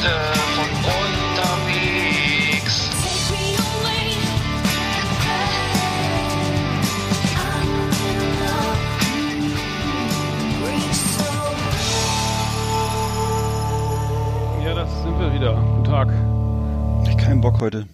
[0.00, 0.14] Leute
[0.56, 0.68] von
[1.36, 2.88] unterwegs.
[14.64, 15.54] Ja, das sind wir wieder.
[15.54, 16.08] Guten Tag.
[17.04, 17.86] Ich hab keinen Bock heute.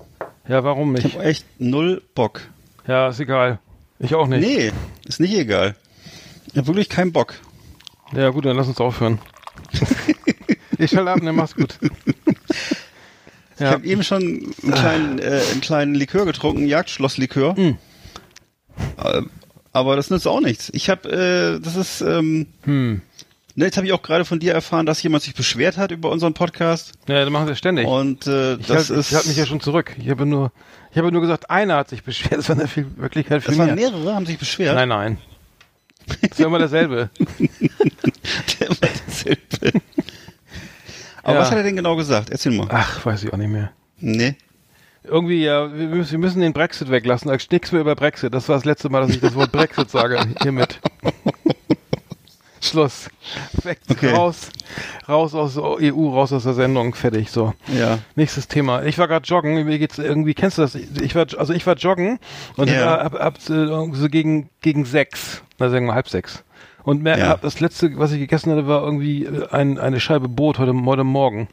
[0.48, 1.16] Ja, warum Ich nicht?
[1.16, 2.41] habe echt null Bock.
[2.87, 3.59] Ja, ist egal.
[3.98, 4.41] Ich auch nicht.
[4.41, 4.73] Nee,
[5.07, 5.74] ist nicht egal.
[6.52, 7.34] Ich habe wirklich keinen Bock.
[8.12, 9.18] Ja, gut, dann lass uns aufhören.
[10.79, 11.79] ich schalte ab, ne, mach's gut.
[13.59, 14.23] Ich habe eben schon
[14.62, 17.57] einen kleinen, äh, einen kleinen Likör getrunken, Jagdschlosslikör.
[17.57, 19.23] Äh,
[19.73, 20.71] Aber das nützt auch nichts.
[20.75, 23.01] Ich habe, äh, das ist, ähm, Hm.
[23.55, 26.11] ne, jetzt habe ich auch gerade von dir erfahren, dass jemand sich beschwert hat über
[26.11, 26.93] unseren Podcast.
[27.09, 27.87] Ja, das machen wir ständig.
[27.87, 29.95] Und äh, ich das halt, ist, ich halte mich ja schon zurück.
[29.99, 30.52] Ich habe nur,
[30.93, 32.38] ich habe nur gesagt, einer hat sich beschwert.
[32.38, 33.90] Das war in der Wirklichkeit viel das waren mehr.
[33.90, 34.74] mehrere, haben sich beschwert.
[34.74, 35.18] Nein, nein.
[36.07, 37.09] Das ist ja immer dasselbe.
[37.38, 37.49] Immer
[39.07, 39.73] dasselbe.
[41.27, 41.41] Aber Ja.
[41.41, 42.30] was hat er denn genau gesagt?
[42.30, 42.69] Erzähl mal.
[42.71, 43.73] Ach, weiß ich auch nicht mehr.
[43.99, 44.37] Nee.
[45.02, 47.29] Irgendwie, ja, wir müssen, wir müssen den Brexit weglassen.
[47.29, 48.33] Da nichts mehr über Brexit.
[48.33, 50.21] Das war das letzte Mal, dass ich das Wort Brexit sage.
[50.43, 50.79] Hiermit.
[52.60, 53.09] Schluss.
[53.65, 54.13] Weg, Okay.
[54.13, 54.51] raus.
[55.09, 56.95] Raus aus der EU, raus aus der Sendung.
[56.95, 57.55] Fertig, so.
[57.77, 57.99] Ja.
[58.15, 58.85] Nächstes Thema.
[58.85, 59.55] Ich war gerade joggen.
[59.65, 60.77] Mir geht's irgendwie, kennst du das?
[60.77, 62.21] Ich war, also ich war joggen
[62.57, 62.99] und Ja.
[62.99, 65.43] ab, ab, äh, so gegen, gegen sechs.
[65.59, 66.44] Na, sagen wir halb sechs.
[66.87, 67.37] Und mehr, Ja.
[67.37, 71.03] das letzte, was ich gegessen hatte, war irgendwie äh, ein, eine Scheibe Brot heute, heute
[71.03, 71.48] Morgen.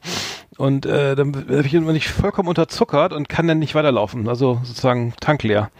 [0.58, 4.30] Und äh, dann bin ich immer nicht vollkommen unterzuckert und kann dann nicht weiterlaufen.
[4.30, 5.72] Also sozusagen tankleer.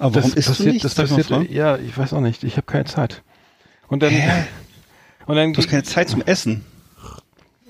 [0.00, 0.84] Aber warum das isst passiert, nicht?
[0.84, 1.46] das ich passiert, fragen?
[1.52, 2.42] ja, ich weiß auch nicht.
[2.42, 3.22] Ich habe keine Zeit.
[3.86, 4.44] Und dann, Hä?
[5.26, 6.64] und dann Du hast keine Zeit zum Essen.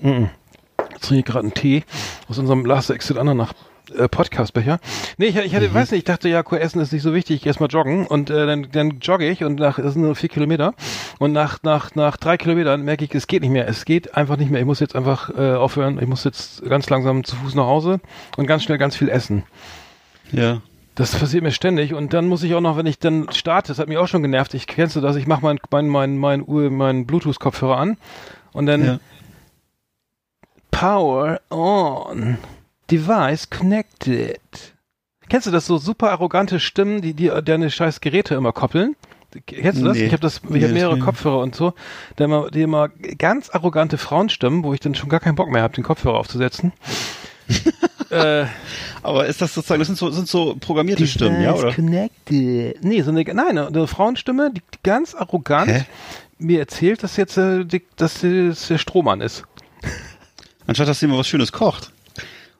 [0.01, 1.83] Jetzt trinke ich gerade einen Tee
[2.29, 3.53] aus unserem Last Exit Ananach
[3.97, 4.79] äh, Podcastbecher.
[5.17, 5.73] Nee, ich, ich hatte, Mhm.
[5.73, 7.67] weiß nicht, ich dachte, ja, cool, Essen ist nicht so wichtig, ich geh erst mal
[7.67, 10.73] joggen und äh, dann, dann jogge ich und nach, das sind nur vier Kilometer
[11.19, 14.37] und nach, nach, nach drei Kilometern merke ich, es geht nicht mehr, es geht einfach
[14.37, 17.55] nicht mehr, ich muss jetzt einfach äh, aufhören, ich muss jetzt ganz langsam zu Fuß
[17.55, 17.99] nach Hause
[18.37, 19.43] und ganz schnell ganz viel essen.
[20.31, 20.61] Ja.
[20.95, 23.79] Das passiert mir ständig und dann muss ich auch noch, wenn ich dann starte, das
[23.79, 26.43] hat mich auch schon genervt, ich kennst du das, ich mache meinen mein, mein, mein,
[26.45, 27.97] Uhr- meinen Bluetooth-Kopfhörer an
[28.51, 28.99] und dann Ja.
[30.69, 32.37] Power on.
[32.91, 34.39] Device connected.
[35.29, 38.95] Kennst du das so super arrogante Stimmen, die, die deine scheiß Geräte immer koppeln?
[39.45, 39.95] Kennst du das?
[39.97, 40.05] Nee.
[40.07, 41.73] Ich habe das, ich Nee, habe mehrere das- Kopfhörer und so,
[42.19, 45.61] die immer, die immer ganz arrogante Frauenstimmen, wo ich dann schon gar keinen Bock mehr
[45.63, 46.73] habe, den Kopfhörer aufzusetzen.
[48.09, 48.45] äh,
[49.03, 51.73] Aber ist das sozusagen, das sind so, sind so programmierte Stimmen, ja, oder?
[51.73, 52.83] connected.
[52.83, 55.85] Nee, so eine, nein, eine Frauenstimme, die, die ganz arrogant Hä?
[56.37, 59.43] mir erzählt, dass jetzt äh, die, dass das der Strohmann ist.
[60.67, 61.91] Anstatt dass jemand was Schönes kocht.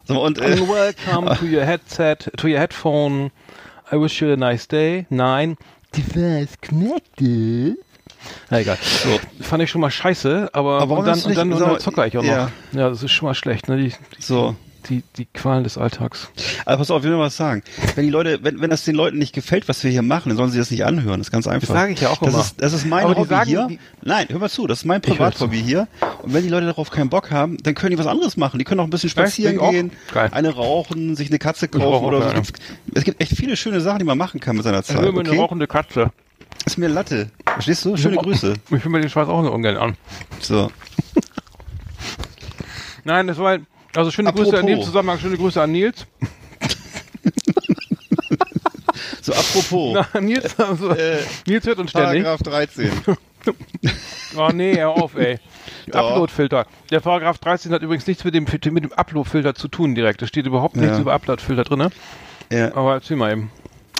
[0.05, 3.31] So, und, äh, And welcome to your headset, to your headphone.
[3.91, 5.05] I wish you a nice day.
[5.09, 5.57] Nein.
[5.95, 7.75] Device connected.
[8.49, 8.77] Na egal.
[8.81, 9.19] So.
[9.43, 12.17] Fand ich schon mal scheiße, aber, Aber und dann, und dann, und dann zucker ich
[12.17, 12.29] auch noch.
[12.29, 12.51] ja.
[12.73, 12.89] Ja.
[12.89, 13.77] das ist schon mal schlecht, ne?
[13.77, 14.55] Die, die, so.
[14.89, 16.29] Die, die Qualen des Alltags.
[16.65, 17.63] Aber pass auf, ich will mal was sagen.
[17.95, 20.37] Wenn die Leute, wenn, wenn das den Leuten nicht gefällt, was wir hier machen, dann
[20.37, 21.19] sollen sie das nicht anhören.
[21.19, 21.67] Das ist ganz einfach.
[21.67, 22.41] Das sage ich ja auch das immer.
[22.43, 23.69] Ist, das ist mein Aber Hobby sagen, hier.
[24.01, 25.87] Nein, hör mal zu, das ist mein Ich Privathobby hier.
[26.21, 28.57] Und wenn die Leute darauf keinen Bock haben, dann können die was anderes machen.
[28.59, 29.91] Die können auch ein bisschen spazieren ich gehen,
[30.31, 32.41] eine rauchen, sich eine Katze kaufen oder so.
[32.93, 35.01] Es gibt, echt viele schöne Sachen, die man machen kann mit seiner Ich Zeit.
[35.01, 35.39] will mir eine Okay?
[35.39, 36.11] rauchende Katze.
[36.65, 37.29] Ist mir Latte.
[37.45, 37.97] Verstehst du?
[37.97, 38.53] Schöne Grüße.
[38.71, 39.97] Ich will mir den Scheiß auch noch ungern an.
[40.41, 40.71] So.
[43.03, 43.57] Nein, das war,
[43.95, 44.49] also schöne Apropos.
[44.51, 46.05] Grüße in dem Zusammenhang, schöne Grüße an Nils.
[49.23, 49.93] So, apropos.
[50.13, 52.23] Na, Nils, also, Äh, Nils hört uns ständig.
[52.23, 52.91] Paragraph 13.
[54.37, 55.39] Oh nee, hör auf, ey.
[55.91, 56.65] Upload-Filter.
[56.91, 60.21] Der Paragraph 13 hat übrigens nichts mit dem, mit dem Upload-Filter zu tun direkt.
[60.21, 61.01] Da steht überhaupt nichts Ja.
[61.01, 61.89] über Upload-Filter drin.
[62.51, 62.73] Ja.
[62.75, 63.51] Aber erzähl mal eben.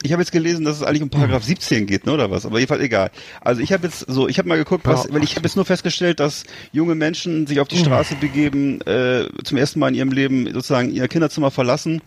[0.04, 2.46] Ich habe jetzt gelesen, dass es eigentlich um Paragraph 17 geht, ne, oder was?
[2.46, 3.12] Aber jedenfalls egal.
[3.40, 5.66] Also ich habe jetzt so, ich habe mal geguckt, was, weil ich habe jetzt nur
[5.66, 10.12] festgestellt, dass junge Menschen sich auf die Straße begeben, äh, zum ersten Mal in ihrem
[10.12, 12.02] Leben sozusagen ihr Kinderzimmer verlassen,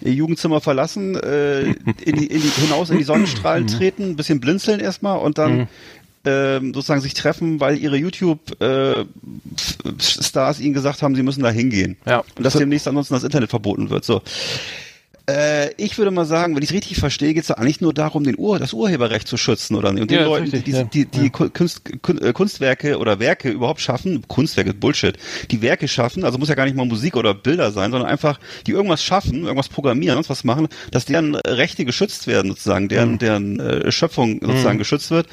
[0.00, 4.40] ihr Jugendzimmer verlassen, äh, in die, in die, hinaus in die Sonnenstrahlen treten, ein bisschen
[4.40, 5.68] blinzeln erstmal und dann
[6.24, 11.96] ähm, sozusagen sich treffen, weil ihre YouTube-Stars ihnen gesagt haben, sie müssen da hingehen.
[12.06, 12.24] Ja.
[12.36, 14.04] Und dass demnächst ansonsten das Internet verboten wird.
[14.04, 14.22] So.
[15.26, 17.94] Äh, ich würde mal sagen, wenn ich es richtig verstehe, geht es ja eigentlich nur
[17.94, 19.88] darum, den Ur das Urheberrecht zu schützen oder.
[19.88, 20.84] Und den Ja, Leuten, richtig, die, ja.
[20.84, 25.16] die, die Kunst, Kun- äh, Kunstwerke oder Werke überhaupt schaffen, Kunstwerke Bullshit,
[25.50, 28.38] die Werke schaffen, also muss ja gar nicht mal Musik oder Bilder sein, sondern einfach,
[28.66, 33.12] die irgendwas schaffen, irgendwas programmieren, sonst was machen, dass deren Rechte geschützt werden sozusagen, deren,
[33.12, 33.18] Mhm.
[33.18, 35.26] deren äh, Schöpfung sozusagen geschützt wird.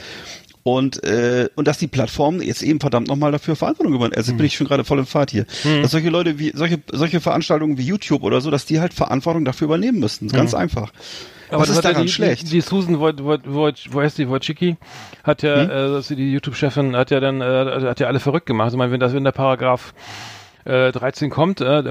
[0.64, 4.18] Und, äh, und dass die Plattformen jetzt eben verdammt nochmal dafür Verantwortung übernehmen.
[4.18, 5.46] Also bin ich schon gerade voll im Fahrt hier.
[5.82, 9.44] Dass solche Leute wie, solche, solche Veranstaltungen wie YouTube oder so, dass die halt Verantwortung
[9.46, 10.28] dafür übernehmen müssten.
[10.28, 10.92] Ganz einfach.
[11.50, 12.44] Was das ist daran die, schlecht?
[12.44, 14.78] Die, die Susan Woj, Woj, Woj, wo heißt die, Wojcicki,
[15.24, 16.00] hat ja, Hm?
[16.00, 18.72] äh, die YouTube-Chefin, hat ja dann, äh, hat ja alle verrückt gemacht.
[18.72, 19.94] Ich meine, wenn das, wenn der Paragraph
[20.66, 21.84] äh, 13 kommt, äh,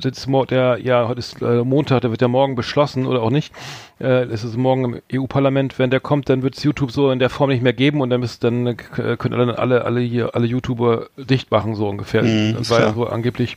[0.00, 3.52] sitzt der, ja, heute ist äh, Montag, der wird ja morgen beschlossen oder auch nicht.
[4.00, 7.18] Äh, es ist morgen im EU-Parlament, wenn der kommt, dann wird es YouTube so in
[7.18, 10.34] der Form nicht mehr geben und dann müsst, dann äh, können dann alle, alle hier,
[10.34, 12.22] alle YouTuber dicht machen, so ungefähr.
[12.22, 13.56] Mhm, das war ja so angeblich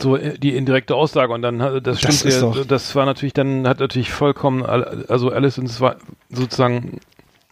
[0.00, 3.66] so äh, die indirekte Aussage und dann das stimmt das, ja, das war natürlich dann
[3.66, 5.96] hat natürlich vollkommen also alles und es war
[6.30, 7.00] sozusagen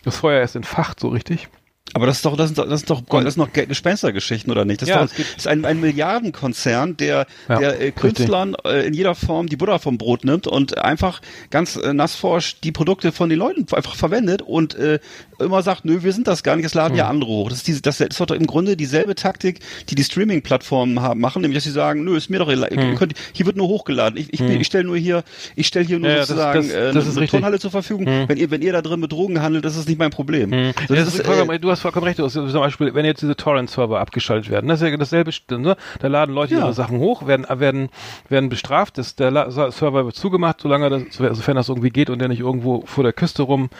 [0.04, 1.48] das Feuer erst entfacht so richtig
[1.92, 4.82] aber das ist doch, das sind, das sind doch, das sind noch Gespenstergeschichten oder nicht?
[4.82, 8.92] Das ja, ist, doch, ist ein, ein Milliardenkonzern, der, ja, der äh, Künstlern äh, in
[8.92, 13.28] jeder Form die Butter vom Brot nimmt und einfach ganz äh, nassforsch die Produkte von
[13.28, 14.98] den Leuten einfach verwendet und äh,
[15.38, 16.98] immer sagt, nö, wir sind das gar nicht, es laden hm.
[16.98, 17.48] ja andere hoch.
[17.48, 21.42] Das ist, diese, das ist doch im Grunde dieselbe Taktik, die die Streaming-Plattformen haben, machen,
[21.42, 22.96] nämlich dass sie sagen, nö, ist mir doch, hm.
[22.96, 24.18] könnt, hier wird nur hochgeladen.
[24.18, 24.60] Ich, ich, hm.
[24.60, 25.24] ich stelle nur hier,
[25.54, 28.06] ich stelle hier nur ja, sozusagen das, das, das äh, eine, Turnhalle zur Verfügung.
[28.06, 28.28] Hm.
[28.28, 30.52] Wenn ihr, wenn ihr da drin mit Drogen handelt, das ist nicht mein Problem.
[30.52, 30.72] Hm.
[30.88, 32.20] So, das ist, äh, du hast vollkommen recht.
[32.20, 35.76] Also zum Beispiel, wenn jetzt diese Torrent-Server abgeschaltet werden, das ist ja dasselbe, ne?
[36.00, 36.60] da laden Leute ja.
[36.60, 37.88] ihre Sachen hoch, werden, werden,
[38.28, 42.28] werden bestraft, das, der Server wird zugemacht, solange das, sofern das irgendwie geht und der
[42.28, 43.70] nicht irgendwo vor der Küste rum,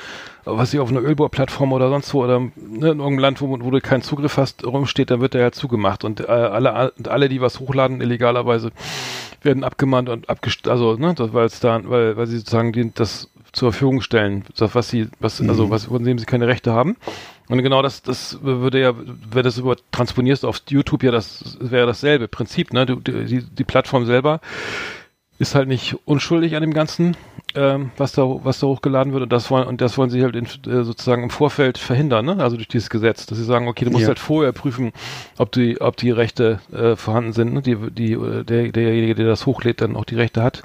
[0.45, 3.71] was sie auf einer Ölbohrplattform oder sonst wo oder ne, in irgendeinem Land, wo, wo
[3.71, 7.41] du keinen Zugriff hast, rumsteht, dann wird der ja zugemacht und äh, alle, alle, die
[7.41, 8.71] was hochladen, illegalerweise,
[9.43, 13.29] werden abgemahnt und abgest also ne, weil es da, weil, weil sie sozusagen die, das
[13.53, 15.51] zur Verfügung stellen, was sie, was, mhm.
[15.51, 16.97] also was, von dem sie keine Rechte haben.
[17.49, 21.57] Und genau das, das würde ja, wenn du das über transponierst auf YouTube, ja, das
[21.61, 22.87] wäre dasselbe Prinzip, ne?
[22.87, 24.41] Die, die Plattform selber
[25.39, 27.17] ist halt nicht unschuldig an dem Ganzen,
[27.55, 29.23] ähm, was da, was da hochgeladen wird.
[29.25, 32.37] Und das wollen, und das wollen sie halt in, äh, sozusagen im Vorfeld verhindern, ne?
[32.39, 34.09] Also durch dieses Gesetz, dass sie sagen, okay, du musst ja.
[34.09, 34.93] halt vorher prüfen,
[35.39, 37.63] ob die, ob die Rechte äh, vorhanden sind, ne?
[37.63, 40.63] Die, die, äh, der, derjenige, der das hochlädt, dann auch die Rechte hat.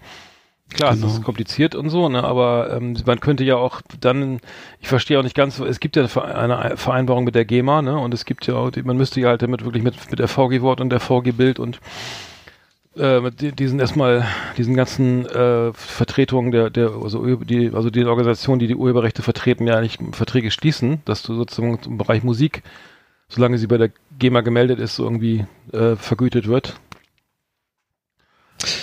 [0.73, 1.07] Klar, genau.
[1.07, 2.23] es ist kompliziert und so, ne?
[2.23, 4.39] aber ähm, man könnte ja auch dann,
[4.79, 7.97] ich verstehe auch nicht ganz, es gibt ja eine Vereinbarung mit der GEMA, ne?
[7.97, 10.79] Und es gibt ja auch, man müsste ja halt damit wirklich mit, mit der VG-Wort
[10.79, 11.79] und der VG-Bild und
[12.97, 14.25] äh, mit diesen erstmal,
[14.57, 19.67] diesen ganzen äh, Vertretungen der, der, also die, also die Organisation, die die Urheberrechte vertreten,
[19.67, 22.63] ja nicht Verträge schließen, dass du sozusagen im Bereich Musik,
[23.29, 26.75] solange sie bei der GEMA gemeldet ist, irgendwie äh, vergütet wird.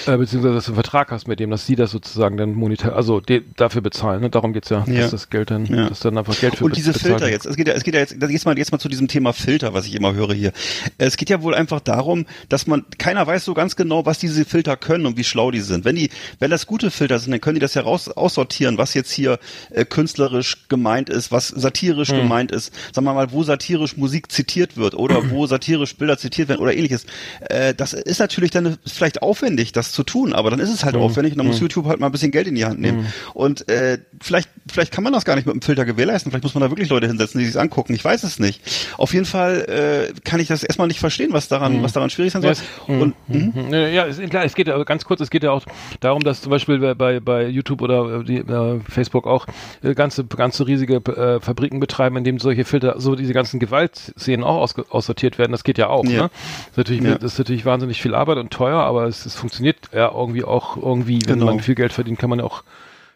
[0.07, 2.97] Äh, beziehungsweise dass du einen Vertrag hast mit dem, dass sie das sozusagen dann monetär,
[2.97, 3.21] also
[3.57, 4.21] dafür bezahlen.
[4.21, 4.31] Ne?
[4.31, 5.89] Darum geht's ja, ja, dass das Geld dann, ja.
[5.89, 8.01] dass dann einfach Geld für Und diese Filter jetzt, es geht ja, es geht ja
[8.01, 10.53] jetzt, jetzt mal, jetzt mal zu diesem Thema Filter, was ich immer höre hier.
[10.99, 14.45] Es geht ja wohl einfach darum, dass man, keiner weiß so ganz genau, was diese
[14.45, 15.85] Filter können und wie schlau die sind.
[15.85, 18.95] Wenn die, wenn das gute Filter sind, dann können die das ja raus, aussortieren, was
[18.95, 19.39] jetzt hier
[19.71, 22.19] äh, künstlerisch gemeint ist, was satirisch hm.
[22.19, 22.73] gemeint ist.
[22.93, 26.75] Sagen wir mal, wo satirisch Musik zitiert wird oder wo satirisch Bilder zitiert werden oder
[26.75, 27.07] ähnliches.
[27.41, 30.95] Äh, das ist natürlich dann vielleicht aufwendig, das zu tun, aber dann ist es halt
[30.95, 31.03] mhm.
[31.03, 31.61] aufwendig und dann muss.
[31.61, 33.13] YouTube halt mal ein bisschen Geld in die Hand nehmen.
[33.35, 36.55] Und äh, vielleicht, vielleicht kann man das gar nicht mit dem Filter gewährleisten, vielleicht muss
[36.55, 37.95] man da wirklich Leute hinsetzen, die sich angucken.
[37.95, 38.61] Ich weiß es nicht.
[38.97, 41.83] Auf jeden Fall äh, kann ich das erstmal nicht verstehen, was daran, mhm.
[41.83, 42.55] was daran schwierig sein soll.
[42.89, 43.53] Ja, und, mhm.
[43.55, 43.73] mhm.
[43.73, 45.65] ja, ist, klar, es geht ja ganz kurz, es geht ja auch
[46.01, 49.47] darum, dass zum Beispiel bei, bei YouTube oder die, äh, Facebook auch
[49.83, 54.45] äh, ganze, ganze riesige äh, Fabriken betreiben, in denen solche Filter, so diese ganzen Gewaltszenen
[54.45, 55.53] auch aus, aussortiert werden.
[55.53, 56.05] Das geht ja auch.
[56.05, 56.23] Ja.
[56.23, 56.31] Ne?
[56.31, 57.19] Das, ist natürlich, ja.
[57.19, 59.58] das ist natürlich wahnsinnig viel Arbeit und teuer, aber es, es funktioniert
[59.93, 61.47] ja irgendwie auch irgendwie, wenn genau.
[61.47, 62.63] man viel Geld verdient, kann man auch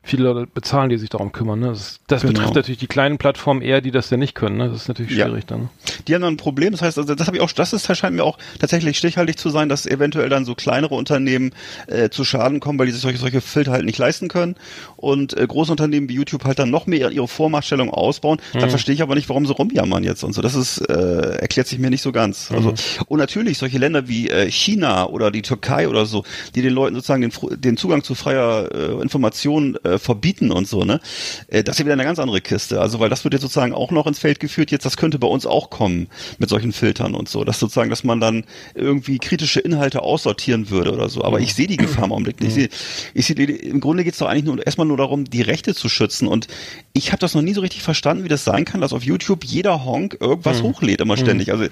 [0.04, 1.60] viele Leute bezahlen, die sich darum kümmern.
[1.60, 1.68] Ne?
[1.68, 2.32] Das, das genau.
[2.32, 4.56] betrifft natürlich die kleinen Plattformen eher, die das ja nicht können.
[4.56, 4.68] Ne?
[4.68, 5.56] Das ist natürlich schwierig ja.
[5.56, 5.70] dann.
[6.08, 6.72] Die haben dann ein Problem.
[6.72, 9.50] Das heißt, also das habe ich auch, das ist, scheint mir auch tatsächlich stichhaltig zu
[9.50, 11.52] sein, dass eventuell dann so kleinere Unternehmen
[11.86, 14.56] äh, zu Schaden kommen, weil die sich solche, solche Filter halt nicht leisten können
[14.96, 18.40] und äh, große Unternehmen wie YouTube halt dann noch mehr ihre Vormachtstellung ausbauen.
[18.54, 18.58] Mhm.
[18.58, 20.42] Dann verstehe ich aber nicht, warum sie rumjammern jetzt und so.
[20.42, 22.50] Das ist äh, erklärt sich mir nicht so ganz.
[22.50, 22.76] Also mhm.
[23.06, 26.24] und natürlich solche Länder wie äh, China oder die Türkei oder so,
[26.56, 30.84] die den Leuten sozusagen den, den Zugang zu freier äh, Information äh, verbieten und so,
[30.84, 31.00] ne?
[31.48, 32.80] Äh, das ist ja wieder eine ganz andere Kiste.
[32.80, 34.70] Also, weil das wird jetzt sozusagen auch noch ins Feld geführt.
[34.70, 36.08] Jetzt, das könnte bei uns auch kommen
[36.38, 37.44] mit solchen Filtern und so.
[37.44, 38.44] dass sozusagen, dass man dann
[38.74, 41.24] irgendwie kritische Inhalte aussortieren würde oder so.
[41.24, 42.48] Aber ich sehe die Gefahr im Augenblick nicht.
[42.48, 42.68] Ich sehe,
[43.14, 45.88] ich sehe, im Grunde geht es doch eigentlich nur erstmal nur darum, die Rechte zu
[45.88, 46.28] schützen.
[46.28, 46.46] Und
[46.92, 49.44] ich habe das noch nie so richtig verstanden, wie das sein kann, dass auf YouTube
[49.44, 50.68] jeder Honk irgendwas mhm.
[50.68, 51.52] hochlädt immer ständig.
[51.52, 51.66] Also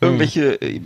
[0.00, 0.80] irgendwelche, äh,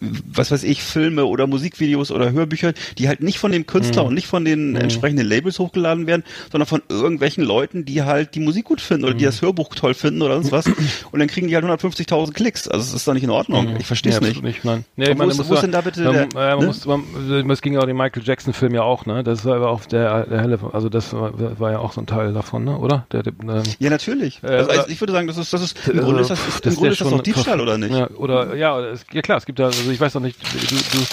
[0.00, 4.08] was weiß ich, Filme oder Musikvideos oder Hörbücher, die halt nicht von dem Künstler mhm.
[4.08, 8.40] und nicht von den entsprechenden Labels hochgeladen werden, sondern von irgendwelchen Leuten, die halt die
[8.40, 9.28] Musik gut finden oder die mhm.
[9.28, 10.66] das Hörbuch toll finden oder sonst was.
[11.12, 12.68] Und dann kriegen die halt 150.000 Klicks.
[12.68, 13.72] Also es ist doch nicht in Ordnung.
[13.72, 13.76] Mhm.
[13.78, 14.42] Ich verstehe es ja, nicht.
[14.42, 14.84] nicht nein.
[14.96, 16.66] Nee, wo, ist, wo ist denn da bitte man, der, man ne?
[16.66, 19.22] muss, man, es ging ja auch den Michael Jackson Film ja auch, ne?
[19.24, 22.06] Das war aber auch der, der helle, also das war, war, ja auch so ein
[22.06, 22.78] Teil davon, ne?
[22.78, 23.06] Oder?
[23.12, 24.42] Der, der, ähm, ja, natürlich.
[24.42, 26.66] Äh, also, also, ich würde sagen, das ist, das ist, im Grunde ist das, ist,
[26.66, 27.94] im Grunde ist das doch Diebstahl, oder nicht?
[27.94, 30.58] Ja, oder, ja, es, ja klar, es gibt da, also ich weiß doch nicht, du,
[30.58, 31.04] du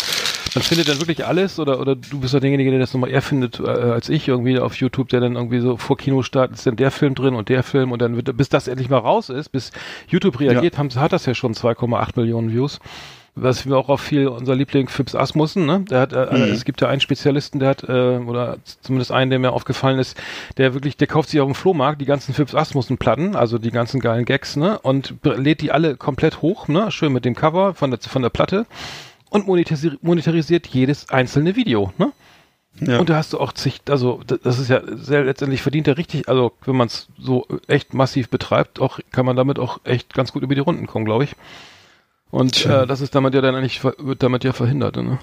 [0.55, 3.21] man findet dann wirklich alles oder, oder du bist ja derjenige, der das nochmal eher
[3.21, 6.75] findet äh, als ich irgendwie auf YouTube, der dann irgendwie so vor Kinostart ist dann
[6.75, 9.49] der Film drin und der Film und dann wird, bis das endlich mal raus ist,
[9.49, 9.71] bis
[10.07, 10.79] YouTube reagiert, ja.
[10.79, 12.79] haben, hat das ja schon 2,8 Millionen Views.
[13.35, 15.85] was wir auch auf viel unser Liebling Phipps Asmussen, ne?
[15.89, 16.51] Der hat, äh, mhm.
[16.51, 20.17] es gibt ja einen Spezialisten, der hat, äh, oder zumindest einen, der mir aufgefallen ist,
[20.57, 23.71] der wirklich, der kauft sich auf dem Flohmarkt die ganzen Phipps Asmussen Platten, also die
[23.71, 24.79] ganzen geilen Gags, ne?
[24.79, 26.91] Und lädt die alle komplett hoch, ne?
[26.91, 28.65] Schön mit dem Cover von der, von der Platte
[29.29, 32.11] und monetarisiert, monetarisiert jedes einzelne Video, ne?
[32.81, 32.99] Ja.
[32.99, 36.29] Und da hast du auch zig, also das ist ja sehr letztendlich verdient er richtig,
[36.29, 40.31] also wenn man es so echt massiv betreibt, auch kann man damit auch echt ganz
[40.31, 41.35] gut über die Runden kommen, glaube ich.
[42.31, 45.17] Und äh, das ist damit ja dann eigentlich wird damit ja verhindert, ne?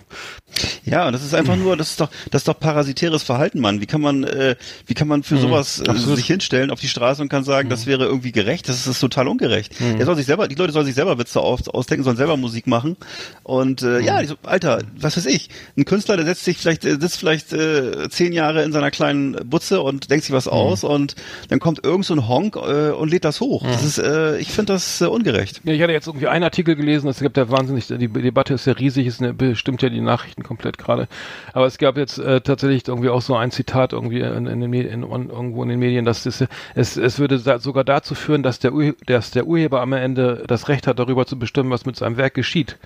[0.84, 3.80] Ja, und das ist einfach nur, das ist doch, das ist doch parasitäres Verhalten, Mann.
[3.80, 6.88] Wie kann man, äh, wie kann man für mhm, sowas äh, sich hinstellen auf die
[6.88, 7.70] Straße und kann sagen, mhm.
[7.70, 8.68] das wäre irgendwie gerecht?
[8.68, 9.80] Das ist, total ungerecht.
[9.80, 9.98] Mhm.
[9.98, 12.66] Der soll sich selber, die Leute sollen sich selber Witze aus, ausdenken, sollen selber Musik
[12.66, 12.96] machen.
[13.44, 14.26] Und äh, ja, mhm.
[14.26, 18.08] so, Alter, was weiß ich, ein Künstler, der setzt sich vielleicht, äh, sitzt vielleicht äh,
[18.08, 20.52] zehn Jahre in seiner kleinen Butze und denkt sich was mhm.
[20.52, 21.14] aus und
[21.50, 23.62] dann kommt irgend so ein Honk äh, und lädt das hoch.
[23.62, 23.88] Das mhm.
[23.88, 25.60] ist, äh, ich finde das äh, ungerecht.
[25.64, 28.54] Ja, ich hatte jetzt irgendwie einen Artikel gelesen gelesen, es gibt ja wahnsinnig, die Debatte
[28.54, 31.08] ist ja riesig, ist eine, bestimmt ja die Nachrichten komplett gerade.
[31.52, 34.70] Aber es gab jetzt äh, tatsächlich irgendwie auch so ein Zitat irgendwie in, in den
[34.70, 38.58] Medien, irgendwo in den Medien, dass das, es, es würde da, sogar dazu führen, dass
[38.58, 38.72] der,
[39.06, 42.34] dass der Urheber am Ende das Recht hat, darüber zu bestimmen, was mit seinem Werk
[42.34, 42.78] geschieht.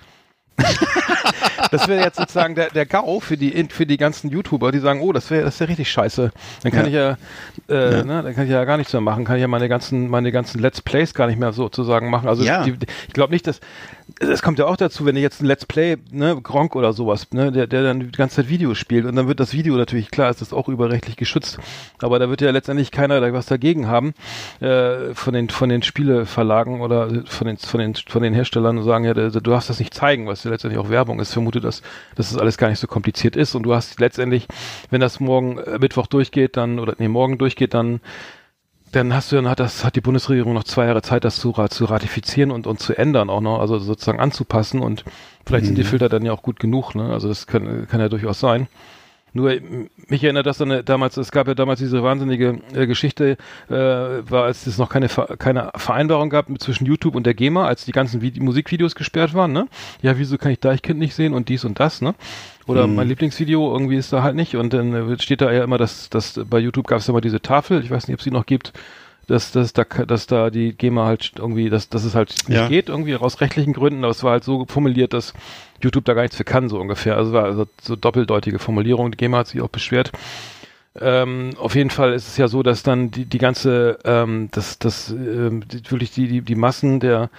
[1.71, 5.01] das wäre jetzt sozusagen der, der GAU für die, für die ganzen YouTuber, die sagen,
[5.01, 6.31] oh, das wäre das wär richtig scheiße.
[6.63, 7.15] Dann kann ja.
[7.15, 8.03] ich ja, äh, ja.
[8.03, 10.31] Ne, dann kann ich ja gar nichts mehr machen, kann ich ja meine ganzen, meine
[10.31, 12.27] ganzen Let's Plays gar nicht mehr sozusagen machen.
[12.27, 12.63] Also ja.
[12.63, 12.75] die,
[13.07, 13.59] ich glaube nicht, dass
[14.29, 17.27] es kommt ja auch dazu, wenn ihr jetzt ein Let's Play, ne, Gronk oder sowas,
[17.31, 20.11] ne, der, der dann die ganze Zeit Videos spielt und dann wird das Video natürlich,
[20.11, 21.59] klar ist das auch überrechtlich geschützt,
[21.99, 24.13] aber da wird ja letztendlich keiner da was dagegen haben,
[24.59, 28.83] äh, von den, von den Spieleverlagen oder von den, von den, von den Herstellern und
[28.83, 31.29] sagen, ja, du darfst das nicht zeigen, was ja letztendlich auch Werbung ist.
[31.29, 31.81] Ich vermute, dass,
[32.15, 34.47] dass das alles gar nicht so kompliziert ist und du hast letztendlich,
[34.89, 38.01] wenn das morgen äh, Mittwoch durchgeht, dann, oder nee, morgen durchgeht, dann
[38.91, 41.53] dann hast du dann hat das hat die Bundesregierung noch zwei Jahre Zeit, das zu,
[41.53, 45.05] zu ratifizieren und, und zu ändern auch noch, also sozusagen anzupassen und
[45.45, 45.67] vielleicht mhm.
[45.67, 45.87] sind die mhm.
[45.87, 47.11] Filter dann ja auch gut genug, ne?
[47.11, 48.67] Also das kann, kann ja durchaus sein.
[49.33, 49.53] Nur
[50.07, 53.37] mich erinnert das dann damals, es gab ja damals diese wahnsinnige äh, Geschichte,
[53.69, 57.85] äh, war als es noch keine keine Vereinbarung gab zwischen YouTube und der GEMA, als
[57.85, 59.67] die ganzen Vide Musikvideos gesperrt waren, ne?
[60.01, 62.13] Ja, wieso kann ich Deichkind nicht sehen und dies und das, ne?
[62.67, 62.95] Oder hm.
[62.95, 66.39] mein Lieblingsvideo irgendwie ist da halt nicht und dann steht da ja immer, dass, dass
[66.49, 68.73] bei YouTube gab es immer diese Tafel, ich weiß nicht, ob sie noch gibt,
[69.27, 72.67] dass, dass, da, dass da die GEMA halt irgendwie, dass, dass es halt nicht ja.
[72.67, 75.33] geht, irgendwie aus rechtlichen Gründen, aber es war halt so formuliert, dass
[75.81, 77.17] YouTube da gar nichts für kann, so ungefähr.
[77.17, 79.11] Also war also so doppeldeutige Formulierung.
[79.11, 80.11] Die GEMA hat sich auch beschwert.
[80.99, 84.77] Ähm, auf jeden Fall ist es ja so, dass dann die, die ganze, ähm, das,
[84.77, 87.29] das, ähm, die, wirklich die, die, die Massen der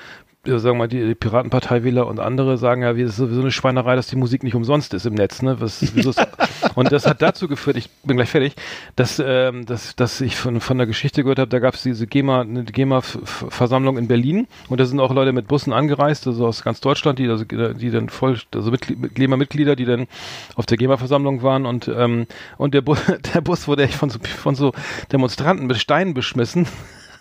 [0.44, 3.94] sagen wir mal, die, die Piratenparteiwähler und andere sagen ja, wie ist sowieso eine Schweinerei,
[3.94, 5.60] dass die Musik nicht umsonst ist im Netz, ne?
[5.60, 6.12] Was, wieso
[6.74, 8.54] und das hat dazu geführt, ich bin gleich fertig,
[8.96, 12.08] dass, ähm, dass, dass ich von, von der Geschichte gehört habe, da gab es diese
[12.08, 16.64] GEMA, eine GEMA-Versammlung in Berlin und da sind auch Leute mit Bussen angereist, also aus
[16.64, 20.08] ganz Deutschland, die, also, die dann voll, also GEMA-Mitglieder, die dann
[20.56, 22.26] auf der GEMA-Versammlung waren und, ähm,
[22.58, 22.96] und der, Bu
[23.34, 24.72] der Bus wurde echt von so, von so
[25.12, 26.66] Demonstranten mit Steinen beschmissen.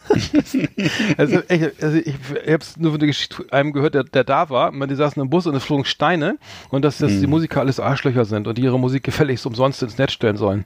[1.18, 2.16] also, ich, also ich,
[2.46, 3.14] ich habe es nur von
[3.52, 4.72] einem gehört, der, der da war.
[4.72, 6.38] Man, die saßen im Bus und es flogen Steine
[6.70, 7.22] und dass, dass mhm.
[7.22, 10.66] die Musiker alles Arschlöcher sind und die ihre Musik gefälligst umsonst ins Netz stellen sollen.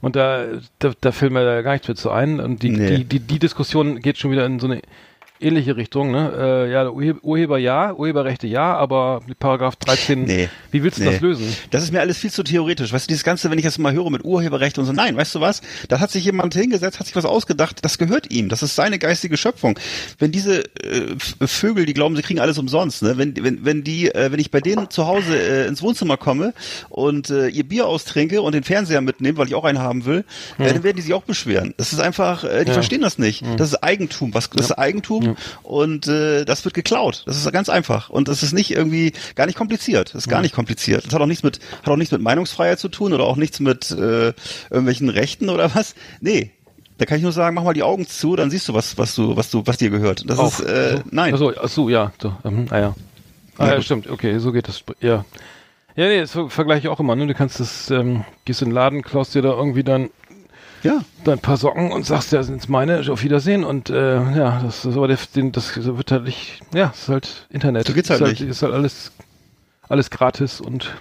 [0.00, 0.44] Und da,
[0.80, 2.40] da, da fällt mir da gar nichts mehr zu ein.
[2.40, 2.96] Und die, nee.
[2.98, 4.82] die, die, die Diskussion geht schon wieder in so eine
[5.44, 6.32] ähnliche Richtung, ne?
[6.36, 11.10] Äh, ja, Urheber ja, Urheberrechte ja, aber Paragraph 13, nee, wie willst du nee.
[11.12, 11.54] das lösen?
[11.70, 12.92] Das ist mir alles viel zu theoretisch.
[12.92, 15.34] Weißt du, dieses Ganze, wenn ich das mal höre mit Urheberrecht und so, nein, weißt
[15.34, 15.60] du was?
[15.88, 18.98] Da hat sich jemand hingesetzt, hat sich was ausgedacht, das gehört ihm, das ist seine
[18.98, 19.78] geistige Schöpfung.
[20.18, 21.14] Wenn diese äh,
[21.46, 23.18] Vögel, die glauben, sie kriegen alles umsonst, ne?
[23.18, 26.54] Wenn, wenn, wenn die, äh, wenn ich bei denen zu Hause äh, ins Wohnzimmer komme
[26.88, 30.24] und äh, ihr Bier austrinke und den Fernseher mitnehme, weil ich auch einen haben will,
[30.58, 31.74] äh, dann werden die sich auch beschweren.
[31.76, 32.74] Das ist einfach, äh, die ja.
[32.74, 33.44] verstehen das nicht.
[33.58, 34.32] Das ist Eigentum.
[34.32, 37.22] Was, das ist Eigentum und äh, das wird geklaut.
[37.26, 40.14] Das ist ganz einfach und das ist nicht irgendwie gar nicht kompliziert.
[40.14, 41.06] Das ist gar nicht kompliziert.
[41.06, 43.60] Das hat auch nichts mit hat auch nichts mit Meinungsfreiheit zu tun oder auch nichts
[43.60, 44.32] mit äh,
[44.70, 45.94] irgendwelchen Rechten oder was.
[46.20, 46.50] Nee,
[46.98, 49.14] da kann ich nur sagen, mach mal die Augen zu, dann siehst du was, was
[49.14, 50.28] du, was du, was dir gehört.
[50.28, 50.46] Das auch.
[50.46, 51.34] ist äh, so, nein.
[51.34, 52.94] Achso, ach so, ja, so, ähm, ah ja.
[53.58, 54.82] Ah, ja, stimmt, okay, so geht das.
[55.00, 55.24] Ja.
[55.96, 57.26] Ja, nee, das vergleiche ich auch immer, ne?
[57.28, 60.10] Du kannst das, ähm, gehst in den Laden, klaust dir da irgendwie dann
[60.84, 61.00] ja.
[61.24, 64.84] Dann ein paar Socken und sagst, ja, sind's meine, auf Wiedersehen und äh, ja, das
[64.84, 67.88] ist aber der, den, das wird halt nicht, ja, ist halt Internet.
[67.88, 68.42] So geht's halt, ist nicht.
[68.42, 69.12] Ist halt alles,
[69.88, 70.94] alles gratis und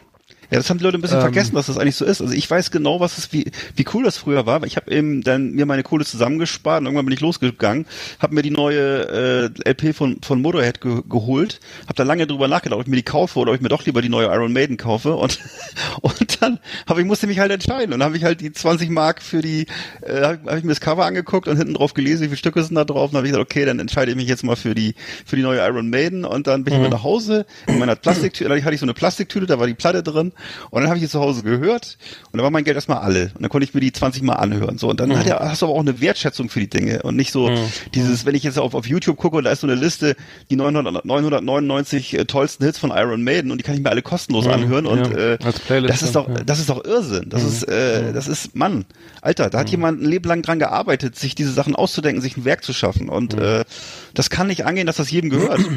[0.53, 2.22] Ja, das haben die Leute ein bisschen ähm, vergessen, dass das eigentlich so ist.
[2.22, 4.63] Also ich weiß genau, was es wie wie cool das früher war.
[4.65, 7.88] Ich habe eben dann mir meine Kohle zusammengespart und irgendwann bin ich losgegangen,
[8.19, 12.48] habe mir die neue äh, LP von von Motorhead ge geholt, habe da lange drüber
[12.48, 14.53] nachgedacht, ob ich mir die kaufe oder ob ich mir doch lieber die neue Iron
[14.53, 15.39] Maiden kaufe und
[16.01, 18.91] und dann habe ich musste mich halt entscheiden und dann habe ich halt die 20
[18.91, 19.65] Mark für die
[20.01, 22.63] äh, habe hab ich mir das Cover angeguckt und hinten drauf gelesen, wie viele Stücke
[22.63, 24.75] sind da drauf und habe ich gesagt, okay, dann entscheide ich mich jetzt mal für
[24.75, 24.93] die
[25.25, 26.89] für die neue Iron Maiden und dann bin ich mhm.
[26.89, 30.03] nach Hause in meiner Plastiktüte, da hatte ich so eine Plastiktüte, da war die Platte
[30.03, 30.31] drin
[30.69, 31.97] und dann habe ich es zu Hause gehört
[32.31, 34.33] und dann war mein Geld erstmal alle und dann konnte ich mir die 20 Mal
[34.33, 35.17] anhören so und dann mhm.
[35.17, 37.57] hat er, hast du aber auch eine Wertschätzung für die Dinge und nicht so mhm.
[37.93, 40.15] dieses, wenn ich jetzt auf, auf YouTube gucke und da ist so eine Liste,
[40.50, 44.01] die 900, 999 äh, tollsten Hits von Iron Maiden und die kann ich mir alle
[44.01, 44.51] kostenlos mhm.
[44.51, 45.17] anhören und ja.
[45.33, 45.38] äh,
[45.88, 47.47] das ist doch, das ist doch Irrsinn, das mhm.
[47.47, 48.85] ist, äh, das ist, Mann,
[49.21, 49.71] Alter, da hat mhm.
[49.71, 53.09] jemand ein Leben lang dran gearbeitet, sich diese Sachen auszudenken, sich ein Werk zu schaffen
[53.09, 53.63] und äh,
[54.13, 55.60] das kann nicht angehen, dass das jedem gehört.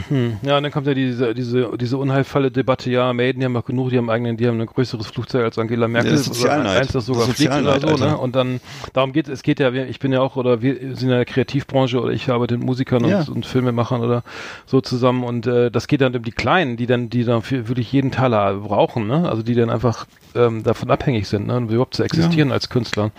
[0.42, 3.64] Ja, und dann kommt ja diese, diese, diese unheilvolle Debatte, ja, Maiden, die haben auch
[3.64, 6.70] genug, die haben eigenen, die haben ein größeres Flugzeug als Angela Merkel, ja, das oder
[6.70, 8.16] eins, das sogar das fliegt oder so, ne?
[8.16, 8.60] Und dann,
[8.92, 12.00] darum geht es geht ja, ich bin ja auch, oder wir sind in der Kreativbranche
[12.00, 13.20] oder ich arbeite mit Musikern ja.
[13.20, 14.22] und, und Filmemachern oder
[14.66, 17.68] so zusammen und äh, das geht dann um die Kleinen, die dann, die dann für,
[17.68, 19.28] wirklich jeden Taler brauchen, ne?
[19.28, 21.56] Also die dann einfach ähm, davon abhängig sind, ne?
[21.56, 22.54] Und überhaupt zu existieren ja.
[22.54, 23.10] als Künstler.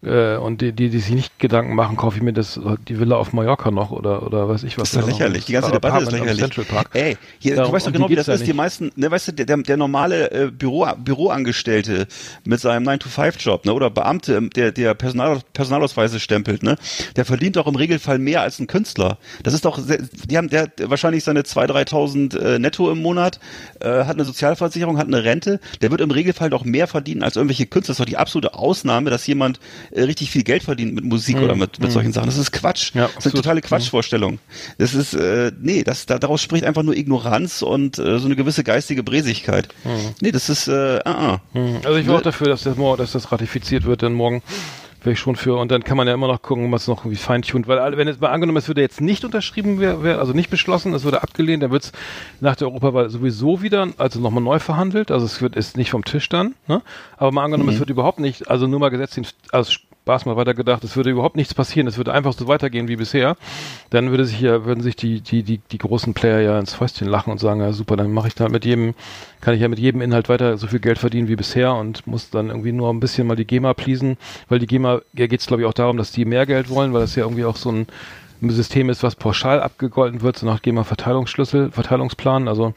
[0.00, 3.16] Äh, und die, die, die sich nicht Gedanken machen, kaufe ich mir das, die Villa
[3.16, 4.92] auf Mallorca noch oder, oder weiß ich was.
[4.92, 5.44] Das ist ja lächerlich.
[5.46, 6.38] Die ganze Debatte ist lächerlich.
[6.38, 6.90] Central Park.
[6.92, 8.46] Ey, hier, ja, du weißt doch genau, wie das ist.
[8.46, 12.06] Die meisten, ne, weißt du, der, der normale äh, Büro, Büroangestellte
[12.44, 16.76] mit seinem 9-to-5-Job, ne, oder Beamte, der, der Personal, Personalausweise stempelt, ne,
[17.16, 19.18] der verdient doch im Regelfall mehr als ein Künstler.
[19.42, 23.40] Das ist doch, die haben, der hat wahrscheinlich seine 2.000, 3.000 äh, netto im Monat,
[23.80, 25.58] äh, hat eine Sozialversicherung, hat eine Rente.
[25.82, 27.88] Der wird im Regelfall doch mehr verdienen als irgendwelche Künstler.
[27.88, 29.58] Das ist doch die absolute Ausnahme, dass jemand
[29.90, 31.44] äh, richtig viel Geld verdient mit Musik mhm.
[31.44, 31.92] oder mit, mit mhm.
[31.92, 32.26] solchen Sachen.
[32.26, 32.94] Das ist Quatsch.
[32.94, 34.38] Ja, das ist eine totale Quatschvorstellung.
[34.78, 38.36] Das ist, äh, nee, das, da, daraus spricht einfach nur Ignoranz und äh, so eine
[38.36, 39.68] gewisse geistige Bresigkeit.
[39.84, 40.14] Mhm.
[40.20, 41.76] Nee, das ist, äh, uh, uh.
[41.84, 44.42] Also ich war auch dafür, dass das, dass das ratifiziert wird, denn morgen
[45.00, 45.56] wäre ich schon für.
[45.56, 47.68] Und dann kann man ja immer noch gucken, was noch irgendwie feintunt.
[47.68, 51.04] Weil wenn es mal angenommen, es würde jetzt nicht unterschrieben werden, also nicht beschlossen, es
[51.04, 51.92] würde abgelehnt, dann wird es
[52.40, 55.10] nach der Europawahl sowieso wieder, also nochmal neu verhandelt.
[55.10, 56.54] Also es wird ist nicht vom Tisch dann.
[56.66, 56.82] Ne?
[57.16, 57.74] Aber mal angenommen, mhm.
[57.74, 59.20] es wird überhaupt nicht, also nur mal gesetzt,
[59.52, 59.72] also
[60.08, 62.96] Spaß mal weiter gedacht, es würde überhaupt nichts passieren, es würde einfach so weitergehen wie
[62.96, 63.36] bisher,
[63.90, 67.08] dann würde sich ja, würden sich die, die, die, die großen Player ja ins Fäustchen
[67.08, 68.94] lachen und sagen, ja super, dann mache ich da mit jedem,
[69.42, 72.30] kann ich ja mit jedem Inhalt weiter so viel Geld verdienen wie bisher und muss
[72.30, 74.16] dann irgendwie nur ein bisschen mal die GEMA pleasen,
[74.48, 76.94] weil die GEMA, ja geht es glaube ich auch darum, dass die mehr Geld wollen,
[76.94, 77.86] weil das ja irgendwie auch so ein
[78.40, 82.72] System ist, was pauschal abgegolten wird, so nach GEMA-Verteilungsschlüssel, Verteilungsplan, also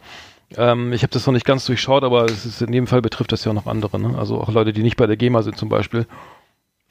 [0.58, 3.32] ähm, ich habe das noch nicht ganz durchschaut, aber es ist in jedem Fall betrifft
[3.32, 4.18] das ja auch noch andere, ne?
[4.20, 6.06] Also auch Leute, die nicht bei der GEMA sind zum Beispiel.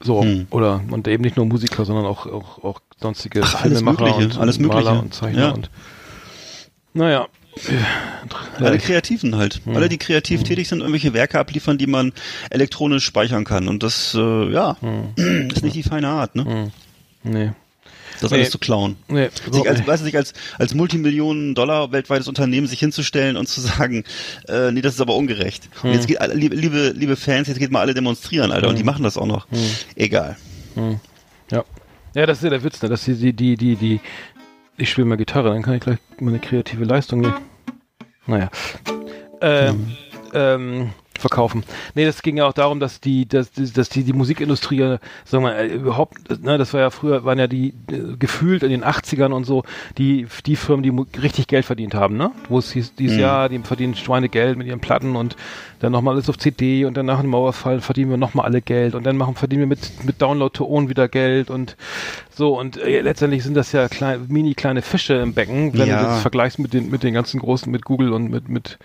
[0.03, 0.47] So, hm.
[0.49, 4.59] oder und eben nicht nur Musiker, sondern auch, auch, auch sonstige Ach, Filmemacher und, alles
[4.59, 5.51] Maler und Zeichner ja.
[5.51, 5.69] und
[6.93, 7.27] naja.
[8.59, 9.61] Alle Kreativen halt.
[9.65, 9.75] Hm.
[9.75, 10.47] Alle, die kreativ hm.
[10.47, 12.13] tätig sind, irgendwelche Werke abliefern, die man
[12.49, 13.67] elektronisch speichern kann.
[13.67, 14.77] Und das, äh, ja,
[15.15, 16.71] ist nicht die feine Art, ne?
[17.23, 17.51] Nee
[18.21, 18.37] das nee.
[18.37, 18.95] alles zu klauen.
[19.07, 23.49] Nee, sich als, weißt du, sich als, als Multimillionen Dollar weltweites Unternehmen sich hinzustellen und
[23.49, 24.03] zu sagen,
[24.47, 25.69] äh, nee, das ist aber ungerecht.
[25.81, 25.89] Hm.
[25.89, 28.69] Und jetzt geht, liebe, liebe, Fans, jetzt geht mal alle demonstrieren, Alter, hm.
[28.69, 28.85] und die hm.
[28.85, 29.49] machen das auch noch.
[29.49, 29.59] Hm.
[29.95, 30.37] Egal.
[30.75, 30.99] Hm.
[31.51, 31.65] Ja.
[32.13, 32.89] Ja, das ist ja der Witz, ne?
[32.89, 33.99] dass die, die, die, die, die,
[34.77, 37.37] ich spiele mal Gitarre, dann kann ich gleich meine kreative Leistung nehmen.
[38.27, 38.49] Naja.
[39.41, 39.95] Ähm,
[40.33, 40.89] ähm,
[41.21, 41.63] verkaufen.
[41.95, 44.99] Nee, das ging ja auch darum, dass die, dass, dass die, die Musikindustrie, sagen
[45.31, 48.69] wir mal, äh, überhaupt, ne, das war ja früher, waren ja die äh, gefühlt in
[48.69, 49.63] den 80ern und so,
[49.97, 52.31] die, die Firmen, die richtig Geld verdient haben, ne?
[52.49, 53.21] Wo es hieß, dieses mhm.
[53.21, 55.35] Jahr, die verdienen Schweinegeld mit ihren Platten und
[55.79, 58.95] dann nochmal alles auf CD und dann nach dem Mauerfall verdienen wir nochmal alle Geld
[58.95, 61.75] und dann machen, verdienen wir mit, mit Download to Own wieder Geld und
[62.29, 65.99] so und äh, letztendlich sind das ja klein, mini kleine Fische im Becken, wenn ja.
[65.99, 68.77] du das vergleichst mit den, mit den ganzen großen, mit Google und mit, mit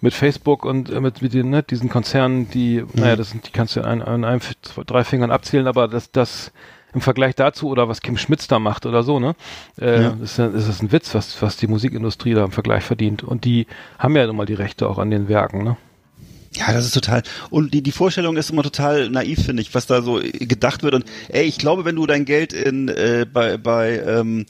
[0.00, 2.88] mit Facebook und äh, mit, mit den, ne, diesen Konzernen, die, mhm.
[2.94, 6.10] naja, das sind, die kannst du an, an einem, zwei, drei Fingern abzählen, aber das,
[6.10, 6.52] das
[6.94, 9.34] im Vergleich dazu oder was Kim Schmitz da macht oder so, ne,
[9.80, 10.16] äh, ja.
[10.22, 13.22] ist, ist das ein Witz, was, was die Musikindustrie da im Vergleich verdient.
[13.22, 13.66] Und die
[13.98, 15.76] haben ja nun mal die Rechte auch an den Werken, ne.
[16.58, 17.22] Ja, das ist total.
[17.50, 20.94] Und die, die Vorstellung ist immer total naiv, finde ich, was da so gedacht wird.
[20.94, 24.44] Und ey, ich glaube, wenn du dein Geld in äh, bei, bei ähm,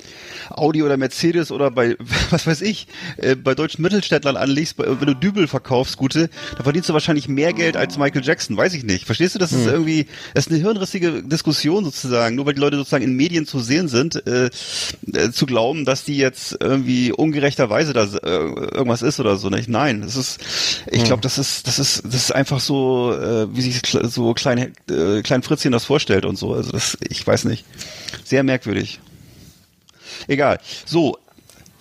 [0.49, 1.97] Audi oder Mercedes oder bei,
[2.31, 2.87] was weiß ich,
[3.19, 7.53] äh, bei deutschen Mittelständlern anlegst, wenn du Dübel verkaufst, gute, dann verdienst du wahrscheinlich mehr
[7.53, 9.05] Geld als Michael Jackson, weiß ich nicht.
[9.05, 9.39] Verstehst du?
[9.39, 9.61] Das hm.
[9.61, 13.45] ist irgendwie, das ist eine hirnrissige Diskussion sozusagen, nur weil die Leute sozusagen in Medien
[13.45, 14.47] zu sehen sind, äh,
[15.13, 19.51] äh, zu glauben, dass die jetzt irgendwie ungerechterweise da äh, irgendwas ist oder so.
[19.51, 19.69] Nicht?
[19.69, 20.41] Nein, das ist,
[20.91, 21.07] ich hm.
[21.07, 25.23] glaube, das ist, das ist das ist einfach so, äh, wie sich so klein, äh,
[25.23, 26.55] klein Fritzchen das vorstellt und so.
[26.55, 27.65] Also das, ich weiß nicht.
[28.25, 29.01] Sehr merkwürdig.
[30.27, 30.59] Egal.
[30.85, 31.19] So,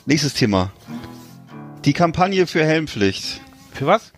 [0.06, 0.72] nächstes Thema.
[1.86, 3.42] Die Kampagne für Helmpflicht.
[3.74, 4.12] Für was?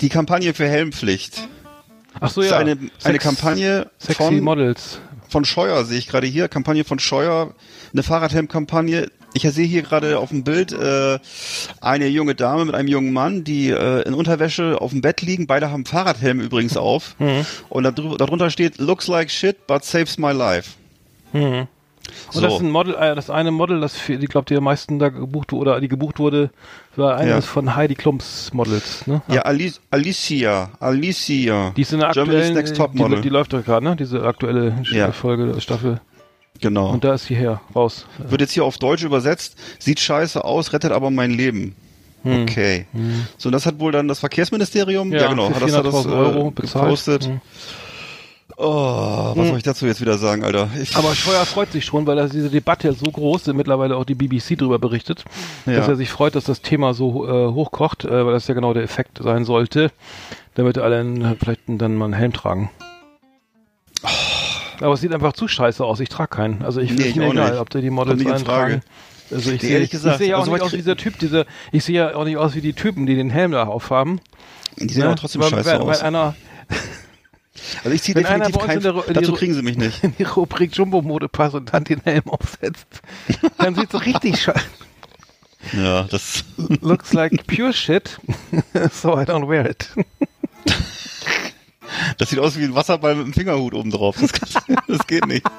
[0.00, 1.48] die Kampagne für Helmpflicht.
[2.20, 2.56] Ach so, Das ja.
[2.56, 4.98] ist eine, eine Sex- Kampagne Sexy von, Models.
[5.28, 6.48] von Scheuer, sehe ich gerade hier.
[6.48, 7.54] Kampagne von Scheuer,
[7.92, 9.10] eine Fahrradhelm-Kampagne.
[9.34, 11.18] Ich sehe hier gerade auf dem Bild äh,
[11.80, 15.46] eine junge Dame mit einem jungen Mann, die äh, in Unterwäsche auf dem Bett liegen.
[15.46, 17.16] Beide haben Fahrradhelm übrigens auf.
[17.18, 17.44] Mhm.
[17.68, 17.84] Und
[18.18, 20.70] darunter steht, looks like shit, but saves my life.
[21.32, 21.66] Mhm.
[22.28, 22.40] Und So.
[22.42, 24.98] das ist ein Model, äh, das eine Model, das für, ich glaube, die am meisten
[24.98, 26.50] da gebucht wurde, oder die gebucht wurde,
[26.96, 27.50] war eines Ja.
[27.50, 29.22] von Heidi Klums Models, ne?
[29.28, 31.72] Ja, Alice, Alicia, Alicia.
[31.76, 33.20] Die ist in der aktuellen, Next Top die, Model.
[33.22, 33.96] die läuft doch gerade, ne?
[33.96, 35.10] Diese aktuelle Ja.
[35.12, 36.00] Folge, Staffel.
[36.60, 36.90] Genau.
[36.90, 38.06] Und da ist sie her, raus.
[38.18, 41.74] Wird jetzt hier auf Deutsch übersetzt, sieht scheiße aus, rettet aber mein Leben.
[42.24, 42.86] Okay.
[43.36, 45.94] So, und das hat wohl dann das Verkehrsministerium, ja, genau, für hat das, hat das
[46.06, 47.28] 400.000 Euro äh, gepostet.
[47.28, 47.40] Mhm.
[48.56, 50.68] Oh, was soll ich dazu jetzt wieder sagen, Alter?
[50.80, 54.04] Ich, Aber Scheuer freut sich schon, weil das diese Debatte so groß ist, mittlerweile auch
[54.04, 55.24] die BBC darüber berichtet,
[55.66, 55.74] Ja.
[55.74, 58.72] dass er sich freut, dass das Thema so äh, hochkocht, äh, weil das ja genau
[58.72, 59.90] der Effekt sein sollte,
[60.54, 62.70] damit alle einen, vielleicht dann mal einen Helm tragen.
[64.80, 66.00] Aber es sieht einfach zu scheiße aus.
[66.00, 66.62] Ich trage keinen.
[66.62, 67.60] Also ich Nee, ist ich mir egal, nicht.
[67.60, 68.82] ob der die Models eintragen.
[69.30, 70.96] Also ich Nee, sehe ehrlich ich gesagt, sehe ja auch also nicht aus wie dieser
[70.96, 73.64] Typ, diese, ich sehe ja auch nicht aus wie die Typen, die den Helm da
[73.64, 74.20] aufhaben.
[74.76, 75.08] die sehen ne?
[75.08, 75.86] aber trotzdem weil, scheiße weil, aus.
[76.00, 76.34] Weil einer
[77.84, 80.02] also ich ziehe definitiv keinen, dazu kriegen sie mich nicht.
[80.04, 82.86] in die Rubrik Jumbo-Mode passt und dann den Helm aufsetzt,
[83.58, 84.60] dann sieht so richtig scheiße.
[85.72, 86.44] Ja, das,
[86.82, 88.20] Looks like pure shit,
[88.92, 89.88] so I don't wear it.
[92.18, 94.16] Das sieht aus wie ein Wasserball mit einem Fingerhut oben drauf.
[94.20, 94.30] Das,
[94.88, 95.44] das geht nicht.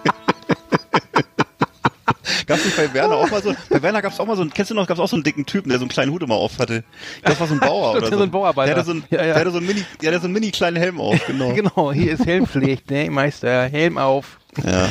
[2.47, 4.69] Gab's nicht bei Werner auch mal so, bei Werner gab's auch mal so einen, kennst
[4.69, 6.59] du noch, gab's auch so einen dicken Typen, der so einen kleinen Hut immer auf
[6.59, 6.83] hatte.
[7.23, 8.17] Das war so ein Bauer oder der so.
[8.17, 8.73] so ein Bauarbeiter.
[8.73, 9.25] Der hatte so einen, Ja, ja.
[9.25, 11.53] Der hatte so einen mini, der hatte so einen mini kleinen Helm auf, genau.
[11.53, 14.37] Genau, hier ist Helmpflicht, ne, Meister, Helm auf.
[14.63, 14.89] Ja.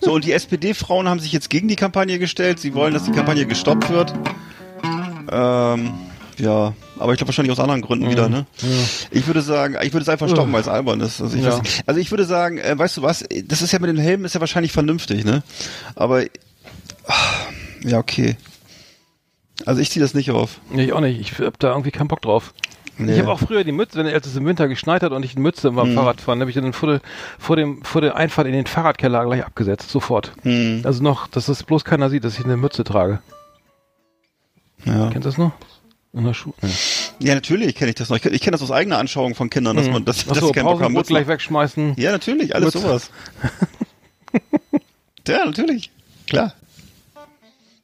[0.00, 2.60] So, und die SPD-Frauen haben sich jetzt gegen die Kampagne gestellt.
[2.60, 4.14] Sie wollen, dass die Kampagne gestoppt wird.
[5.30, 5.94] Ähm,
[6.38, 8.46] ja, aber ich glaube wahrscheinlich aus anderen Gründen wieder, ne?
[9.10, 11.20] Ich würde sagen, ich würde es einfach stoppen, weil es albern ist.
[11.20, 11.60] Also ich, Ja.
[11.86, 14.34] also ich würde sagen, äh, weißt du was, das ist ja mit den Helmen ist
[14.34, 15.42] ja wahrscheinlich vernünftig, ne?
[15.94, 16.22] Aber
[17.06, 17.14] ah,
[17.84, 18.36] ja, okay.
[19.66, 20.60] Also ich ziehe das nicht auf.
[20.70, 22.52] Nee, ich auch nicht, ich hab da irgendwie keinen Bock drauf.
[22.96, 23.14] Nee.
[23.14, 25.32] Ich habe auch früher die Mütze, wenn als es im Winter geschneit hat und ich
[25.32, 25.94] eine Mütze beim Mhm.
[25.96, 27.00] Fahrrad fahren, habe ich dann vor, der-
[27.40, 30.32] vor dem vor der Einfahrt in den Fahrradkeller gleich abgesetzt, sofort.
[30.42, 33.20] Hm, Also noch, dass das bloß keiner sieht, dass ich eine Mütze trage.
[34.84, 35.10] ja.
[35.10, 35.52] Kennt das noch?
[36.14, 36.54] In der Schule.
[36.62, 36.70] Nee.
[37.28, 38.16] ja, natürlich kenne ich das noch.
[38.16, 40.46] Ich, kenn- ich kenne das aus eigener Anschauung von Kindern, dass man, dass, dass Achso,
[40.46, 41.94] sie keinen Bock haben, Mützen gleich wegschmeißen.
[41.96, 42.86] Ja, natürlich, alles Mütze.
[42.86, 43.10] sowas.
[45.28, 45.90] ja, natürlich.
[46.28, 46.54] Klar.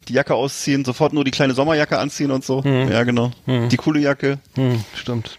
[0.09, 2.62] Die Jacke ausziehen, sofort nur die kleine Sommerjacke anziehen und so.
[2.62, 2.90] Mhm.
[2.90, 3.33] Ja, genau.
[3.47, 3.69] Mhm.
[3.69, 4.38] Die coole Jacke.
[4.55, 5.38] Hm, stimmt.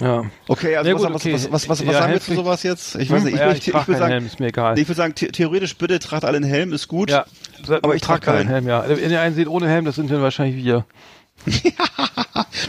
[0.00, 0.24] Ja.
[0.48, 1.34] Okay, also gut, was, okay.
[1.34, 2.94] was, was, was, was Ja, sagen wir zu sowas jetzt?
[2.96, 4.46] Ich Hm, weiß nicht, ich, ja, würd- ich, ich, würde keinen sagen, Helm, ist mir
[4.46, 4.78] egal.
[4.78, 7.10] ich würde sagen, the theoretisch bitte tragt alle einen Helm, ist gut.
[7.10, 7.26] ja,
[7.82, 8.48] Aber ich trage keinen.
[8.48, 8.84] Helm, ja.
[8.88, 10.84] Wenn ihr einen seht ohne Helm, das sind dann wahrscheinlich wir.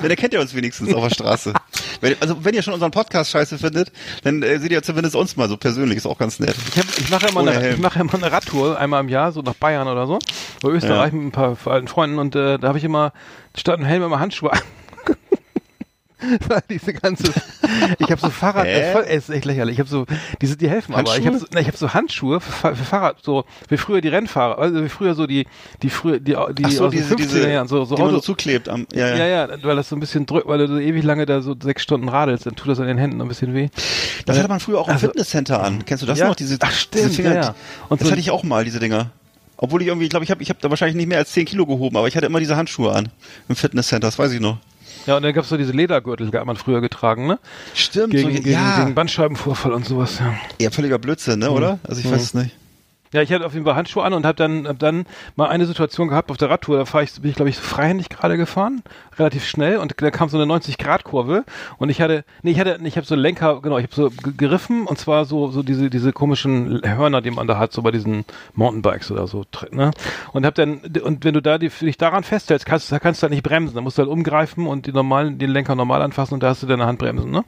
[0.02, 1.54] Dann erkennt ihr uns wenigstens auf der Straße.
[2.02, 3.92] wenn, also wenn ihr schon unseren Podcast scheiße findet,
[4.24, 6.56] dann äh, seht ihr zumindest uns mal so persönlich, ist auch ganz nett.
[6.74, 9.10] Ich, hab, ich mache ja Ohne eine, ich mache ja mal eine Radtour einmal im
[9.10, 10.20] Jahr, so nach Bayern oder so,
[10.64, 11.18] oder Österreich Ja.
[11.18, 13.14] mit ein paar alten Freunden und äh, da habe ich immer
[13.56, 14.60] statt einem Helm immer Handschuhe an.
[16.70, 17.32] Diese ganze,
[18.00, 19.74] ich habe so Fahrrad, äh, voll, ey, ist echt lächerlich.
[19.74, 20.06] Ich habe so,
[20.42, 21.18] diese, die helfen aber.
[21.18, 24.60] Ich habe so, ich habe so Handschuhe für, für Fahrrad, so wie früher die Rennfahrer,
[24.60, 25.48] also wie früher so die,
[25.82, 28.02] die früher die, die Ach so, aus den diese, 50er diese, Jahren, so, so die
[28.02, 29.16] man so Auto, zuklebt am, ja, ja.
[29.16, 31.56] ja, ja, weil das so ein bisschen drückt, weil du so ewig lange da so
[31.62, 33.70] sechs Stunden radelst, dann tut das an den Händen ein bisschen weh.
[34.26, 35.86] Das hatte man früher auch im Also- Fitnesscenter an.
[35.86, 36.28] Kennst du das Ja.
[36.28, 36.36] noch?
[36.36, 37.56] Diese, Ach, stimmt, diese Finger, ja.
[37.90, 39.12] Und das so- hatte ich auch mal, diese Dinger.
[39.58, 41.46] Obwohl ich irgendwie, ich glaube, ich habe ich hab da wahrscheinlich nicht mehr als 10
[41.46, 43.10] Kilo gehoben, aber ich hatte immer diese Handschuhe an
[43.48, 44.58] im Fitnesscenter, das weiß ich noch.
[45.06, 47.40] Ja, und dann gab's so diese Ledergürtel, die hat man früher getragen, ne?
[47.74, 48.80] Stimmt, Gegen, so, gegen, ja.
[48.80, 50.34] gegen Bandscheibenvorfall und sowas, ja.
[50.60, 51.80] ja, völliger Blödsinn, ne, oder?
[51.88, 52.56] Also ich weiß es nicht.
[53.14, 55.66] Ja, ich hatte auf jeden Fall Handschuhe an und habe dann, hab dann mal eine
[55.66, 56.78] Situation gehabt auf der Radtour.
[56.78, 58.84] Da fahr ich, bin ich, glaube ich, freihändig gerade gefahren,
[59.22, 61.46] relativ schnell und da kam so eine 90-Grad-Kurve
[61.78, 64.34] und ich hatte, nee, ich hatte, ich habe so Lenker, genau, ich habe so ge-
[64.36, 67.92] geriffen und zwar so, so diese, diese komischen Hörner, die man da hat, so bei
[67.92, 69.92] diesen Mountainbikes oder so, ne?
[70.34, 73.24] Und hab dann, und wenn du da die, dich daran festhältst, kannst, da kannst du
[73.24, 76.34] halt nicht bremsen, da musst du halt umgreifen und die normalen, den Lenker normal anfassen
[76.36, 77.44] und da hast du deine Handbremsen, ne?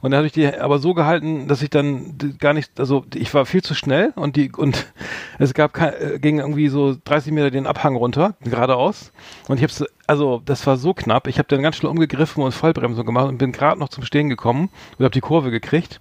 [0.00, 3.32] Und da habe ich die aber so gehalten, dass ich dann gar nicht, also ich
[3.34, 4.86] war viel zu schnell und die, und
[5.38, 9.12] es gab äh, ging irgendwie so 30 Meter den Abhang runter, geradeaus.
[9.48, 12.52] Und ich hab's, also das war so knapp, ich habe dann ganz schnell umgegriffen und
[12.52, 15.98] Vollbremsung gemacht und bin gerade noch zum Stehen gekommen und habe die Kurve gekriegt.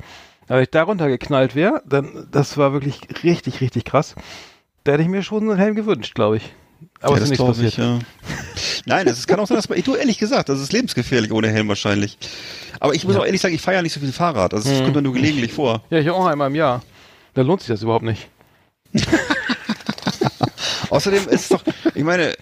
[0.47, 4.15] Aber wenn ich da runtergeknallt wäre, dann, das war wirklich richtig, richtig krass.
[4.83, 6.53] Da hätte ich mir schon einen Helm gewünscht, glaube ich.
[7.01, 7.71] Aber ja, es ist nichts glaub passiert.
[7.73, 7.99] ich, ja.
[8.85, 11.67] Nein, es kann auch sein, dass man, du ehrlich gesagt, das ist lebensgefährlich ohne Helm
[11.67, 12.17] wahrscheinlich.
[12.79, 14.79] Aber ich muss auch ehrlich sagen, ich fahre ja nicht so viel Fahrrad, also das
[14.79, 14.83] Mhm.
[14.83, 15.81] kommt mir nur gelegentlich vor.
[15.89, 16.83] Ja, ich auch einmal im Jahr.
[17.33, 18.27] Da lohnt sich das überhaupt nicht.
[20.89, 21.63] Außerdem ist es doch,
[21.93, 22.35] ich meine,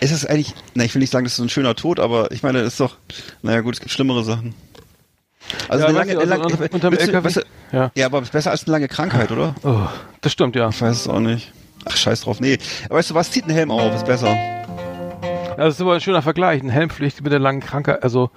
[0.00, 2.42] Es ist eigentlich, na, ich will nicht sagen, das ist ein schöner Tod, aber ich
[2.42, 2.96] meine, es ist doch,
[3.42, 4.54] naja gut, es gibt schlimmere Sachen.
[5.68, 7.32] Also Ja, eine lange, also lange unter- unterm LKW?
[7.32, 7.42] du-
[7.76, 7.90] Ja.
[7.94, 9.54] ja, aber besser als eine lange Krankheit, oder?
[9.64, 9.88] Oh,
[10.20, 10.68] das stimmt, ja.
[10.68, 11.52] Ich weiß es auch nicht.
[11.84, 12.38] Ach, scheiß drauf.
[12.40, 12.58] Nee.
[12.86, 13.30] Aber weißt du was?
[13.30, 14.36] Zieht einen Helm auf, ist besser.
[15.56, 16.60] Das ist aber ein schöner Vergleich.
[16.62, 18.02] Eine Helmpflicht mit der langen Krankheit.
[18.02, 18.30] Also,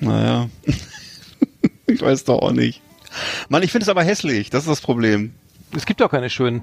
[0.00, 0.48] Naja.
[1.86, 2.82] ich weiß doch auch nicht.
[3.48, 4.50] Mann, ich finde es aber hässlich.
[4.50, 5.34] Das ist das Problem.
[5.76, 6.62] es gibt auch keine schönen.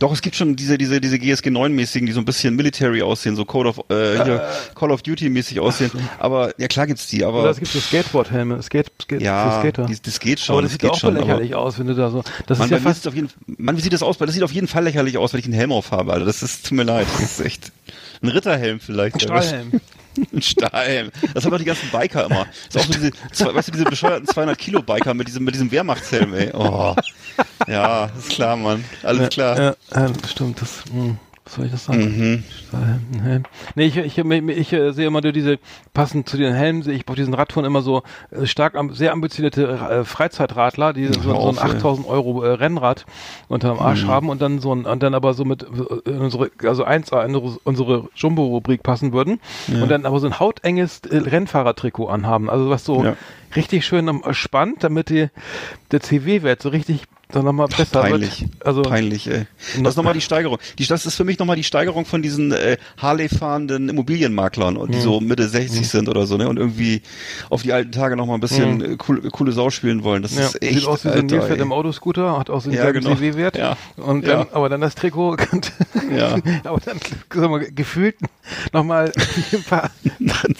[0.00, 3.36] Doch, es gibt schon diese, diese, diese GSG 9-mäßigen, die so ein bisschen military aussehen,
[3.36, 5.92] so Code of, äh, hier, Call of Duty-mäßig aussehen.
[6.18, 7.42] Aber, ja klar gibt's die, aber.
[7.42, 8.60] Oder es gibt so Skateboard-Helme.
[8.62, 9.86] Skate, Skate, für ja, Skater.
[9.86, 10.54] die, das geht schon.
[10.54, 12.24] aber das sieht geht auch schon, lächerlich aus, wenn du da so.
[12.46, 13.06] Das Man, ist ja fast.
[13.06, 14.18] auf jeden, man, wie sieht das aus?
[14.18, 16.24] Das sieht auf jeden Fall lächerlich aus, wenn ich einen Helm aufhabe, Alter.
[16.24, 17.06] Das ist, tut mir leid.
[17.12, 17.70] Das ist echt.
[18.22, 19.14] Ein Ritterhelm vielleicht.
[19.14, 19.80] Ein Strahlhelm.
[20.32, 21.10] Ein Stahlhelm.
[21.34, 22.46] Das haben doch die ganzen Biker immer.
[22.72, 25.54] Das ist auch so diese, weißt du, diese bescheuerten 200 Kilo Biker mit diesem, mit
[25.54, 26.50] diesem Wehrmachtshelm, ey.
[26.52, 26.94] Oh.
[27.66, 28.84] Ja, ist klar, Mann.
[29.02, 29.58] Alles klar.
[29.58, 30.60] Ja, ja, stimmt.
[30.60, 32.44] Das, mh, was soll ich das sagen?
[32.72, 33.44] Mhm.
[33.74, 35.58] Nee, ich, ich, ich, ich äh, sehe immer nur diese,
[35.92, 39.66] passend zu den Helmen, sehe ich auf diesen Radtouren immer so äh, stark, sehr ambitionierte
[39.68, 41.76] äh, Freizeitradler, die so, so ein ey.
[41.76, 43.04] 8000 Euro Rennrad
[43.48, 43.82] unterm Mhm.
[43.82, 45.62] Arsch haben und dann so ein, und dann aber so mit,
[46.04, 51.00] in unsere, also eins, in unsere, Jumbo-Rubrik passen würden und dann aber so ein hautenges
[51.10, 52.48] Rennfahrertrikot anhaben.
[52.50, 53.16] Also was so Ja.
[53.56, 55.28] richtig schön am- spannt, damit die,
[55.90, 58.42] der CW-Wert so richtig dann nochmal besser Peinlich.
[58.42, 58.66] wird.
[58.66, 59.46] Also, Peinlich, ey.
[59.82, 60.58] Das ist nochmal die Steigerung.
[60.78, 65.00] Die, das ist für mich nochmal die Steigerung von diesen äh, Harley-fahrenden Immobilienmaklern, die Mhm.
[65.00, 66.48] so Mitte 60 sind oder so, ne?
[66.48, 67.02] Und irgendwie
[67.50, 70.22] auf die alten Tage nochmal ein bisschen äh, cool, coole Sau spielen wollen.
[70.22, 70.38] Das Mhm.
[70.38, 70.74] Ja, ist echt.
[70.74, 73.14] sieht aus wie so ein Nilpferd im Autoscooter, hat auch so einen Ja, genau.
[73.14, 73.56] CW-Wert.
[73.56, 73.76] Ja.
[73.96, 74.44] Und Ja.
[74.44, 75.36] dann, aber dann das Trikot,
[76.16, 76.36] Ja.
[76.64, 76.98] aber dann
[77.32, 78.16] sag mal, gefühlt
[78.72, 79.12] nochmal
[79.52, 79.90] ein paar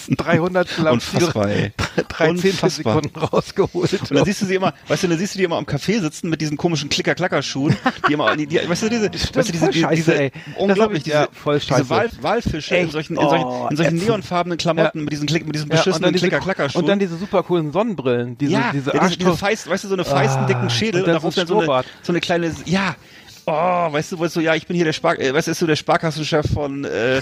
[0.08, 1.72] 300 Unfassbar, ey.
[2.08, 2.70] drei Unfassbar.
[2.70, 3.92] Sekunden rausgeholt.
[4.02, 6.00] Und dann siehst du sie immer, weißt du, dann siehst du die immer am Café
[6.00, 7.74] sitzen mit diesen komischen Klicker-Klacker-Schuhen,
[8.06, 10.98] die immer, die, die, weißt du, diese, Stimmt, weißt du, diese, diese, scheiße, diese unglaublich,
[10.98, 11.80] ich- diese, ja, voll scheiße.
[11.84, 12.92] diese Wal, Walfische in Echt?
[12.92, 15.04] solchen, in solchen, Oh, in solchen neonfarbenen Klamotten Ja.
[15.04, 16.82] mit diesen, Klick, mit diesen Ja, und, beschissenen diese, Klicker-Klacker-Schuhen.
[16.82, 19.88] und dann diese super coolen Sonnenbrillen, diese, ja, diese ja, diese, diese feist, weißt du,
[19.88, 22.20] so eine feisten, Ah, dicken Schädel und dann darauf so dann so eine, so eine
[22.20, 22.94] kleine, ja,
[23.50, 25.60] oh, weißt du, weißt du, ja, ich bin hier der Spar, äh, weißt du, ist
[25.62, 27.20] du der Sparkassenchef von, äh,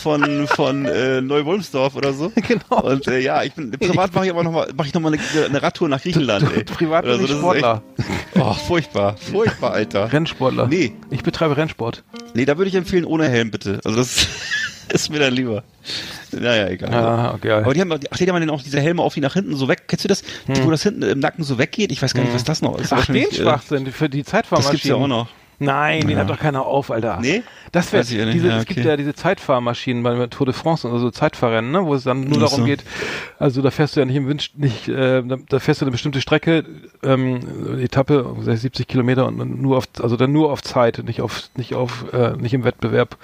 [0.00, 2.32] von, von, äh, Neu-Wolmsdorf oder so?
[2.46, 2.82] Genau.
[2.82, 5.12] Und, äh, ja, ich bin, privat mache ich aber noch mal, mache ich noch mal
[5.12, 6.64] eine, eine Radtour nach Griechenland, ey.
[6.64, 7.82] Privat bin ich das ist Sportler.
[7.98, 8.06] echt-
[8.38, 10.12] Oh, furchtbar, furchtbar, Alter.
[10.12, 10.66] Rennsportler.
[10.66, 10.92] Nee.
[11.10, 12.04] Ich betreibe Rennsport.
[12.34, 13.80] Nee, da würde ich empfehlen, ohne Helm, bitte.
[13.84, 14.26] Also das
[14.90, 15.64] ist mir dann lieber.
[16.32, 16.92] Naja, egal.
[16.92, 17.50] Ah, okay.
[17.52, 19.68] Aber die haben, ach, die haben dann auch diese Helme auf, die nach hinten so
[19.68, 19.84] weg.
[19.86, 20.22] Kennst du das?
[20.48, 21.92] Die, wo das hinten im Nacken so weggeht?
[21.92, 22.90] Ich weiß gar nicht, was das noch ist.
[22.90, 22.98] Hm.
[23.00, 24.72] Ach, den äh, Schwachsinn für die Das Zeitfahrmaschinen.
[24.72, 25.28] gibt's ja auch noch.
[25.58, 26.18] Nein, den Ja.
[26.18, 27.18] hat doch keiner auf, Alter.
[27.20, 27.42] Nee?
[27.72, 28.34] Das wäre ja nicht.
[28.34, 31.94] diese, Ja, es gibt ja diese Zeitfahrmaschinen bei Tour de France, also Zeitfahrrennen, ne, wo
[31.94, 32.64] es dann nur Ach darum so.
[32.64, 32.84] geht,
[33.38, 36.20] also da fährst du ja nicht im Wind, nicht, äh, da, fährst du eine bestimmte
[36.20, 36.64] Strecke,
[37.02, 41.74] ähm, Etappe, 70 Kilometer und nur auf, also dann nur auf Zeit, nicht auf, nicht
[41.74, 43.16] auf, äh, nicht im Wettbewerb.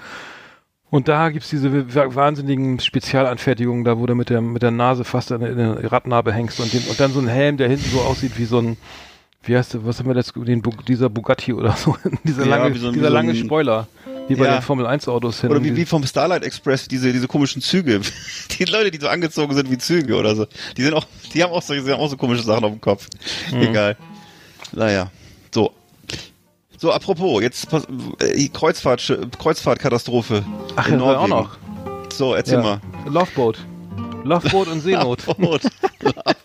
[0.89, 5.03] Und da gibt's diese wa- wahnsinnigen Spezialanfertigungen, da wo du mit der, mit der Nase
[5.03, 7.89] fast in, in der Radnabe hängst und, den, und dann so ein Helm, der hinten
[7.89, 8.77] so aussieht wie so ein,
[9.43, 12.91] wie heißt was haben wir jetzt, den, dieser Bugatti oder so, dieser Ja, lange, so
[12.91, 13.87] dieser so lange Spoiler,
[14.27, 14.53] wie bei Ja.
[14.57, 15.49] den Formel 1 Autos hin.
[15.51, 17.99] Oder wie, wie vom Starlight Express, diese, diese komischen Züge.
[18.57, 20.45] Die Leute, die so angezogen sind wie Züge oder so.
[20.77, 22.81] Die sind auch, die haben auch so, die haben auch so komische Sachen auf dem
[22.81, 23.07] Kopf.
[23.51, 23.61] Mhm.
[23.63, 23.97] Egal.
[24.71, 25.11] Naja.
[25.53, 25.71] So.
[26.77, 27.87] So, apropos, jetzt pass-
[28.19, 29.01] äh, Kreuzfahrt,
[29.39, 30.43] Kreuzfahrtkatastrophe.
[30.75, 31.29] Ach, in ja, auch Norwegen.
[31.29, 31.57] noch.
[32.13, 32.79] So, erzähl mal.
[33.07, 33.57] Loveboat.
[34.23, 35.25] Loveboat und Seenot.
[35.25, 35.61] Loveboat.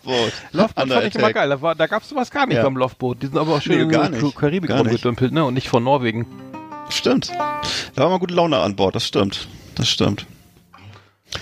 [0.09, 0.33] Loveboat.
[0.51, 1.49] Loveboat fand ich immer geil.
[1.49, 2.63] Da, war- da gab es sowas gar nicht Ja.
[2.63, 3.21] beim Loveboat.
[3.21, 4.33] Die sind aber auch schön Nee, in.
[4.35, 5.45] Karibik rumgedümpelt, ne?
[5.45, 6.25] Und nicht von Norwegen.
[6.89, 7.29] Stimmt.
[7.95, 9.47] Da war mal gute Laune an Bord, das stimmt.
[9.75, 10.25] Das stimmt.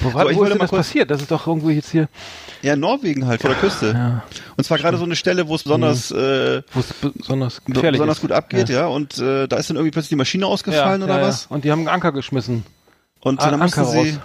[0.01, 1.10] Wo, war, So, wo ist denn das passiert?
[1.10, 2.10] Das ist doch irgendwo jetzt hier,
[2.62, 3.93] Ja, Norwegen halt, vor der Küste.
[3.93, 4.23] ja,
[4.58, 8.19] Und zwar gerade so eine Stelle, wo es besonders, äh, wo es besonders gefährlich besonders
[8.19, 8.88] gut abgeht, ja.
[8.88, 11.47] Und äh, da ist dann irgendwie plötzlich die Maschine ausgefallen oder ja, was?
[11.49, 11.56] Ja.
[11.56, 12.65] Und die haben einen Anker geschmissen.
[13.21, 13.97] Und An- dann mussten Anker sie.
[14.12, 14.19] raus.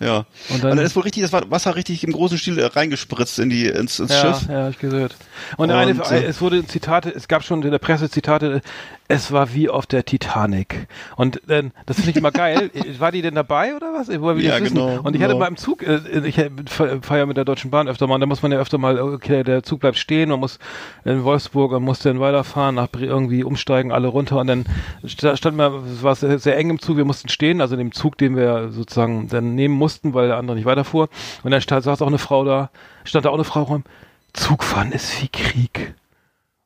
[0.00, 0.18] Ja.
[0.18, 0.26] Und
[0.56, 3.38] Und dann- dann, ist wohl richtig das Wa- Wasser richtig im großen Stil äh, reingespritzt
[3.38, 4.48] in die ins, ins Ja, Schiff.
[4.48, 5.14] ja, ich gehört.
[5.56, 8.60] Und, Und, eine, äh, es wurde Zitate, es gab schon in der Presse Zitate,
[9.06, 10.88] es war wie auf der Titanic.
[11.16, 12.70] Und äh, das finde ich immer geil.
[12.98, 14.08] War die denn dabei oder was?
[14.08, 15.38] Ja, genau, Und ich hatte genau.
[15.38, 18.42] mal im Zug, äh, ich ja mit der Deutschen Bahn öfter mal, und da muss
[18.42, 20.58] man ja öfter mal, okay, der Zug bleibt stehen und muss
[21.04, 24.64] in Wolfsburg und muss dann weiterfahren, nach irgendwie umsteigen, alle runter und dann
[25.06, 27.78] sta- stand mir, es war sehr, sehr eng im Zug, wir mussten stehen, also in
[27.80, 29.83] dem Zug, den wir sozusagen dann nehmen mussten,
[30.14, 31.08] weil der andere nicht weiterfuhr.
[31.42, 32.70] Und dann stand, saß auch eine Frau da,
[33.04, 33.84] stand da auch eine Frau rum,
[34.32, 35.94] Zugfahren ist wie Krieg.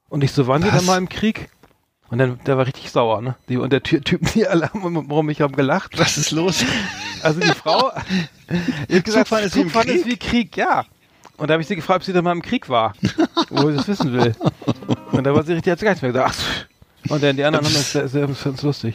[0.09, 0.77] Und ich so, waren die Was?
[0.77, 1.51] dann mal im Krieg?
[2.11, 3.37] Und dann, der war richtig sauer, ne?
[3.49, 5.99] Die, und der Ty Typ, die alle haben um mich haben gelacht.
[5.99, 6.65] Was ist los?
[7.23, 7.91] Also die Frau,
[8.89, 10.13] ich gesagt, Zugfahren ist wie Zugfahren ist Krieg?
[10.13, 10.85] wie Krieg, ja.
[11.37, 12.95] Und da habe ich sie gefragt, ob sie dann mal im Krieg war,
[13.51, 14.35] wo sie das wissen will.
[15.13, 16.69] Und da war sie richtig, hat sie gar nichts mehr gesagt.
[17.09, 18.95] Und dann die anderen haben das sehr, sehr, sehr lustig.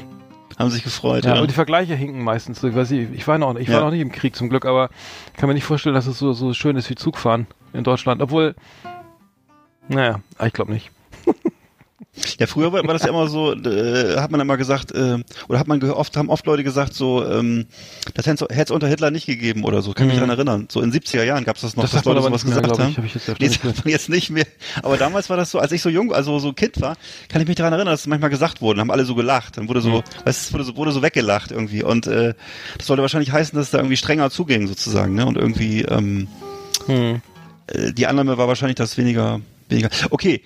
[0.59, 1.41] Haben sich gefreut, Ja, ja.
[1.41, 2.67] und die Vergleiche hinken meistens so.
[2.67, 3.81] Ich weiß nicht, ich war noch, ich war Ja.
[3.85, 4.89] noch nicht im Krieg zum Glück, aber
[5.33, 8.21] ich kann mir nicht vorstellen, dass es so, so schön ist wie Zugfahren in Deutschland.
[8.21, 8.55] Obwohl,
[9.87, 10.91] naja, ich glaube nicht.
[12.39, 15.67] Ja, früher war, das ja immer so, äh, hat man immer gesagt, äh, oder hat
[15.67, 17.65] man gehört, oft, haben oft Leute gesagt, so, ähm,
[18.13, 20.19] das hätte es unter Hitler nicht gegeben oder so, kann mich Mhm.
[20.21, 20.67] daran erinnern.
[20.69, 22.79] So in 70er Jahren gab es das noch, Das dass Leute sowas mehr, gesagt glaub
[22.79, 22.91] haben.
[22.91, 22.97] ich.
[22.97, 24.45] Hab ich jetzt nee, nicht das sagt man jetzt nicht mehr.
[24.83, 26.97] Aber damals war das so, als ich so jung, also so Kind war,
[27.29, 29.57] kann ich mich daran erinnern, dass es manchmal gesagt wurde, haben alle so gelacht.
[29.57, 30.03] Dann wurde so, Mhm.
[30.25, 31.81] weißt, du, wurde so, wurde so weggelacht irgendwie.
[31.81, 32.35] Und äh,
[32.77, 35.25] das sollte wahrscheinlich heißen, dass es da irgendwie strenger zuging sozusagen, ne?
[35.25, 36.27] Und irgendwie, ähm,
[36.85, 37.21] Hm.
[37.67, 39.89] äh, die Annahme war wahrscheinlich, dass weniger, weniger.
[40.11, 40.41] Okay.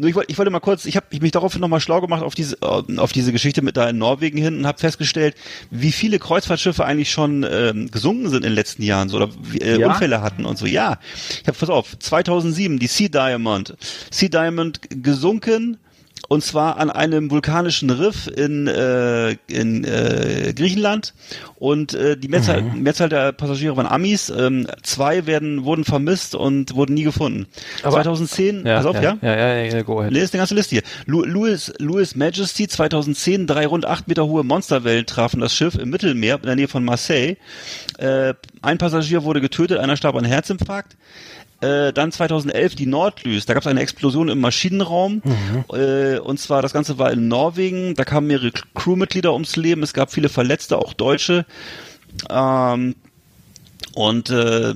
[0.00, 2.34] Nur ich wollte, ich wollte mal kurz, ich habe mich daraufhin nochmal schlau gemacht auf
[2.34, 5.36] diese, äh, auf diese Geschichte mit da in Norwegen hin und habe festgestellt,
[5.70, 9.58] wie viele Kreuzfahrtschiffe eigentlich schon ähm, gesunken sind in den letzten Jahren so, oder wie,
[9.58, 9.88] äh, Ja?
[9.88, 10.64] Unfälle hatten und so.
[10.64, 10.98] Ja,
[11.42, 13.76] ich habe, pass auf, 2007 die Sea Diamond,
[14.10, 15.76] Sea Diamond gesunken
[16.28, 21.12] und zwar an einem vulkanischen Riff in, äh, in äh, Griechenland
[21.56, 22.82] und äh, die Mehrzahl, Mhm.
[22.82, 24.30] Mehrzahl der Passagiere waren Amis.
[24.30, 27.46] Ähm, zwei werden wurden vermisst und wurden nie gefunden.
[27.82, 29.18] Aber- 2010, pass auf, ja?
[29.22, 30.12] Ja, ja, ja, ja go ahead.
[30.12, 30.82] Nee, ist eine ganze Liste hier.
[31.06, 35.90] Lu- Louis, Louis Majesty 2010, drei rund acht Meter hohe Monsterwellen trafen das Schiff im
[35.90, 37.36] Mittelmeer in der Nähe von Marseille.
[37.98, 40.96] Äh, ein Passagier wurde getötet, einer starb an Herzinfarkt.
[41.60, 45.22] Äh, dann 2011 die Nordlys, da gab es eine Explosion im Maschinenraum.
[45.72, 49.92] Äh, und zwar das Ganze war in Norwegen, da kamen mehrere Crewmitglieder ums Leben, es
[49.92, 51.44] gab viele Verletzte, auch Deutsche.
[52.28, 52.96] Ähm,
[53.94, 54.74] und äh,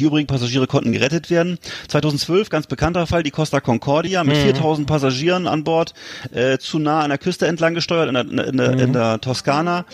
[0.00, 1.58] die übrigen Passagiere konnten gerettet werden.
[1.88, 5.92] 2012, ganz bekannter Fall, die Costa Concordia mit 4000 Passagieren an Bord,
[6.32, 9.84] äh, zu nah an der Küste entlang gesteuert, in der, in der, in der Toskana.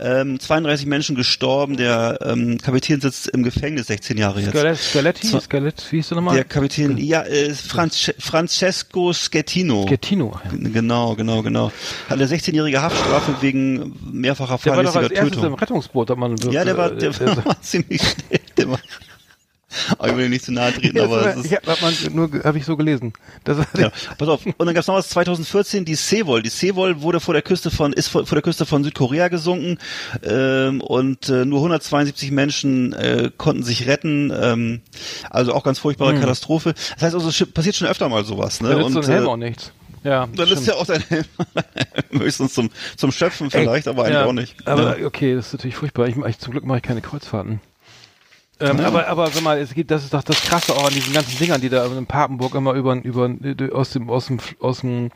[0.00, 4.50] Ähm, 32 Menschen gestorben, der ähm, Kapitän sitzt im Gefängnis 16 Jahre jetzt.
[4.50, 5.26] Skelet, Skeletti?
[5.26, 6.34] So- Skelett, wie hieß der nochmal?
[6.34, 9.86] Der Kapitän, ja, äh, Franz, Francesco Schettino.
[9.88, 10.38] Schettino.
[10.52, 11.72] Genau, genau, genau.
[12.08, 15.58] Hat eine 16-jährige Haftstrafe wegen mehrfacher Der war doch als fahrlässiger erstes im Tötung.
[15.58, 16.10] Rettungsboot.
[16.10, 18.40] Hat man, Ja, der war, äh, der äh, war ziemlich schnell.
[18.56, 18.78] Der war,
[19.98, 22.64] aber ich will nicht zu nahe treten, Ja, aber das es ist, nur habe ich
[22.64, 23.12] so gelesen.
[23.44, 24.44] Das ja, pass auf.
[24.46, 26.42] Und dann gab es noch was 2014, die Seewol.
[26.42, 29.78] Die Seewol wurde vor der Küste von, ist vor, vor der Küste von Südkorea gesunken
[30.22, 34.32] ähm, und äh, nur 172 Menschen äh, konnten sich retten.
[34.34, 34.80] Ähm,
[35.30, 36.74] also auch ganz furchtbare Katastrophe.
[36.94, 38.60] Das heißt also, es passiert schon öfter mal sowas.
[38.60, 38.70] Ne?
[38.70, 39.72] da nützt so und ein Helm äh, auch nichts.
[40.04, 41.24] Ja, dann ist ja auch dein Helm
[42.10, 44.68] höchstens zum, zum Schöpfen vielleicht, aber eigentlich ja, auch nicht.
[44.68, 45.06] Aber ja.
[45.06, 46.06] okay, das ist natürlich furchtbar.
[46.08, 47.60] Ich, ich, zum Glück mache ich keine Kreuzfahrten.
[48.60, 51.12] Ähm, Aber, aber sag mal, es gibt, das ist doch das Krasse auch an diesen
[51.12, 53.28] ganzen Dingern, die da in Papenburg immer über, über,
[53.72, 55.10] aus dem, aus dem, aus dem,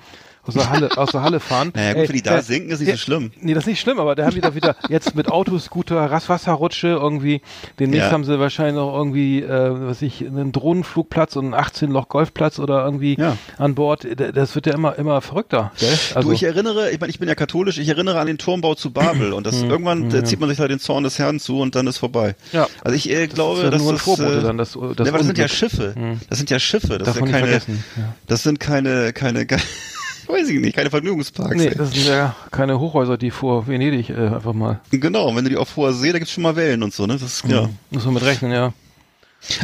[0.48, 1.70] aus der Halle, aus der Halle fahren.
[1.78, 3.30] Naja, gut, Ey, wenn die da der- sinken, ist nicht der- so schlimm.
[3.40, 6.88] Nee, das ist nicht schlimm, aber da haben die doch wieder jetzt mit Autoscooter, Rasswasserrutsche
[6.88, 7.40] irgendwie.
[7.78, 8.12] Demnächst Ja.
[8.12, 13.16] haben sie wahrscheinlich noch irgendwie, äh, was ich, einen Drohnenflugplatz und einen 18-Loch-Golfplatz oder irgendwie
[13.18, 13.36] Ja.
[13.58, 14.06] an Bord.
[14.34, 15.88] Das wird ja immer, immer verrückter, gell?
[16.14, 18.74] Also, du, ich erinnere, ich meine, ich bin ja katholisch, ich erinnere an den Turmbau
[18.74, 21.60] zu Babel und das irgendwann äh, zieht man sich da den Zorn des Herrn zu
[21.60, 22.34] und dann ist vorbei.
[22.52, 22.66] Ja.
[22.82, 25.18] Also ich äh, glaube, ist ja dass das, Vorbote äh, dann, das- das ne, aber
[25.18, 25.48] das sind ja.
[25.48, 25.94] Schiffe.
[26.28, 26.98] Das sind ja Schiffe.
[26.98, 27.60] Das man ja keine,
[28.26, 29.46] das sind keine, keine
[30.28, 31.56] weiß ich nicht, keine Vergnügungsparks.
[31.56, 31.74] nee, ey.
[31.74, 34.80] das sind ja keine Hochhäuser, die vor Venedig äh, einfach mal.
[34.90, 37.14] genau, wenn du die auf hoher See, da gibt's schon mal Wellen und so, ne?
[37.14, 37.68] Das ist, ja.
[37.90, 38.72] Muss man mit rechnen, ja.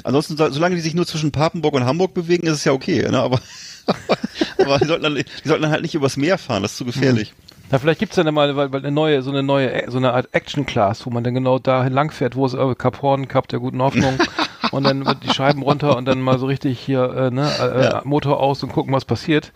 [0.05, 3.03] Ansonsten, so- solange die sich nur zwischen Papenburg und Hamburg bewegen, ist es ja okay,
[3.11, 3.19] ne?
[3.19, 3.41] Aber,
[4.59, 6.85] aber die, sollten dann, die sollten dann halt nicht übers Meer fahren, das ist zu
[6.85, 7.35] gefährlich.
[7.71, 10.29] Na, vielleicht gibt's dann mal weil, weil eine neue, so eine neue, so eine Art
[10.33, 13.81] Action-Class, wo man dann genau dahin langfährt, wo es äh, Kap Horn, Kap der guten
[13.83, 14.19] Hoffnung
[14.71, 17.85] und dann wird die Scheiben runter und dann mal so richtig hier, äh, ne, äh,
[17.85, 18.03] Ja.
[18.05, 19.53] Motor aus und gucken, was passiert.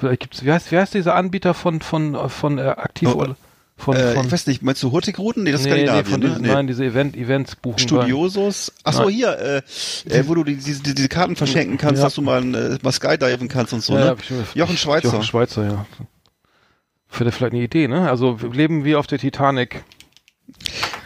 [0.00, 3.24] Vielleicht gibt's, wie heißt, wie heißt dieser Anbieter von, von, von äh, aktiv Oh,
[3.76, 5.42] von, Äh, von ich weiß nicht, meinst du Hurtigruten?
[5.44, 6.26] Nee, das nee, nee, Skandinavien, von ne?
[6.28, 6.48] diesen, Nee.
[6.52, 7.78] nein, diese Event, Events buchen.
[7.78, 8.72] Studiosos.
[8.84, 9.12] Ach so, Nein.
[9.12, 9.62] hier, äh,
[10.10, 12.04] äh, wo du die, diese, diese Karten verschenken kannst, Ja.
[12.06, 14.16] dass du mal, äh, mal skydiven kannst und so, Ja, ne?
[14.20, 15.08] ich Jochen Schweizer.
[15.08, 15.86] Jochen Schweizer, ja.
[17.18, 18.08] Wäre vielleicht eine Idee, ne?
[18.10, 19.82] Also wir leben wie auf der Titanic.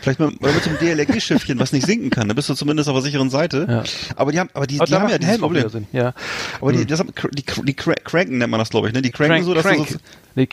[0.05, 2.29] Vielleicht mal oder mit so einem DLRG-Schiffchen, was nicht sinken kann.
[2.29, 3.67] Da bist du zumindest auf der sicheren Seite.
[3.69, 3.83] Ja.
[4.17, 5.69] Aber die haben, aber die, Aber die haben ja dieses Problem.
[5.71, 5.87] Sinn.
[5.93, 6.13] Ja.
[6.61, 9.01] Aber die, das haben, die, die cra- cranken nennt man das, glaube ich, ne?
[9.03, 9.87] Die cranken Crank, so, dass crank.
[9.89, 9.99] du so,
[10.35, 10.49] Nee,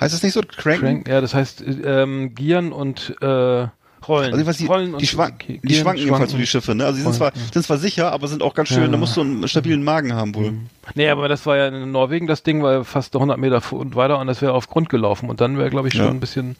[0.00, 0.42] heißt das nicht so?
[0.42, 0.80] Cranken?
[1.04, 3.66] crank, ja, das heißt ähm, Gieren und äh,
[4.06, 4.34] Rollen.
[4.34, 6.38] Also die, Rollen die, schwank, die schwanken jedenfalls so schwanken.
[6.38, 6.84] die Schiffe, ne?
[6.84, 8.88] Also die sind zwar, sind zwar sicher, aber sind auch ganz schön, Ja.
[8.88, 10.54] da musst du einen stabilen Magen haben wohl.
[10.96, 13.94] Nee, aber das war ja in Norwegen, das Ding war ja fast 100 Meter und
[13.94, 16.10] weiter und das wäre auf Grund gelaufen und dann wäre, glaube ich, schon Ja.
[16.10, 16.56] ein bisschen,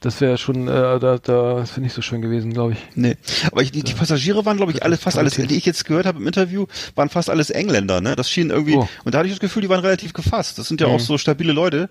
[0.00, 2.78] das wäre schon, äh, da, da, das wäre nicht so schön gewesen, glaube ich.
[2.94, 3.16] Nee,
[3.50, 6.06] aber ich, die, die Passagiere waren, glaube ich, alle fast alles, die ich jetzt gehört
[6.06, 8.14] habe im Interview, waren fast alles Engländer, ne?
[8.14, 8.88] Das schien irgendwie, Oh.
[9.04, 10.58] und da hatte ich das Gefühl, die waren relativ gefasst.
[10.58, 11.88] Das sind ja auch so stabile Leute.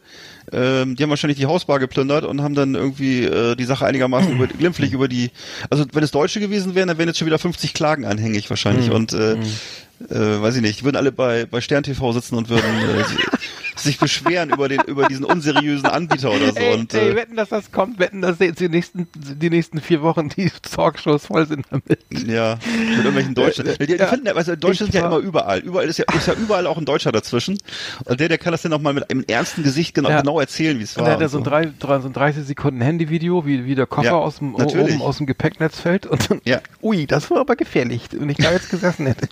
[0.52, 4.32] Ähm, die haben wahrscheinlich die Hausbar geplündert und haben dann irgendwie äh, die Sache einigermaßen
[4.36, 5.32] über, glimpflich über die,
[5.72, 8.92] also wenn es Deutsche gewesen wären, dann wären jetzt schon wieder 50 Klagen anhängig wahrscheinlich
[8.92, 12.50] und äh, äh, weiß ich nicht, die würden alle bei, bei Stern TV sitzen und
[12.50, 13.04] würden äh,
[13.86, 16.60] sich beschweren über den über diesen unseriösen Anbieter oder so.
[16.60, 19.80] Ey, und, ey, äh, wetten, dass das kommt, wetten, dass jetzt die nächsten, die nächsten
[19.80, 22.00] vier Wochen die Talkshows voll sind damit.
[22.28, 22.58] ja,
[22.90, 23.70] mit irgendwelchen Deutschen.
[23.80, 24.08] Die, die Ja.
[24.08, 25.60] finden, also Deutsche sind ja immer überall.
[25.60, 27.58] Überall ist ja, ist ja überall auch ein Deutscher dazwischen.
[28.06, 30.20] Und der, der kann das dann nochmal mit einem ernsten Gesicht genau, Ja.
[30.22, 31.06] genau erzählen, wie es Und war.
[31.10, 33.76] da hat er und so ein, drei, drei, so ein 30 Sekunden Handyvideo, wie, wie
[33.76, 36.06] der Koffer Ja, aus dem, oben aus dem Gepäcknetz fällt.
[36.06, 36.60] Und dann, Ja.
[36.82, 39.28] ui, das war aber gefährlich, wenn ich da jetzt gesessen hätte.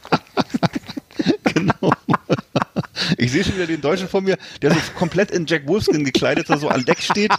[1.53, 1.91] genau.
[3.17, 6.47] Ich sehe schon wieder den Deutschen vor mir, der so komplett in Jack Wolfskin gekleidet
[6.47, 7.31] so an Deck steht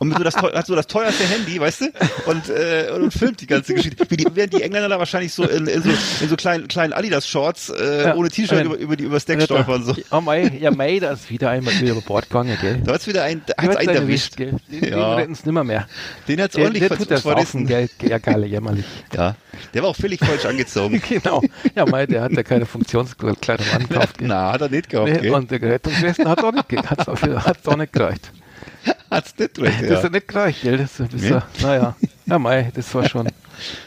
[0.00, 1.84] und mit so das, hat so das teuerste Handy, weißt du?
[2.26, 4.04] Und, äh, und, filmt die ganze Geschichte.
[4.08, 5.90] Wie die, während die Engländer da wahrscheinlich so in, in so,
[6.20, 8.14] in so kleinen, kleinen Adidas-Shorts äh, Ja.
[8.16, 8.64] ohne T-Shirt Ja.
[8.64, 9.84] über, über, die, übers Deck stolpern.
[9.84, 9.94] So.
[10.10, 12.80] Oh mei, ja mei, da ist wieder einmal wieder über Bord gegangen, gell?
[12.84, 14.36] Da hat's wieder ein, da hat's einen erwischt.
[14.36, 14.54] Gell?
[14.68, 15.10] Den, Ja.
[15.10, 15.86] den retten es nimmer mehr.
[16.26, 17.66] Den hat's Der, ordentlich der tut das verrissen.
[17.66, 17.88] Saufen, gell?
[18.02, 18.84] Ja, geil, jämmerlich.
[19.14, 19.36] Ja.
[19.72, 21.00] Der war auch völlig falsch angezogen.
[21.08, 21.42] genau.
[21.74, 24.16] Ja, mei, der hat ja keine Funktionskleidung angekauft.
[24.20, 25.34] Na, hat er nicht gehabt, Nee, gell?
[25.34, 28.30] und der Rettungswesten hat auch nicht, hat's auch, auch nicht gereicht.
[29.10, 30.02] Hat's nicht recht, Das ja.
[30.04, 30.78] hat nicht gereicht, gell?
[30.78, 31.28] Das ist Nee.
[31.30, 31.96] ja, naja.
[32.26, 33.26] Ja, mei, das war schon.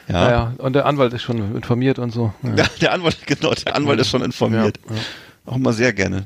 [0.07, 0.14] Ja.
[0.14, 2.34] Naja, und der Anwalt ist schon informiert und so.
[2.43, 4.80] Ja, Der, der Anwalt, genau, der Anwalt ist schon informiert.
[5.45, 6.26] Auch mal sehr gerne.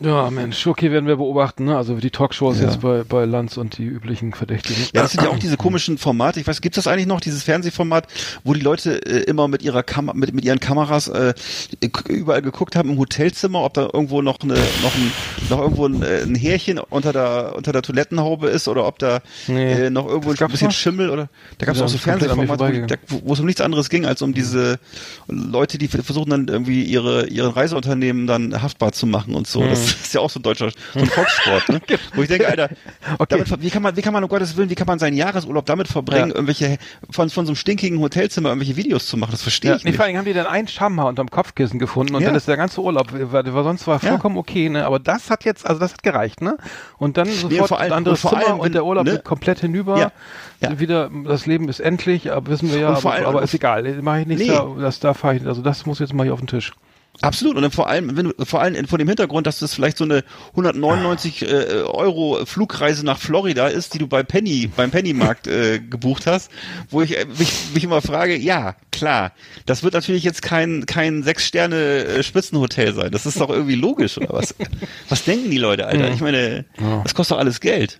[0.00, 1.76] Ja Mensch, okay, werden wir beobachten, ne?
[1.76, 2.66] Also die Talkshows Ja.
[2.66, 4.82] jetzt bei, bei Lanz und die üblichen Verdächtigen.
[4.94, 6.38] Ja, das sind ja auch diese komischen Formate.
[6.38, 8.06] Ich weiß, gibt's das eigentlich noch, dieses Fernsehformat,
[8.44, 11.32] wo die Leute äh, immer mit ihrer Kam mit, mit ihren Kameras äh,
[12.08, 15.12] überall geguckt haben im Hotelzimmer, ob da irgendwo noch eine noch ein
[15.48, 19.20] noch irgendwo ein, äh, ein Härchen unter der unter der Toilettenhaube ist oder ob da
[19.48, 19.72] Nee.
[19.86, 20.74] äh, noch irgendwo ein bisschen noch?
[20.74, 21.28] Schimmel oder
[21.58, 24.78] da gab's Ja, auch so Fernsehformate, wo, es um nichts anderes ging als um diese
[25.28, 29.66] Leute, die versuchen dann irgendwie ihre ihre Reiseunternehmen dann haftbar zu machen und so.
[29.66, 31.80] Das ist ja auch so ein deutscher so ein Volkssport, ne?
[32.14, 32.68] Wo ich denke, Alter,
[33.18, 33.26] Okay.
[33.44, 35.64] damit, wie kann man, wie kann man um Gottes Willen, wie kann man seinen Jahresurlaub
[35.66, 36.34] damit verbringen, Ja.
[36.34, 36.78] irgendwelche
[37.10, 39.30] von, von so einem stinkigen Hotelzimmer irgendwelche Videos zu machen?
[39.32, 39.96] Das verstehe Ja, ich nee, nicht.
[39.96, 42.28] vor allem haben die dann einen Schamhaar unterm Kopfkissen gefunden und Ja.
[42.28, 44.84] dann ist der ganze Urlaub, war, war sonst war vollkommen okay, ne?
[44.86, 46.56] Aber das hat jetzt, also das hat gereicht, ne?
[46.98, 49.04] Und dann sofort vor allem- ein anderes und vor Zimmer allem, und der wenn- Urlaub
[49.06, 49.18] ne?
[49.22, 50.12] komplett hinüber.
[50.60, 53.98] Wieder, das Leben ist endlich, aber wissen wir ja, aber, allem- aber ist egal.
[54.02, 54.50] Mach ich nichts, Nee.
[54.50, 56.72] da, das da fahre ich, also das muss jetzt mal hier auf den Tisch.
[57.22, 57.56] Absolut.
[57.56, 60.04] Und dann vor allem, wenn du, vor allem von dem Hintergrund, dass das vielleicht so
[60.04, 61.46] eine 199 äh,
[61.84, 66.50] Euro Flugreise nach Florida ist, die du bei Penny, beim Pennymarkt äh, gebucht hast,
[66.90, 69.32] wo ich äh, mich, mich immer frage, ja, klar,
[69.66, 73.10] das wird natürlich jetzt kein, kein Sechs-Sterne-Spitzenhotel sein.
[73.10, 74.54] Das ist doch irgendwie logisch, oder was?
[75.08, 76.10] Was denken die Leute, Alter?
[76.10, 76.64] Ich meine,
[77.04, 77.98] das kostet doch alles Geld.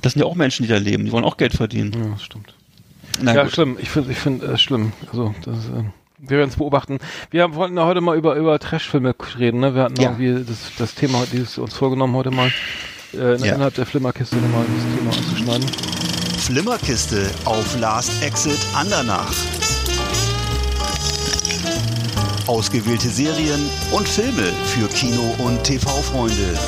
[0.00, 1.04] Das sind ja auch Menschen, die da leben.
[1.04, 1.92] Die wollen auch Geld verdienen.
[1.92, 2.54] ja stimmt.
[3.20, 3.52] Na ja, gut.
[3.52, 3.76] schlimm.
[3.80, 4.92] Ich finde, ich finde es schlimm.
[5.10, 5.84] Also, das, äh,
[6.28, 6.98] wir werden es beobachten.
[7.30, 9.74] Wir haben, wollten ja heute mal über, über Trashfilme reden, ne?
[9.74, 10.10] Wir hatten Ja.
[10.18, 12.50] irgendwie das, das Thema, dieses uns vorgenommen, heute mal,
[13.14, 13.54] äh, Ja.
[13.54, 15.10] innerhalb der Flimmerkiste nochmal das Thema
[15.56, 15.68] anzuschneiden.
[16.38, 19.32] Flimmerkiste auf Last Exit Andernach.
[22.46, 26.58] Ausgewählte Serien und Filme für Kino- und TV-Freunde.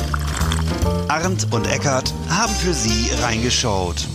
[1.08, 4.06] Arndt und Eckart haben für Sie reingeschaut.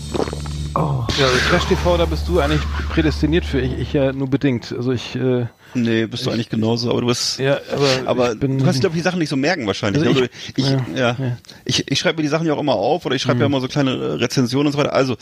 [0.74, 1.03] Oh.
[1.19, 3.59] Ja, Trash TV, da bist du eigentlich prädestiniert für.
[3.59, 4.74] Ich, ich ja nur bedingt.
[4.76, 7.39] Also ich, äh, Nee, bist du eigentlich genauso, aber du bist.
[7.39, 10.05] ja, aber, Aber ich bin, du kannst, glaube ich, die Sachen nicht so merken wahrscheinlich.
[10.05, 10.30] Also ne?
[10.47, 11.13] ich- ich, ich, ja, ja, ja.
[11.17, 11.38] Mhm.
[11.65, 13.61] Ich, ich schreibe mir die Sachen ja auch immer auf oder ich schreibe ja immer
[13.61, 14.93] so kleine äh, Rezensionen und so weiter.
[14.93, 15.15] Also,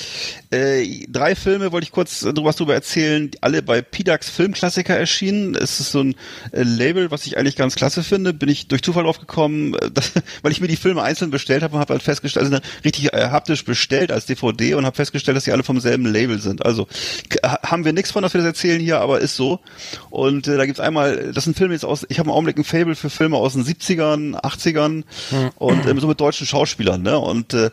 [0.51, 4.95] äh, drei Filme wollte ich kurz äh, was drüber erzählen, die alle bei PDAX Filmklassiker
[4.97, 5.55] erschienen.
[5.55, 6.15] Es ist so ein
[6.51, 8.33] äh, Label, was ich eigentlich ganz klasse finde.
[8.33, 11.63] Bin ich durch Zufall drauf gekommen, äh, das, weil ich mir die Filme einzeln bestellt
[11.63, 15.37] habe und habe halt festgestellt, also richtig äh, haptisch bestellt als DVD und habe festgestellt,
[15.37, 16.65] dass die alle vom selben Label sind.
[16.65, 16.87] Also
[17.63, 19.59] haben wir nichts von, dass wir das erzählen hier, aber ist so.
[20.09, 22.63] Und äh, da gibt's einmal, das sind Filme jetzt aus, ich habe im Augenblick ein
[22.63, 25.03] Fable für Filme aus den 70ern, 80ern
[25.55, 27.01] und ähm, so mit deutschen Schauspielern.
[27.01, 27.17] Ne?
[27.17, 27.69] Und äh,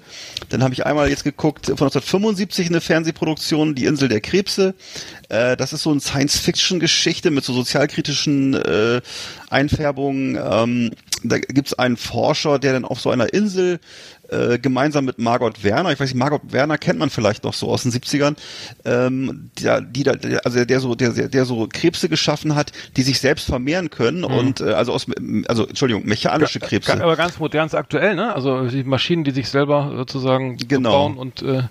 [0.48, 4.74] dann habe ich einmal jetzt geguckt, von 1975 eine Fernsehproduktion, Die Insel der Krebse.
[5.28, 9.00] Äh, das ist so eine Science-Fiction-Geschichte mit so sozialkritischen äh,
[9.50, 10.36] Einfärbungen.
[10.36, 10.92] Ähm,
[11.24, 13.80] da gibt's einen Forscher, der dann auf so einer Insel
[14.30, 17.68] äh, gemeinsam mit Margot Werner, ich weiß nicht, Margot Werner kennt man vielleicht noch so
[17.68, 18.36] aus den 70ern,
[18.84, 20.12] ähm, der, die da,
[20.44, 24.60] also der so, der, der so Krebse geschaffen hat, die sich selbst vermehren können und
[24.60, 25.06] äh, also aus,
[25.48, 27.02] also Entschuldigung, mechanische Krebse.
[27.02, 28.32] Aber ganz modern, ganz aktuell, ne?
[28.32, 30.90] Also die Maschinen, die sich selber sozusagen Genau.
[30.92, 31.64] bauen und äh,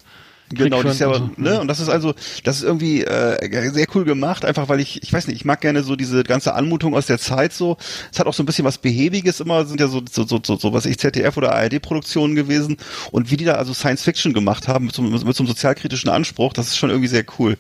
[0.49, 1.29] Genau, die ist ja, so.
[1.37, 5.01] ne, und das ist also, das ist irgendwie äh, sehr cool gemacht, einfach weil ich,
[5.01, 7.77] ich weiß nicht, ich mag gerne so diese ganze Anmutung aus der Zeit so.
[8.11, 10.55] Es hat auch so ein bisschen was Behäbiges immer, sind ja so, so, so, so,
[10.57, 12.77] so was ich ZDF oder ARD-Produktionen gewesen
[13.11, 16.09] und wie die da also Science Fiction gemacht haben mit so, mit so einem sozialkritischen
[16.09, 17.57] Anspruch, das ist schon irgendwie sehr cool.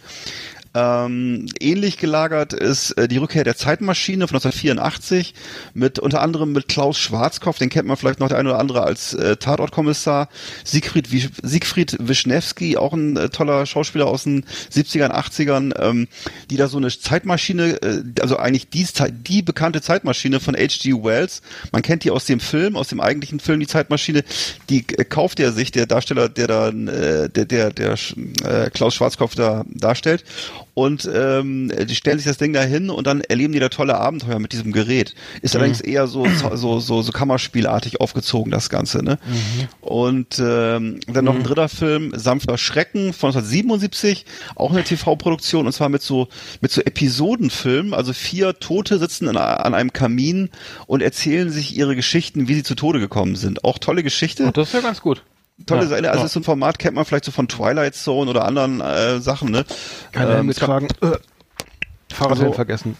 [0.75, 5.33] Ähm, ähnlich gelagert ist äh, die Rückkehr der Zeitmaschine von 1984
[5.73, 8.83] mit unter anderem mit Klaus Schwarzkopf, den kennt man vielleicht noch der eine oder andere
[8.83, 10.27] als äh, Tatortkommissar,
[10.65, 11.07] Siegfried,
[11.41, 16.09] Siegfried Wischnewski, auch ein äh, toller Schauspieler aus den 70ern, 80ern, ähm,
[16.49, 20.91] die da so eine Zeitmaschine, äh, also eigentlich die, die bekannte Zeitmaschine von H.G.
[21.03, 24.25] Wells, man kennt die aus dem Film, aus dem eigentlichen Film, die Zeitmaschine,
[24.69, 27.95] die äh, kauft er sich, der Darsteller, der da, äh, der, der, der
[28.43, 30.25] äh, Klaus Schwarzkopf da darstellt
[30.75, 33.97] und ähm, die stellen sich das Ding da hin und dann erleben die da tolle
[33.97, 35.15] Abenteuer mit diesem Gerät.
[35.41, 35.61] Ist mhm.
[35.61, 39.17] allerdings eher so, so, so, so Kammerspielartig aufgezogen, das Ganze, ne?
[39.25, 39.67] Mhm.
[39.79, 41.43] Und ähm, dann noch ein mhm.
[41.43, 46.27] dritter Film, Sanfter Schrecken von 1977, auch eine TV-Produktion und zwar mit so,
[46.59, 50.49] mit so Episodenfilmen, also vier Tote sitzen in, an einem Kamin
[50.87, 53.63] und erzählen sich ihre Geschichten, wie sie zu Tode gekommen sind.
[53.63, 54.47] Auch tolle Geschichte.
[54.47, 55.23] Oh, das ist ja ganz gut
[55.65, 56.11] tolle ja, Seite.
[56.11, 56.29] Also ja.
[56.29, 59.65] so ein Format kennt man vielleicht so von Twilight Zone oder anderen äh, Sachen, ne?
[60.11, 60.87] Keine ähm, Helme tragen.
[61.01, 61.17] Äh,
[62.13, 62.97] Fahrradhelm also, vergessen.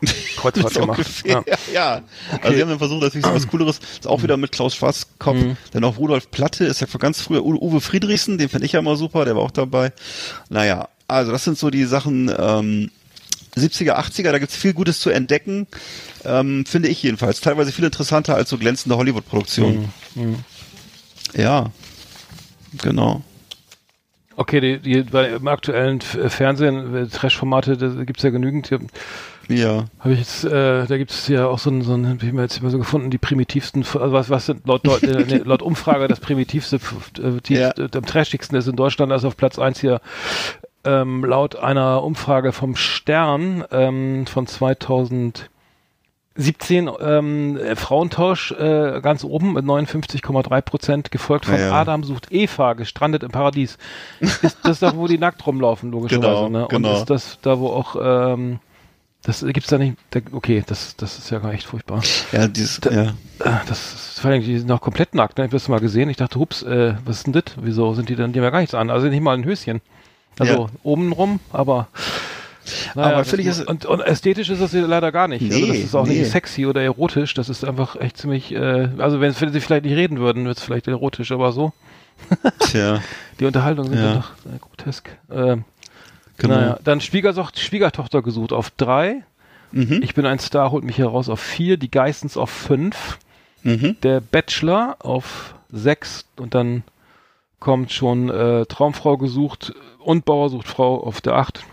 [0.36, 0.98] Kreuzfahrt gemacht.
[0.98, 1.56] Ungefähr, ja.
[1.72, 2.02] ja.
[2.32, 2.40] Okay.
[2.42, 3.80] Also sie haben dann versucht, natürlich so was Cooleres.
[3.94, 5.36] Ist auch wieder mit Klaus Schwarzkopf.
[5.36, 5.56] Mhm.
[5.72, 7.44] Dann auch Rudolf Platte ist ja von ganz früher.
[7.44, 9.92] Uwe Friedrichsen, den finde ich ja immer super, der war auch dabei.
[10.50, 12.90] Naja, also das sind so die Sachen, ähm,
[13.56, 15.66] 70er, 80er, da gibt's viel Gutes zu entdecken.
[16.24, 17.40] Ähm, finde ich jedenfalls.
[17.40, 19.92] Teilweise viel interessanter als so glänzende Hollywood-Produktionen.
[20.14, 20.22] Mhm.
[20.22, 20.36] Mhm.
[21.34, 21.72] Ja.
[22.82, 23.22] Genau.
[24.36, 28.70] Okay, die, die bei im aktuellen Fernsehen, äh, Trash-Formate, da gibt's ja genügend.
[29.48, 29.86] Ja.
[29.98, 32.58] Habe ich jetzt, äh, da gibt's ja auch so ein, so ein, wie wir jetzt
[32.58, 36.20] immer so gefunden, die primitivsten, also was, was sind laut, laut, äh, laut Umfrage das
[36.20, 37.72] primitivste, äh, die, ja.
[37.76, 40.00] am trashigsten ist in Deutschland, also auf Platz eins hier,
[40.84, 45.50] ähm, laut einer Umfrage vom Stern ähm, von 2000
[46.38, 51.72] 17 ähm, Frauentausch äh, ganz oben mit 59,3 Prozent, gefolgt von ja, ja.
[51.72, 53.76] Adam sucht Eva, gestrandet im Paradies.
[54.20, 56.28] Ist das da, wo die nackt rumlaufen, logischerweise.
[56.28, 56.62] Genau, ne?
[56.62, 56.96] Und genau.
[56.96, 58.60] ist das da, wo auch ähm,
[59.22, 59.96] das gibt's da nicht.
[60.10, 62.02] Da, okay, das das ist ja gar echt furchtbar.
[62.30, 63.02] Ja, dieses, da, ja.
[63.40, 65.38] Äh, das ist vor allem, die sind noch komplett nackt.
[65.38, 65.44] Ne?
[65.44, 66.08] Ich habe das mal gesehen.
[66.08, 67.44] Ich dachte, hups, äh, was ist denn das?
[67.60, 68.32] Wieso sind die denn?
[68.32, 68.90] Die haben ja gar nichts an.
[68.90, 69.80] Also nicht mal ein Höschen.
[70.38, 70.66] Also ja.
[70.84, 71.88] oben rum, aber
[72.94, 75.42] naja, aber ich es und, und, ästhetisch ist das leider gar nicht.
[75.42, 76.20] Nee, also das ist auch nee.
[76.20, 77.34] nicht sexy oder erotisch.
[77.34, 78.52] Das ist einfach echt ziemlich.
[78.52, 81.72] Äh, also wenn, wenn sie vielleicht nicht reden würden, wird es vielleicht erotisch, aber so.
[82.58, 83.00] Tja.
[83.40, 84.14] Die Unterhaltungen sind ja.
[84.14, 85.08] doch äh, grotesk.
[85.28, 85.56] Äh,
[86.36, 86.54] genau.
[86.54, 89.22] Naja, dann Schwiegertochter, Schwiegertochter gesucht auf drei.
[89.72, 90.00] Mhm.
[90.02, 91.76] Ich bin ein Star, holt mich heraus auf vier.
[91.76, 93.18] Die Geistens auf fünf.
[93.62, 93.96] Mhm.
[94.02, 96.82] Der Bachelor auf sechs und dann
[97.60, 101.64] kommt schon äh, Traumfrau gesucht und Bauer sucht Frau auf der acht.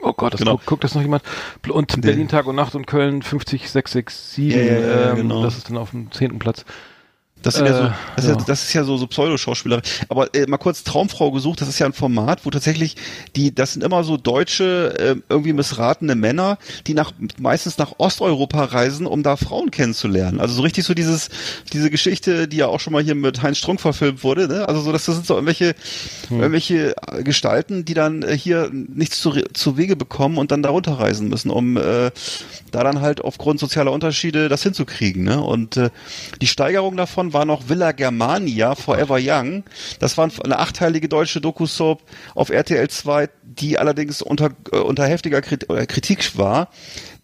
[0.00, 0.52] Oh Gott, das genau.
[0.52, 1.22] guckt, guckt das noch jemand?
[1.68, 5.42] Und Berlin Tag und Nacht und Köln 50667, ja, ja, ja, ähm, genau.
[5.42, 6.64] das ist dann auf dem zehnten Platz.
[7.42, 8.32] Das, sind äh, ja so, das, ja.
[8.32, 9.82] Ist ja, das ist ja so, so Pseudo-Schauspieler.
[10.08, 12.96] Aber äh, mal kurz Traumfrau gesucht, das ist ja ein Format, wo tatsächlich
[13.36, 18.64] die, das sind immer so deutsche, äh, irgendwie missratene Männer, die nach meistens nach Osteuropa
[18.64, 20.40] reisen, um da Frauen kennenzulernen.
[20.40, 21.28] Also so richtig so dieses,
[21.72, 24.66] diese Geschichte, die ja auch schon mal hier mit Heinz Strunk verfilmt wurde, ne?
[24.66, 25.74] Also so, das, das sind so irgendwelche,
[26.28, 26.40] hm.
[26.40, 31.28] irgendwelche Gestalten, die dann äh, hier nichts zu, zu Wege bekommen und dann da runterreisen
[31.28, 32.10] müssen, um äh,
[32.72, 35.24] da dann halt aufgrund sozialer Unterschiede das hinzukriegen.
[35.24, 35.40] Ne?
[35.40, 35.90] Und äh,
[36.40, 39.64] die Steigerung davon war noch Villa Germania Forever Young.
[39.98, 42.02] Das war eine achteilige deutsche Doku-Soap
[42.34, 46.68] auf RTL 2, die allerdings unter, äh, unter heftiger Kritik war.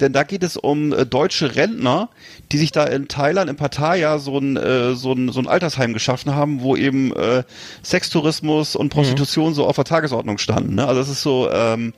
[0.00, 2.08] Denn da geht es um äh, deutsche Rentner,
[2.50, 5.92] die sich da in Thailand, in Pattaya, so ein, äh, so ein, so ein Altersheim
[5.92, 7.44] geschaffen haben, wo eben äh,
[7.82, 9.54] Sextourismus und Prostitution mhm.
[9.54, 10.74] so auf der Tagesordnung standen.
[10.74, 10.86] Ne?
[10.86, 11.94] Also das ist so, ähm,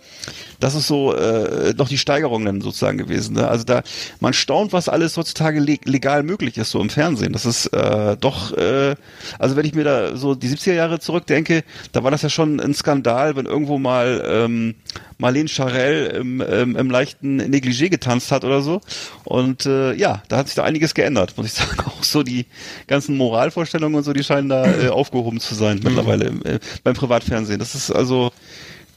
[0.61, 3.36] das ist so äh, noch die Steigerung dann sozusagen gewesen.
[3.36, 3.49] Ne?
[3.49, 3.82] Also da,
[4.20, 7.32] man staunt, was alles heutzutage legal möglich ist, so im Fernsehen.
[7.32, 8.95] Das ist äh, doch, äh,
[9.38, 12.61] also wenn ich mir da so die 70er Jahre zurückdenke, da war das ja schon
[12.61, 14.74] ein Skandal, wenn irgendwo mal ähm,
[15.18, 18.80] Marlene Charell im, im, im leichten Negligé getanzt hat oder so.
[19.24, 21.80] Und äh, ja, da hat sich da einiges geändert, muss ich sagen.
[21.80, 22.47] Auch so die
[22.87, 27.59] ganzen Moralvorstellungen und so, die scheinen da äh, aufgehoben zu sein mittlerweile äh, beim Privatfernsehen.
[27.59, 28.32] Das ist also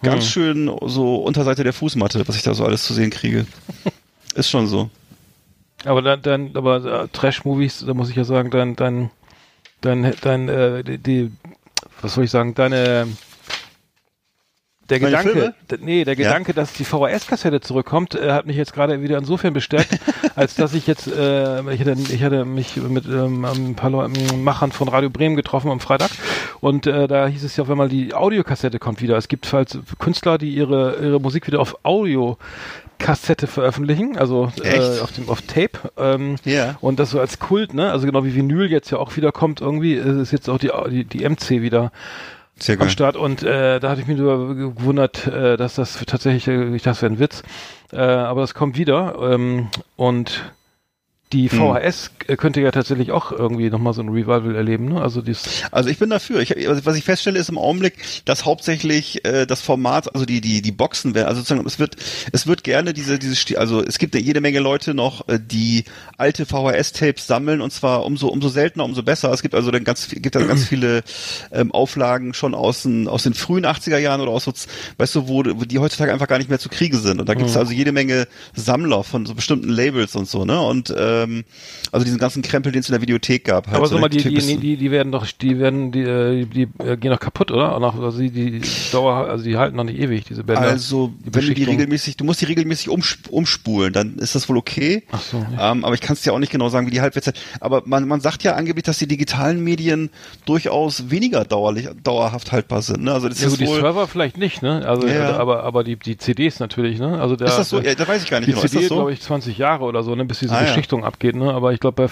[0.01, 0.29] ganz hm.
[0.29, 3.45] schön so Unterseite der Fußmatte, was ich da so alles zu sehen kriege.
[4.35, 4.89] ist schon so.
[5.85, 9.11] Aber dann, dann aber äh, Trash-Movies, da muss ich ja sagen, dein, dein,
[9.81, 11.31] dein, dein, äh, die, die,
[12.01, 13.07] was soll ich sagen, deine
[14.89, 16.55] der Meine Gedanke, nee, der Gedanke, ja?
[16.55, 19.99] dass die VHS-Kassette zurückkommt, äh, hat mich jetzt gerade wieder insofern bestärkt,
[20.35, 24.43] als dass ich jetzt, äh, ich, hatte, ich hatte mich mit ähm, ein paar Leuten,
[24.43, 26.11] Machern von Radio Bremen getroffen am Freitag
[26.61, 29.17] und äh, da hieß es ja auf einmal, die Audiokassette kommt wieder.
[29.17, 32.37] Es gibt falls Künstler, die ihre, ihre Musik wieder auf Audio
[32.99, 35.91] Kassette veröffentlichen, also äh, auf dem auf Tape.
[35.97, 36.77] Ähm, yeah.
[36.81, 37.91] Und das so als Kult, ne?
[37.91, 41.03] Also genau wie Vinyl jetzt ja auch wieder kommt, irgendwie ist jetzt auch die, die,
[41.03, 41.91] die MC wieder
[42.59, 42.89] Sehr am geil.
[42.89, 46.83] Start und äh, da hatte ich mich nur gewundert, äh, dass das tatsächlich, äh, ich
[46.83, 47.43] dachte, das wäre ein Witz,
[47.91, 50.51] äh, aber das kommt wieder ähm, und
[51.33, 51.59] die Hm.
[51.59, 55.01] VHS äh, könnte ja tatsächlich auch irgendwie nochmal so ein Revival erleben, ne?
[55.01, 56.39] Also dies, Also ich bin dafür.
[56.39, 60.39] Ich, also was ich feststelle ist im Augenblick, dass hauptsächlich äh, das Format, also die
[60.39, 61.97] die die Boxen werden, also sozusagen es wird
[62.31, 65.83] es wird gerne diese diese also es gibt ja jede Menge Leute noch, äh, die
[66.17, 69.31] alte VHS-Tapes sammeln und zwar umso umso seltener umso besser.
[69.33, 71.03] Es gibt also dann ganz gibt da ganz viele
[71.51, 74.53] ähm, Auflagen schon aus den aus den frühen 80er Jahren oder aus so,
[74.97, 77.19] weißt du wo, wo die heutzutage einfach gar nicht mehr zu kriegen sind.
[77.19, 80.89] Und da gibt's also jede Menge Sammler von so bestimmten Labels und so ne und
[81.23, 81.43] ähm,
[81.91, 83.67] also diesen ganzen Krempel, den es in der Videothek gab.
[83.67, 86.67] Halt aber so mal die, die, die, die werden doch, die werden, die, äh, die
[86.79, 87.73] äh, gehen doch kaputt, oder?
[87.73, 88.61] Also die, die
[88.91, 90.61] Dauer, also die halten noch nicht ewig, diese Bänder.
[90.61, 94.47] Also, die wenn du die regelmäßig, du musst die regelmäßig umsp umspulen, dann ist das
[94.49, 95.03] wohl okay.
[95.11, 95.71] Ach so, ja.
[95.71, 97.39] Ähm, aber ich kann es dir auch nicht genau sagen, wie die Halbwertszeit.
[97.59, 100.09] Aber man, man sagt ja angeblich, dass die digitalen Medien
[100.45, 103.03] durchaus weniger dauerlich, dauerhaft haltbar sind.
[103.03, 103.11] Ne?
[103.13, 103.73] Also das Ja, ist gut, die.
[103.73, 104.85] Server vielleicht nicht, ne?
[104.87, 107.19] Also, Ja, aber, aber die, die CDs natürlich, ne?
[107.19, 107.79] Also der, ist das so?
[107.79, 108.63] Ja, da weiß ich gar nicht die genau.
[108.63, 108.95] Ist CD, so?
[108.95, 110.25] glaube ich, 20 Jahre oder so, ne?
[110.25, 110.61] Bis diese Ah.
[110.61, 111.51] Beschichtung abgeht, ne?
[111.53, 112.07] Aber ich glaube,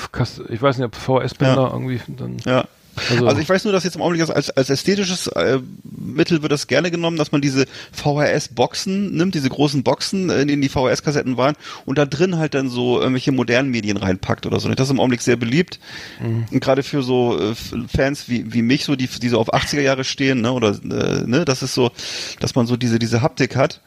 [0.49, 2.37] ich weiß nicht, ob VHS-Bänder irgendwie dann.
[2.45, 2.65] Ja.
[3.11, 6.53] Also- Also, ich weiß nur, dass jetzt im Augenblick als, als ästhetisches äh, Mittel wird
[6.53, 10.69] das gerne genommen, dass man diese VHS-Boxen nimmt, diese großen Boxen, äh, in denen die
[10.69, 14.69] VHS-Kassetten waren, und da drin halt dann so irgendwelche modernen Medien reinpackt oder so.
[14.69, 15.79] Das ist im Augenblick sehr beliebt.
[16.21, 16.45] Mhm.
[16.51, 17.53] Und gerade für so äh,
[17.93, 21.23] Fans wie, wie mich, so die, die so auf 80er Jahre stehen, ne, oder äh,
[21.25, 21.91] ne, das ist so,
[22.39, 23.81] dass man so diese, diese Haptik hat.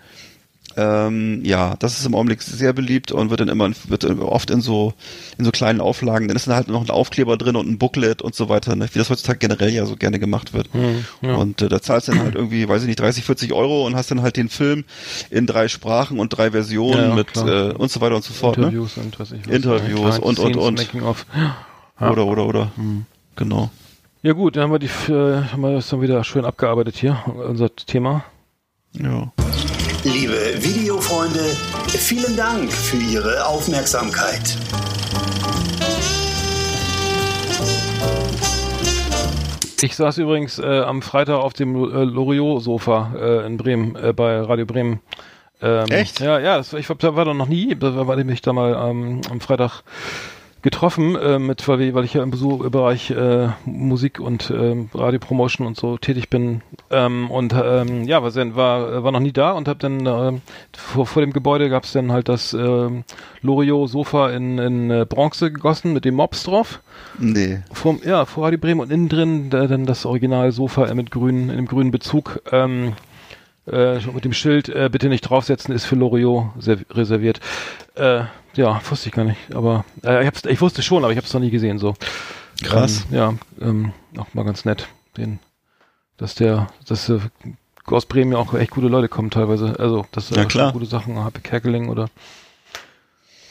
[0.78, 4.60] Ähm, ja, das ist im Augenblick sehr beliebt und wird dann immer wird oft in
[4.60, 4.94] so
[5.36, 6.28] in so kleinen Auflagen.
[6.28, 8.88] Dann ist dann halt noch ein Aufkleber drin und ein Booklet und so weiter, ne?
[8.92, 10.68] wie das heutzutage generell ja so gerne gemacht wird.
[11.20, 11.34] ja.
[11.34, 13.96] Und äh, da zahlst du dann halt irgendwie, weiß ich nicht, 30, 40 Euro und
[13.96, 14.84] hast dann halt den Film
[15.30, 18.32] in drei Sprachen und drei Versionen Ja, ja, mit äh, und so weiter und so
[18.32, 18.56] fort.
[18.56, 18.66] Ne?
[18.66, 19.54] Interviews und was ich was.
[19.54, 20.78] Interviews und, und, und.
[20.78, 21.26] Making of.
[22.00, 22.72] Oder oder oder.
[22.76, 23.06] Mhm.
[23.34, 23.70] Genau.
[24.22, 27.18] Ja gut, dann haben wir die, äh, haben wir das dann wieder schön abgearbeitet hier,
[27.26, 28.24] unser Thema.
[28.92, 29.32] Ja.
[30.12, 31.54] Liebe Videofreunde,
[31.88, 34.56] vielen Dank für Ihre Aufmerksamkeit.
[39.82, 44.40] Ich saß übrigens äh, am Freitag auf dem äh, Loriot-Sofa äh, in Bremen, äh, bei
[44.40, 45.00] Radio Bremen.
[45.60, 46.20] Ähm, Echt?
[46.20, 48.40] Ja, ja, das, ich war, da war da noch nie, da war, war ich mich
[48.40, 49.82] da mal ähm, am Freitag
[50.62, 54.90] getroffen, äh, mit, weil, wir- weil ich ja im Besuch, Bereich äh, Musik und ähm,
[54.92, 56.62] Radiopromotion und so tätig bin.
[56.90, 60.40] Ähm, und ähm, ja, war, war, war noch nie da und habe dann ähm,
[60.76, 63.04] vor, vor dem Gebäude gab es dann halt das ähm,
[63.42, 66.80] Loriot-Sofa in, in äh, Bronze gegossen mit dem Mops drauf.
[67.18, 67.60] Nee.
[67.72, 71.50] Vom, ja, vor Radio Bremen und innen drin da, dann das Original-Sofa äh, mit grünen,
[71.50, 72.42] in dem grünen Bezug.
[72.52, 72.94] Ähm,
[73.72, 77.40] äh, mit dem Schild, äh, bitte nicht draufsetzen, ist für Loriot ser- reserviert.
[77.94, 78.22] Äh,
[78.54, 79.54] ja, wusste ich gar nicht.
[79.54, 81.78] Aber äh, ich, hab's, ich wusste schon, aber ich habe es noch nie gesehen.
[81.78, 81.94] So
[82.62, 83.06] Krass.
[83.10, 85.38] Ähm, ja, ähm, auch mal ganz nett, den,
[86.16, 87.20] dass der, dass äh,
[87.86, 89.76] aus Bremen ja auch echt gute Leute kommen teilweise.
[89.78, 90.72] Also, dass Ja, äh, klar.
[90.72, 92.08] gute Sachen, Happy Kerkeling oder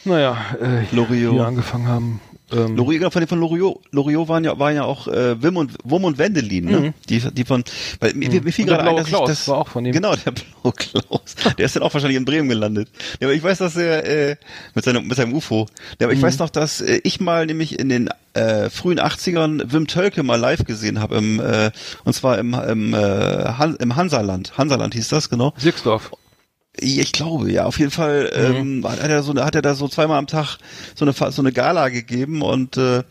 [0.07, 1.33] naja, äh, Loriot.
[1.33, 2.21] hier angefangen haben.
[2.49, 5.73] Ähm, Loriot, genau, von, von Loriot, Loriot waren ja, waren ja auch äh, Wim und
[5.83, 6.79] Wum und Wendelin, ne?
[6.79, 6.93] Mhm.
[7.09, 7.61] Die, die von,
[7.99, 9.91] weil mir, mir fiel gerade ein, dass Klaus ich das, war auch von ihm.
[9.91, 10.31] Genau, der
[10.61, 11.35] blaue Klaus.
[11.57, 12.87] Der ist dann auch wahrscheinlich in Bremen gelandet.
[13.19, 14.35] Ja, aber ich weiß, dass er äh,
[14.75, 15.67] mit seinem mit seinem UFO.
[15.99, 16.23] Ja, aber ich Mhm.
[16.23, 20.39] weiß noch, dass äh, ich mal nämlich in den äh, frühen 80ern Wim Tölke mal
[20.39, 21.71] live gesehen habe im äh,
[22.05, 24.57] und zwar im im, äh, Han, im Hansaland.
[24.57, 25.53] Hansaland hieß das genau.
[25.57, 26.11] Sirksdorf.
[26.79, 30.19] Ich glaube, ja, auf jeden Fall ähm, hat er so hat er da so zweimal
[30.19, 30.57] am Tag
[30.95, 33.03] so eine so eine Gala gegeben und äh,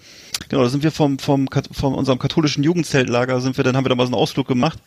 [0.49, 3.89] genau, da sind wir vom vom von unserem katholischen Jugendzeltlager sind wir dann haben wir
[3.89, 4.79] da mal so einen Ausflug gemacht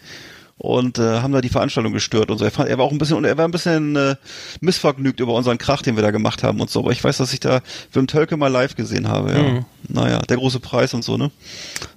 [0.60, 2.44] und äh, haben da die Veranstaltung gestört und so.
[2.44, 4.16] Er, fand, er war auch ein bisschen er war ein bisschen äh,
[4.60, 6.82] missvergnügt über unseren Krach, den wir da gemacht haben und so.
[6.82, 7.62] Aber ich weiß, dass ich da
[7.94, 9.32] Wim Tölke mal live gesehen habe.
[9.32, 9.42] Ja.
[9.42, 9.66] Mhm.
[9.88, 11.32] Naja, der große Preis und so ne.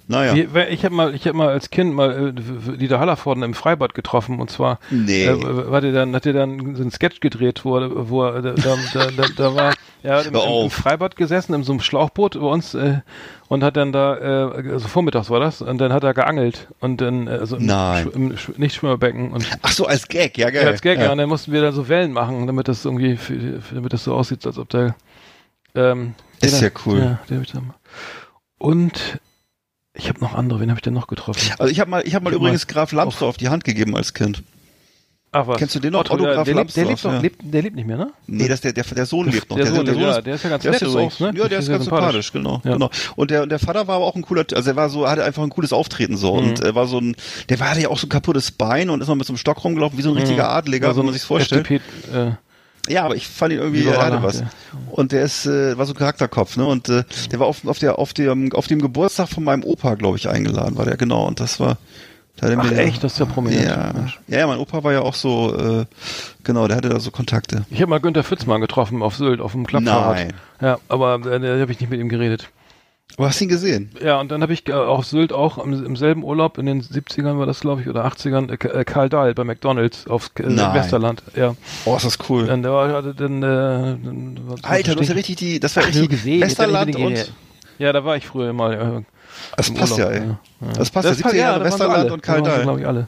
[0.07, 0.35] Naja.
[0.51, 3.93] Wer- Ich habe mal, ich habe mal als Kind mal äh, Dieter Hallervorden im Freibad
[3.93, 5.25] getroffen und zwar Nee.
[5.25, 8.41] äh, war der dann, hat er dann so einen Sketch gedreht, wo er, wo er
[8.41, 8.75] da, da,
[9.15, 9.73] da, da, war
[10.03, 10.69] ja im, im.
[10.69, 12.99] Freibad gesessen in so einem Schlauchboot bei uns äh,
[13.47, 14.17] und hat dann da,
[14.57, 17.65] äh, also vormittags war das und dann hat er geangelt und dann äh, also im,
[17.65, 18.07] Nein.
[18.07, 20.63] Sch- im Sch Nichtschwimmerbecken und Ach so, als Gag, ja geil.
[20.63, 21.05] ja, als Gag, ja.
[21.05, 21.11] ja.
[21.13, 23.35] und dann mussten wir da so Wellen machen, damit das irgendwie, für,
[23.73, 24.95] damit das so aussieht, als ob der
[25.75, 26.99] ähm, Ist den- ja cool.
[26.99, 27.19] Ja,
[27.53, 27.75] dann mal.
[28.57, 29.19] Und
[29.95, 31.51] ich habe noch andere, wen habe ich denn noch getroffen?
[31.59, 33.95] Also ich habe mal, ich habe mal Ich übrigens mal Graf Lambsdorff die Hand gegeben
[33.95, 34.43] als Kind.
[35.35, 35.57] Ach was.
[35.57, 36.01] Kennst du den noch?
[36.01, 37.21] Otto, Otto Graf der, lebt, der, lebt Lambsdorff, doch, ja.
[37.21, 38.11] lebt, der lebt nicht mehr, ne?
[38.27, 39.57] Nee, das, der, der, der Sohn lebt noch.
[39.57, 41.33] Der Sohn, der, lebt, ja, der ist ja ganz nett ist übrigens, auch, ne?
[41.35, 42.73] Ja, der ist sehr ganz sympathisch, genau, Ja.
[42.73, 42.89] genau.
[43.15, 45.23] Und der, und der Vater war aber auch ein cooler, also er war so, hatte
[45.23, 46.49] einfach ein cooles Auftreten so Mhm.
[46.49, 47.15] und er war so ein,
[47.49, 49.37] der war hatte ja auch so ein kaputtes Bein und ist noch mit so einem
[49.39, 51.61] Stock rumgelaufen, wie so ein richtiger Adliger, Also wenn man sich's vorstellt.
[51.69, 52.31] FDP, äh,
[52.89, 54.37] Ja, aber ich fand ihn irgendwie, er Liberaler, hatte was.
[54.39, 54.49] der-
[54.91, 56.65] Und der ist, äh, war so ein Charakterkopf, ne?
[56.65, 59.95] Und äh, der war auf, auf der, auf dem, auf dem Geburtstag von meinem Opa,
[59.95, 61.25] glaube ich, eingeladen, war der genau.
[61.25, 61.77] Und das war,
[62.35, 63.63] Da Ach mir- echt, das ist ja prominent.
[63.63, 63.93] Ja.
[64.27, 65.85] Ja, ja, mein Opa war ja auch so, äh,
[66.43, 67.63] genau, der hatte da so Kontakte.
[67.69, 70.15] Ich habe mal Günther Pfitzmann getroffen auf Sylt, auf dem Klappfahrrad.
[70.15, 70.33] Nein.
[70.59, 72.49] Ja, aber äh, da habe ich nicht mit ihm geredet.
[73.17, 73.91] Aber hast du ihn gesehen?
[74.03, 76.81] Ja, und dann habe ich äh, auf Sylt auch im, im selben Urlaub, in den
[76.81, 80.73] 70ern war das, glaube ich, oder 80ern, äh, äh, Karl Dahl bei McDonalds auf äh.
[80.73, 81.21] Westerland.
[81.35, 81.55] Ja.
[81.85, 82.47] Oh, ist das cool.
[82.47, 83.45] Dann, dann, äh,
[84.03, 87.31] dann war- Alter, du hast ja richtig die, das war Ach, richtig gesehen, Westerland und.
[87.79, 88.73] Ja, da war ich früher mal.
[88.73, 89.01] Äh,
[89.57, 90.27] das passt ja, Urlaub, ey.
[90.67, 90.73] ja.
[90.77, 92.61] Das passt ja, 70er passt- Jahre Westerland und Karl Dahl.
[92.63, 93.07] glaube ich, alle.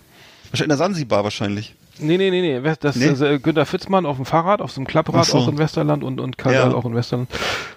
[0.51, 1.75] Wahrscheinlich in der Sansibar wahrscheinlich.
[1.99, 2.73] Nee, nee, nee, nee.
[2.79, 3.05] Das Nee?
[3.07, 5.37] ist äh, Günter Fitzmann auf dem Fahrrad, auf so einem Klapprad so.
[5.37, 6.73] auch in Westerland und, und Karl Ja.
[6.73, 7.29] Auch in Westerland.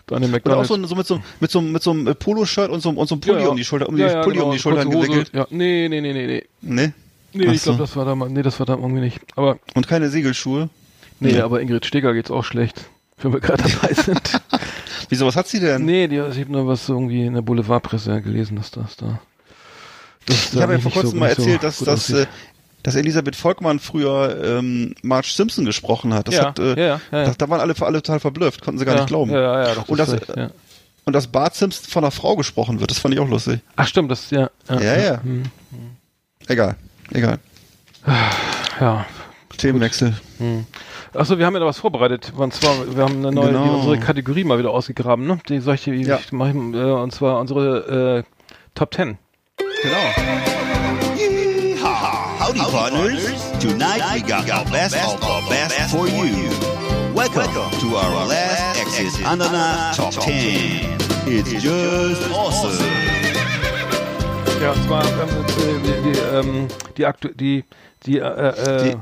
[0.07, 0.69] Dann in Oder auch McDonalds.
[0.69, 3.15] so, so mit so, mit so, mit so einem äh, Poloshirt und so, und so
[3.15, 3.49] einem Pulli Ja, ja.
[3.51, 4.89] um die Schulter, um die Ja, Pulli genau, um die Hose.
[4.89, 5.31] gewickelt.
[5.35, 6.45] Ja, nee, nee, nee, nee, nee.
[6.63, 6.93] Ne?
[7.33, 7.85] Nee, Ach ich glaube, so.
[7.85, 9.21] das war da mal, nee, das war da irgendwie nicht.
[9.37, 10.71] Aber, Und keine Segelschuhe.
[11.21, 11.41] nee, Nee.
[11.41, 12.87] aber Ingrid Steger geht's auch schlecht.
[13.21, 14.41] Wenn wir gerade dabei sind.
[15.11, 15.85] Wieso, was hat sie denn?
[15.85, 19.21] nee, die, ich habe nur was irgendwie in der Boulevardpresse gelesen, dass das da.
[20.29, 22.27] ich habe ja vor so- kurzem mal nicht so erzählt, dass, dass, äh,
[22.83, 26.29] dass Elisabeth Volkmann früher ähm, Marge Simpson gesprochen hat.
[26.29, 28.95] Das ja, hat, äh, ja, ja, Da, waren alle, alle total verblüfft, konnten sie gar
[28.95, 29.31] nicht glauben.
[29.31, 30.51] Ja, ja, ja, doch, Und das, das.
[31.05, 33.61] Und dass Bart Simpson von einer Frau gesprochen wird, das fand ich auch lustig.
[33.77, 34.51] Ach stimmt, das ja.
[34.69, 35.23] Ja, Ja, ja.
[35.23, 35.45] Hm.
[36.47, 36.77] Egal,
[37.13, 37.39] egal.
[38.81, 39.07] ja.
[39.57, 40.15] Themenwechsel.
[40.39, 40.67] Hm.
[41.15, 42.33] Achso, wir haben ja da was vorbereitet.
[42.37, 43.77] Und zwar, wir haben eine neue, Genau.
[43.77, 45.39] unsere Kategorie mal wieder ausgegraben, ne?
[45.49, 46.19] Die dir, Ja.
[46.19, 49.19] ich mach, äh, und zwar unsere äh, Top 10.
[49.83, 50.78] Genau.
[52.49, 53.51] Howdy, partners.
[53.61, 56.49] Tonight we got our best of our best for you.
[57.15, 60.97] Welcome to our last Exit Ananas Top 10.
[61.27, 62.73] It's just awesome.
[64.63, 67.65] Ja, und zwar ähm, äh, die, die, ähm, die, aktu die,
[68.07, 68.99] die, äh, äh, Die-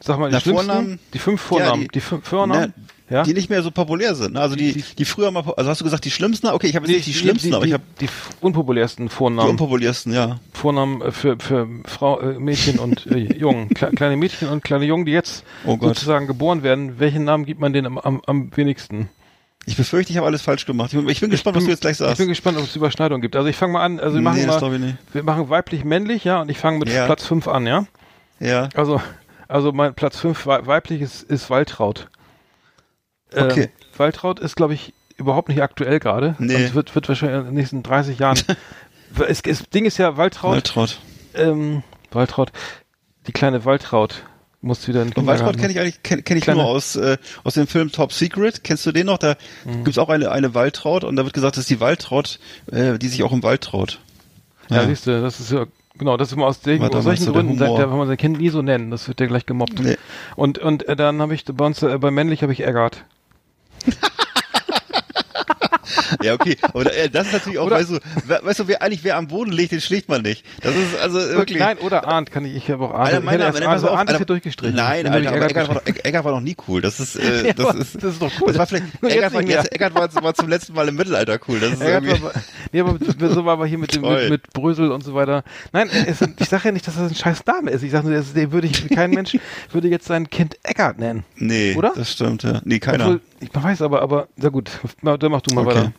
[0.00, 0.98] sag mal, die Na, schlimmsten, Vornamen?
[1.14, 2.74] die fünf Vornamen, Ja, die, fünf Vornamen,
[3.10, 3.22] ja?
[3.22, 4.34] Die nicht mehr so populär sind.
[4.34, 4.40] ne?
[4.40, 6.46] Also die, Die- die, früher mal, also hast du gesagt die schlimmsten?
[6.48, 8.08] Okay, ich habe jetzt nicht die schlimmsten, die, aber ich die, habe die
[8.40, 9.50] unpopulärsten die Vornamen.
[9.50, 10.38] unpopulärsten, ja.
[10.52, 13.68] Vornamen äh, für, für Frau, äh, Mädchen und äh, Jungen.
[13.70, 16.98] Kle kleine Mädchen und kleine Jungen, die jetzt Oh sozusagen geboren werden.
[16.98, 19.08] Welchen Namen gibt man denen am, am, am wenigsten?
[19.66, 20.92] Ich befürchte, ich habe alles falsch gemacht.
[20.94, 22.16] Ich bin, ich bin gespannt, was du jetzt gleich Ich sagst.
[22.18, 23.36] bin gespannt, ob es Überschneidungen gibt.
[23.36, 24.00] Also ich fange mal an.
[24.00, 27.04] Also wir machen nee, mal, ich wir machen weiblich-männlich, ja, und ich fange mit Ja.
[27.04, 27.86] Platz 5 an, ja.
[28.40, 28.70] Ja.
[28.74, 29.02] Also,
[29.46, 32.08] also mein Platz 5 weiblich ist, ist Waltraud.
[33.32, 33.68] Ähm, Okay.
[33.96, 36.36] Waltraud ist, glaube ich, überhaupt nicht aktuell gerade.
[36.38, 36.54] Nee.
[36.66, 38.38] Und wird, wird wahrscheinlich in den nächsten 30 Jahren.
[39.28, 40.98] es, es, Ding ist ja, Waltraud, Waltraud.
[41.34, 42.52] ähm, Waltraud,
[43.26, 44.22] die kleine Waltraud
[44.60, 46.96] muss wieder in den Und Waltraud kenne ich eigentlich kenn, kenn ich Kleine- nur aus
[46.96, 48.64] äh, aus dem Film Top Secret.
[48.64, 49.18] Kennst du den noch?
[49.18, 49.84] Da Mhm.
[49.84, 52.38] gibt's auch eine eine Waltraud und da wird gesagt, das ist die Waltraud,
[52.72, 54.00] äh, die sich auch im Wald traut.
[54.68, 55.66] Ja, siehst du, das ist ja,
[55.96, 58.38] genau, das ist immer aus, den, aus solchen Gründen, sagt der, wenn man sein Kind
[58.38, 59.78] nie so nennen, das wird der gleich gemobbt.
[59.80, 59.96] Nee.
[60.36, 63.04] Und, und äh, dann habe ich bei uns, äh, bei männlich habe ich Eggert.
[66.22, 66.56] Ja, okay.
[66.74, 67.98] Äh, das ist natürlich auch, Oder- weißt du,
[68.42, 70.44] weißt du, wer eigentlich wer am Boden liegt, den schlägt man nicht.
[70.62, 71.58] Das ist also wirklich.
[71.58, 73.12] Nein, oder Arndt kann ich, ich habe auch Arndt.
[73.12, 74.76] Hätte meiner, erst wenn, Arndt, ist hier durchgestrichen.
[74.76, 76.80] Nein, Alter, aber Eggert war, Eggert war doch nie cool.
[76.80, 78.48] Das ist, äh, das ist, das ist doch cool.
[78.48, 81.60] Das war vielleicht, Eggert war, jetzt, Eggert war, war zum letzten Mal im Mittelalter cool.
[81.60, 82.32] Das ist irgendwie, war,
[82.72, 82.98] nee, aber
[83.34, 85.44] so war aber hier mit dem mit, mit Brösel und so weiter.
[85.72, 87.82] Nein, es, ich sage ja nicht, dass das ein scheiß Name ist.
[87.82, 89.36] Ich sage nur, das, der würde ich, kein Mensch
[89.72, 91.24] würde jetzt sein Kind Eggert nennen.
[91.36, 91.92] nee, Oder?
[91.94, 92.60] das stimmt, ja.
[92.64, 93.04] Nee, keiner.
[93.04, 94.70] Obwohl, ich weiß aber, aber, na gut,
[95.02, 95.76] dann mach du mal Okay.
[95.76, 95.92] weiter.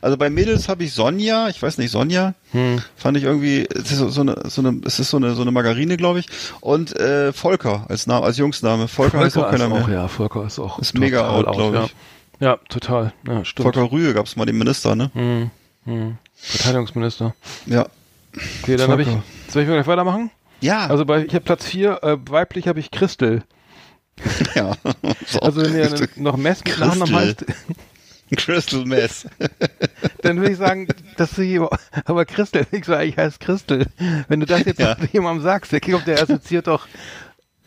[0.00, 2.80] Also bei Mädels habe ich Sonja, ich weiß nicht, Sonja, Hm.
[2.94, 5.50] fand ich irgendwie, es ist so, eine, so eine, es ist so eine, so eine
[5.50, 6.28] Margarine, glaube ich.
[6.60, 8.86] Und äh, Volker als Name, als Jungsname.
[8.86, 9.96] Volker, auch keiner ist auch, mehr.
[9.96, 11.84] ja, Volker ist auch Ist mega out, glaub ja.
[11.84, 11.96] ich.
[12.38, 13.12] Ja, total.
[13.26, 13.64] Ja, stimmt.
[13.64, 15.10] Volker Rühe gab es mal den Minister, ne?
[15.14, 15.50] Hm,
[15.84, 16.18] hm.
[16.36, 17.34] Verteidigungsminister.
[17.66, 17.86] Ja.
[18.62, 19.08] Okay, dann habe ich.
[19.08, 19.22] Volker.
[19.48, 20.30] Soll ich gleich weitermachen?
[20.60, 23.42] Ja, Also bei ich habe Platz 4, äh, weiblich habe ich Christel.
[24.54, 24.76] ja.
[25.26, 27.44] So, Also wenn ihr noch Mess mit Nachnamen heißt,
[28.36, 29.26] Crystal Mess.
[30.22, 31.68] dann würde ich sagen, dass du hier,
[32.04, 33.86] aber Christel, ich sage, ich heiße Christel.
[34.28, 34.96] Wenn du das jetzt Ja.
[35.12, 36.88] jemandem sagst, der kommt der assoziiert doch,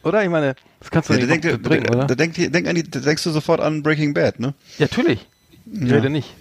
[0.03, 0.21] oder?
[0.23, 2.07] Ich meine, das kannst du Ja, nicht denkt, bringen, da, oder?
[2.07, 4.53] da, denkt, denk an die, da denkst du sofort an Breaking Bad, ne?
[4.77, 5.25] ja, natürlich.
[5.71, 5.95] Ich Ja.
[5.95, 6.35] rede nicht.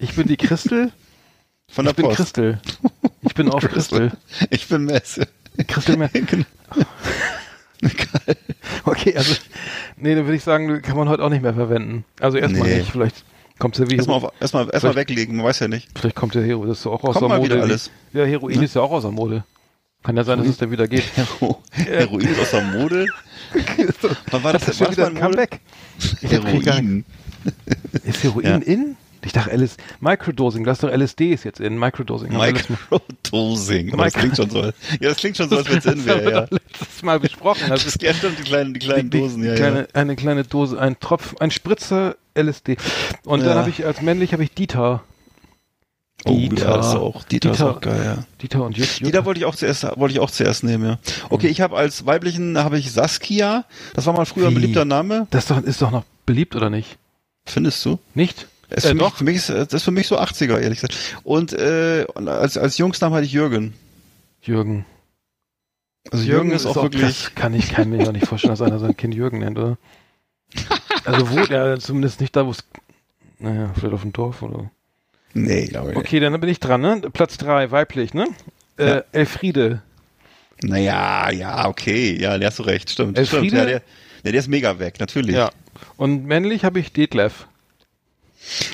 [0.00, 0.92] Ich bin die Christel,
[1.70, 2.16] Von der ich bin Post.
[2.16, 2.60] Christel.
[3.22, 4.12] Ich bin auf Christel.
[4.50, 5.20] Ich bin Mess.
[5.66, 6.08] Christel mehr.
[6.08, 6.44] Genau.
[8.84, 9.34] Okay, also,
[9.96, 12.04] nee, dann würde ich sagen, kann man heute auch nicht mehr verwenden.
[12.20, 12.78] Also erstmal Nee.
[12.78, 13.24] nicht, vielleicht
[13.58, 15.88] kommt ja wie Erstmal, auf, erstmal, weglegen, man weiß ja nicht.
[15.98, 17.50] Vielleicht kommt der Hero, das ist auch aus Kommt der Mode.
[17.54, 17.90] wieder alles.
[18.12, 19.44] Ja, Heroin ist ja auch aus der Mode.
[20.02, 21.04] Kann ja sein, dass es dann wieder geht.
[21.16, 23.06] Hero, Heroin ist aus der Mode.
[24.30, 25.14] Wann war das, das ist schon wieder ein?
[25.16, 25.60] Comeback.
[26.22, 27.04] Heroin.
[28.04, 28.56] Ist Heroin Ja.
[28.58, 28.96] in?
[29.28, 31.78] Ich dachte, LS Microdosing, das ist doch LSD ist jetzt in.
[31.78, 32.32] Microdosing.
[32.36, 33.92] Microdosing.
[33.92, 34.62] Aber Das klingt schon so.
[34.64, 36.30] Ja, das klingt schon so, als wenn es in wäre.
[36.32, 36.46] Ja.
[36.50, 37.60] letztes Mal besprochen.
[37.68, 39.44] Das Das ist ist, ja, stimmt, die kleinen, die kleinen die- Dosen.
[39.44, 39.86] Ja, kleine, ja.
[39.92, 42.76] Eine kleine Dose, ein Tropf, ein Spritzer LSD.
[43.24, 43.54] Und dann Ja.
[43.56, 45.02] habe ich als männlich habe ich Dieter.
[46.24, 46.80] Oh, Dieter.
[46.80, 47.70] ist auch, Dieter, ist Dieter.
[47.70, 48.24] auch geil, ja.
[48.42, 50.98] Dieter und Jut, Dieter wollte ich auch zuerst, wollte ich auch zuerst nehmen, ja.
[51.30, 53.66] Okay, ich habe als weiblichen, habe ich Saskia.
[53.94, 54.54] Das war mal früher ein Wie?
[54.54, 55.28] beliebter Name.
[55.30, 56.96] Das ist doch, ist doch noch beliebt, oder nicht?
[57.46, 57.98] Findest du?
[58.14, 58.48] Nicht?
[58.70, 59.16] Ist Äh, für, mich, doch.
[59.16, 60.96] für mich ist, das ist für mich so 80er, ehrlich gesagt.
[61.24, 63.74] Und, äh, als, als Jungsnamen hatte ich Jürgen.
[64.42, 64.84] Jürgen.
[66.10, 68.78] Also Jürgen, ist, auch wirklich, Das kann ich, kann mir auch nicht vorstellen, dass einer
[68.78, 69.76] sein Kind Jürgen nennt, oder?
[71.04, 72.64] Also wo, ja, zumindest nicht da, wo es,
[73.38, 74.70] naja, vielleicht auf dem Dorf oder.
[75.34, 75.96] nee, glaube ich.
[75.98, 77.02] Okay, dann bin ich dran, ne?
[77.12, 78.26] Platz drei, weiblich, ne?
[78.78, 79.04] Äh, Ja.
[79.12, 79.82] Elfriede.
[80.62, 83.18] Naja, ja, okay, ja, der hast du recht, stimmt.
[83.18, 83.46] Elfriede?
[83.46, 83.82] stimmt ja, der,
[84.24, 85.34] der, der ist mega weg, natürlich.
[85.36, 85.50] Ja.
[85.96, 87.46] Und männlich habe ich Detlef.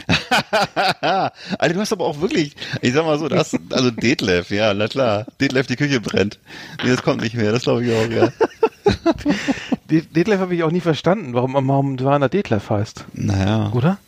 [1.01, 4.89] Alter, du hast aber auch wirklich, ich sag mal so, das, also Detlef, ja, na
[4.89, 5.27] klar.
[5.41, 6.39] Detlef, die Küche brennt.
[6.83, 8.29] Nee, das kommt nicht mehr, das glaube ich auch, ja.
[9.91, 13.05] De Detlef habe ich auch nie verstanden, warum, warum Werner Detlef heißt.
[13.15, 13.99] Naja, Oder?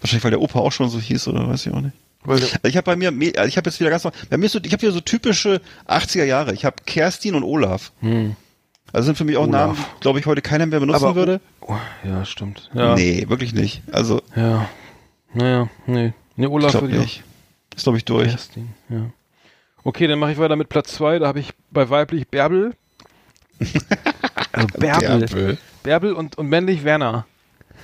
[0.00, 1.94] wahrscheinlich, weil der Opa auch schon so hieß, oder weiß ich auch nicht.
[2.26, 3.08] Also ich habe bei mir,
[3.38, 5.60] also ich habe jetzt wieder ganz, bei mir ist so, ich habe wieder so typische
[5.88, 6.52] 80er Jahre.
[6.52, 7.92] Ich habe Kerstin und Olaf.
[8.00, 8.36] hm.
[8.92, 9.52] Also sind für mich auch Olaf.
[9.68, 11.40] Namen, die, glaube ich, heute keiner mehr benutzen Aber- würde.
[11.60, 12.68] oh, ja, stimmt.
[12.74, 12.94] Ja.
[12.96, 13.82] Nee, wirklich nicht.
[13.92, 14.68] Also, Ja.
[15.32, 16.12] Naja, nee.
[16.36, 17.02] Nee, ich Olaf würde ich auch.
[17.02, 17.22] nicht.
[17.76, 18.28] Ist, glaube ich, durch.
[18.30, 19.10] Kerstin, ja.
[19.84, 21.18] Okay, dann mache ich weiter mit Platz zwei.
[21.18, 22.74] Da habe ich bei weiblich Bärbel.
[24.52, 25.18] Also Bärbel.
[25.20, 25.58] Bärbel.
[25.84, 27.24] Bärbel und, und männlich Werner.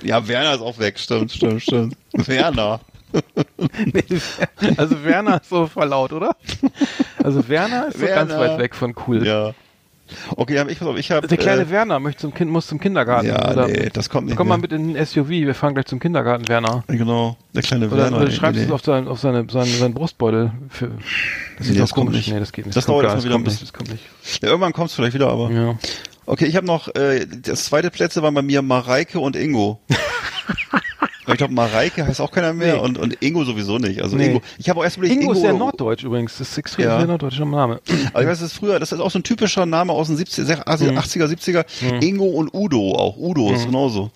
[0.01, 1.95] Ja, Werner ist auch weg, stimmt, stimmt, stimmt.
[2.13, 2.81] Werner.
[3.85, 4.03] Nee,
[4.75, 6.35] also Werner ist so verlaut, oder?
[7.23, 9.25] Also Werner ist so ganz weit weg von cool.
[9.25, 9.53] Ja.
[10.35, 11.27] Okay, ich, ich habe.
[11.27, 13.27] Der kleine äh, Werner möchte zum kind, muss zum Kindergarten.
[13.27, 15.85] Ja, oder, nee, das kommt nicht Komm mal mit in den SUV, wir fahren gleich
[15.85, 16.83] zum Kindergarten, Werner.
[16.87, 18.17] Genau, der kleine Oder, Werner.
[18.21, 20.51] oder schreibst du es auf, sein, auf seine, seinen, seinen Brustbeutel.
[20.69, 20.87] Für,
[21.57, 22.25] das Nee, ist das kommt komisch.
[22.27, 22.33] nicht.
[22.33, 22.77] Nee, das geht nicht.
[22.77, 23.59] Das kommt dauert erstmal wieder ein kommt nicht.
[23.59, 23.67] bisschen.
[23.67, 24.41] Das kommt nicht.
[24.43, 25.49] Ja, irgendwann kommt es vielleicht wieder, aber.
[25.51, 25.77] Ja.
[26.25, 29.79] Okay, ich habe noch, äh, das zweite Plätze waren bei mir Mareike und Ingo.
[31.27, 32.79] Aber ich glaube, Mareike heißt auch keiner mehr Nee.
[32.79, 34.01] und, und Ingo sowieso nicht.
[34.01, 34.27] Also Nee.
[34.29, 34.41] Ingo.
[34.57, 36.37] Ich habe auch erst überlegt, Ingo Ingo, ist ja oder- norddeutsch übrigens.
[36.37, 36.97] Das ist extrem Ja.
[36.99, 37.81] sehr norddeutscher Name.
[38.13, 40.15] Aber ich weiß, das ist früher, das ist auch so ein typischer Name aus den
[40.17, 41.65] 70er, 80er, 70er.
[42.01, 43.17] Ingo und Udo auch.
[43.17, 44.09] Udo ist genauso.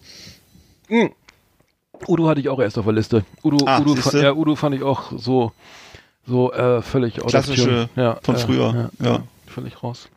[2.07, 3.25] Udo hatte ich auch erst auf der Liste.
[3.43, 5.51] Udo, Ah, Udo, fand, ja, Udo fand ich auch so,
[6.25, 9.23] so äh, völlig Klassische ja, von äh, früher, ja.
[9.47, 10.07] Völlig raus.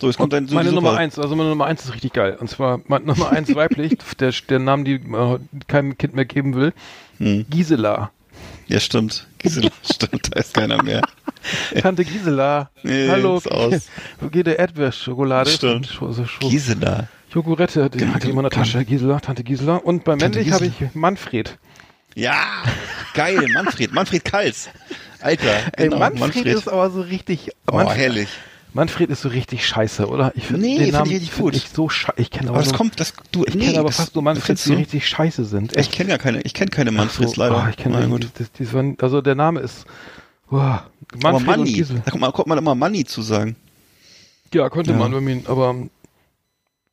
[0.00, 2.36] So, jetzt kommt dein meine Nummer super- eins, also meine Nummer eins ist richtig geil.
[2.40, 6.54] Und zwar meine Nummer eins weiblich, der, der Name, die man keinem Kind mehr geben
[6.54, 6.72] will.
[7.18, 7.46] Hm.
[7.48, 8.10] Gisela.
[8.66, 9.26] Ja, stimmt.
[9.38, 11.02] Gisela, stimmt, da ist keiner mehr.
[11.80, 12.70] Tante Gisela.
[12.82, 13.36] Nee, Hallo.
[13.36, 13.88] aus.
[14.20, 15.50] Wo geht der Erdbeerschokolade?
[15.50, 15.86] Stimmt.
[15.86, 17.08] Sch Sch Gisela.
[17.32, 18.62] Jogurette, die Genau, die in meiner genau.
[18.62, 18.84] Tasche.
[18.84, 19.76] Gisela, Tante Gisela.
[19.76, 21.58] Und bei Tante männlich habe ich Manfred.
[22.16, 22.34] Ja,
[23.14, 24.68] geil, Manfred, Manfred Kals.
[25.20, 27.50] Alter, Ey, genau, Manfred, ist aber so richtig.
[27.70, 28.28] oh, Manfred, herrlich.
[28.74, 30.32] Manfred ist so richtig scheiße, oder?
[30.34, 31.54] Ich find Nee, den find Namen ich richtig gut.
[31.56, 32.20] Ich so scheiße.
[32.20, 34.14] Ich kenne aber, Aber das nur, kommt, das, du, ich nee, kenne aber das- fast
[34.14, 35.72] nur Manfreds, die richtig scheiße sind.
[35.72, 35.92] Ich Echt.
[35.92, 37.64] kenne ja keine, ich kenne keine Manfreds so, leider.
[37.64, 38.28] Oh, ich kenne gut.
[38.72, 39.86] waren, also der Name ist.
[40.50, 40.82] Oh, Aber
[41.22, 43.56] Manfred und Manni, da kommt man, kommt man immer Manni zu sagen.
[44.52, 44.96] Ja, könnte Ja.
[44.98, 45.74] man irgendwie, aber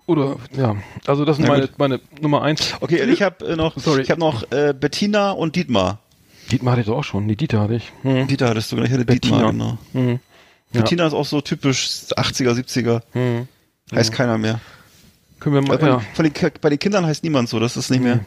[0.08, 0.76] oder ja,
[1.06, 2.74] also das sind meine, meine Nummer eins.
[2.82, 4.02] Okay, ich habe äh, noch, Sorry.
[4.02, 6.00] ich habe noch äh, Bettina und Dietmar.
[6.52, 7.26] Dietmar hatte ich auch schon.
[7.28, 7.92] Nee, Dieter hatte ich.
[8.02, 8.28] Hm.
[8.28, 9.38] Dieter hattest du, genau, ich hatte Bettina.
[9.52, 9.78] Dietmar, genau.
[9.94, 10.20] Hm.
[10.74, 10.82] Ja.
[10.82, 13.02] Bettina ist auch so typisch 80er, 70er.
[13.14, 13.48] Hm.
[13.94, 14.60] Heißt keiner mehr.
[15.40, 16.02] Können wir mal, Also ja.
[16.14, 18.20] von, den, bei den Kindern heißt niemand so, das ist nicht mehr.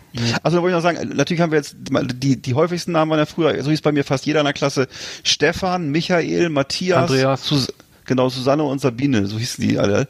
[0.42, 3.20] Also da wollte ich noch sagen, natürlich haben wir jetzt, die, die häufigsten Namen waren
[3.20, 4.88] ja früher, so hieß bei mir fast jeder in der Klasse,
[5.22, 7.46] Stefan, Michael, Matthias, Andreas.
[7.46, 7.72] Sus
[8.04, 10.08] genau, Susanne und Sabine, so hießen die alle.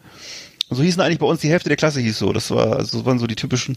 [0.71, 3.07] So hießen eigentlich bei uns die Hälfte der Klasse hieß so, das war, also das
[3.07, 3.77] waren so die typischen.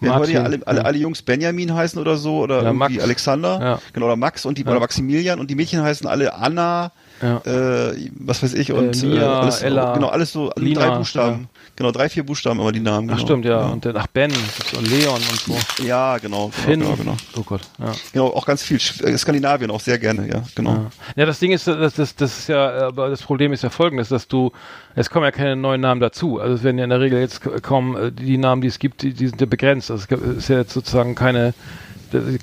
[0.00, 0.84] Wir heute ja alle, alle, ja.
[0.84, 3.02] alle Jungs Benjamin heißen oder so, oder Ja.
[3.02, 3.80] Alexander, Ja.
[3.92, 4.70] genau, oder Max und die, Ja.
[4.70, 6.92] oder Maximilian und die Mädchen heißen alle Anna,
[7.22, 7.38] Ja.
[7.44, 11.48] äh, was weiß ich, und Äh, Mia, alles, Ella, genau, alles so, Lina, drei Buchstaben.
[11.76, 13.08] Genau, drei, vier Buchstaben immer die Namen.
[13.10, 13.26] Ach Genau.
[13.26, 13.66] stimmt, ja.
[13.66, 14.30] Und dann ach Ben
[14.76, 15.84] und Leon und so.
[15.84, 16.48] Ja, genau.
[16.50, 16.80] Finn.
[16.80, 17.16] Genau, genau.
[17.36, 17.92] Oh Gott, ja.
[18.12, 18.78] Genau, auch ganz viel.
[19.02, 20.72] Äh, Skandinavien auch sehr gerne, ja, genau.
[20.72, 20.90] Ja.
[21.16, 24.08] ja, das Ding ist, das, das, das ist ja, aber das Problem ist ja folgendes,
[24.08, 24.52] dass du,
[24.94, 26.40] es kommen ja keine neuen Namen dazu.
[26.40, 29.02] Also es werden ja in der Regel jetzt kaum äh, die Namen, die es gibt,
[29.02, 29.90] die, die sind ja begrenzt.
[29.90, 31.54] Also es gibt- ist ja jetzt sozusagen keine,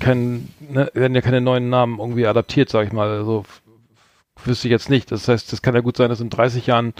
[0.00, 3.08] kein, ne, werden ja keine neuen Namen irgendwie adaptiert, sag ich mal.
[3.08, 3.44] Also
[4.46, 5.10] wüsste ich jetzt nicht.
[5.12, 6.94] Das heißt, es kann ja gut sein, dass in 30 Jahren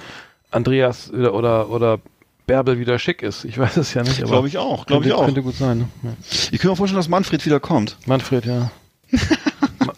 [0.51, 2.01] Andreas oder oder, oder
[2.47, 3.45] Bärbel wieder schick ist.
[3.45, 5.24] Ich weiß es ja nicht, Glaube ich auch, glaube könnte, ich auch.
[5.26, 5.78] könnte gut sein.
[5.78, 5.88] Ne?
[6.03, 6.11] Ja.
[6.51, 7.97] Ich kann mir vorstellen, dass Manfred wieder kommt.
[8.07, 8.70] Manfred, ja.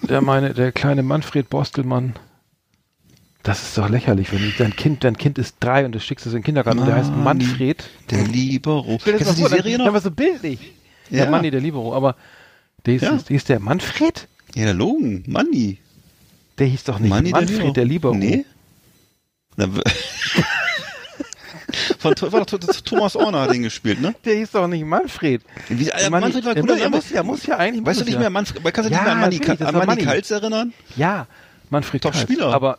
[0.09, 2.15] Der meine, der kleine Manfred Bostelmann.
[3.43, 6.27] Das ist doch lächerlich, wenn ich- dein Kind, dein Kind ist drei und du schickst
[6.27, 7.11] es in den Kindergarten und der heißt.
[7.15, 7.85] Manfred.
[8.11, 8.95] Der Libero.
[8.97, 9.85] Das Kennst du die vor, Serie noch?
[9.87, 10.73] dann war so bildlich.
[11.11, 11.31] Ja, Ja.
[11.31, 12.17] Manni, der Libero, aber
[12.87, 13.11] der ist, Ja.
[13.17, 14.29] ist, ist der Manfred?
[14.55, 15.25] Ja, der Logen.
[15.27, 15.79] Manni.
[16.59, 18.15] Der hieß doch nicht Manni Manfred, der Libero.
[18.15, 18.45] Nee.
[19.57, 19.81] Na, w-
[21.99, 24.15] Von, war doch, Thomas Orner hat ihn gespielt, ne?
[24.25, 25.43] Der hieß doch nicht Manfred.
[25.69, 26.89] Wie, äh, Manni- Manfred war der cool.
[26.91, 27.85] muss, der muss, ja eigentlich.
[27.85, 28.21] Weißt du nicht ja.
[28.21, 30.03] mehr, Manfred, kannst du dich Ja, mehr an Manni, an Manni Manni.
[30.05, 30.73] Kaltz erinnern?
[30.97, 31.27] Ja,
[31.71, 32.23] Manfred Top Kaltz.
[32.31, 32.53] Spieler.
[32.55, 32.79] Aber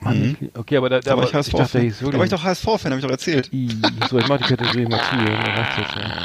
[0.00, 2.10] Mann, okay, aber da, Da war ich aber ich dachte, der hieß HSV-Fan.
[2.12, 3.52] Da war ich doch HSV-Fan, hab ich doch erzählt.
[3.52, 3.68] I,
[4.10, 5.16] so, ich mach die Kategorie mal zu.
[5.16, 6.24] Ja, ja.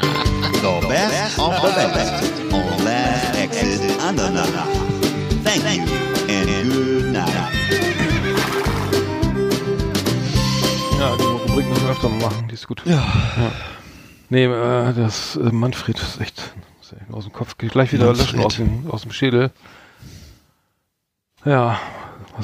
[0.80, 4.66] The best of the best on Last Exit Andernach.
[5.44, 6.17] Thank you
[11.68, 12.82] müssen wir öfter mal machen, die ist gut.
[12.84, 13.04] Ja.
[14.30, 16.52] Nee, äh, das äh, Manfred ist echt,
[17.12, 17.56] aus dem Kopf.
[17.58, 18.26] Geht gleich wieder Manfred.
[18.32, 19.50] löschen aus dem, aus dem Schädel.
[21.44, 21.78] Ja,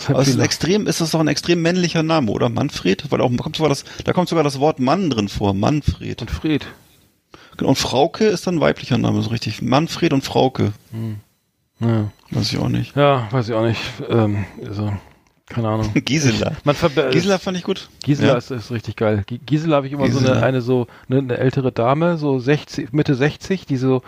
[0.08, 2.48] Aber es ist, extrem, ist das doch ein extrem männlicher Name, oder?
[2.48, 3.10] Manfred?
[3.10, 5.52] Weil auch, kommt sogar das, da kommt sogar das Wort Mann drin vor.
[5.54, 6.20] Manfred.
[6.22, 6.66] und Fred?
[7.56, 9.62] Genau, Und Frauke ist dann ein weiblicher Name, so richtig.
[9.62, 10.72] Manfred und Frauke.
[11.80, 12.96] Ja, Weiß ich auch nicht.
[12.96, 13.80] ja weiß ich auch nicht.
[14.08, 14.92] Ähm, also,
[15.48, 15.90] keine Ahnung.
[16.04, 16.52] Gisela.
[17.10, 17.88] Gisela fand ich gut.
[18.02, 18.38] Gisela Ja.
[18.38, 19.22] ist, ist richtig geil.
[19.26, 20.36] Gi- Gisela habe ich immer so Gisela.
[20.38, 24.02] eine, eine so eine, eine ältere Dame, so 60, Mitte 60, die so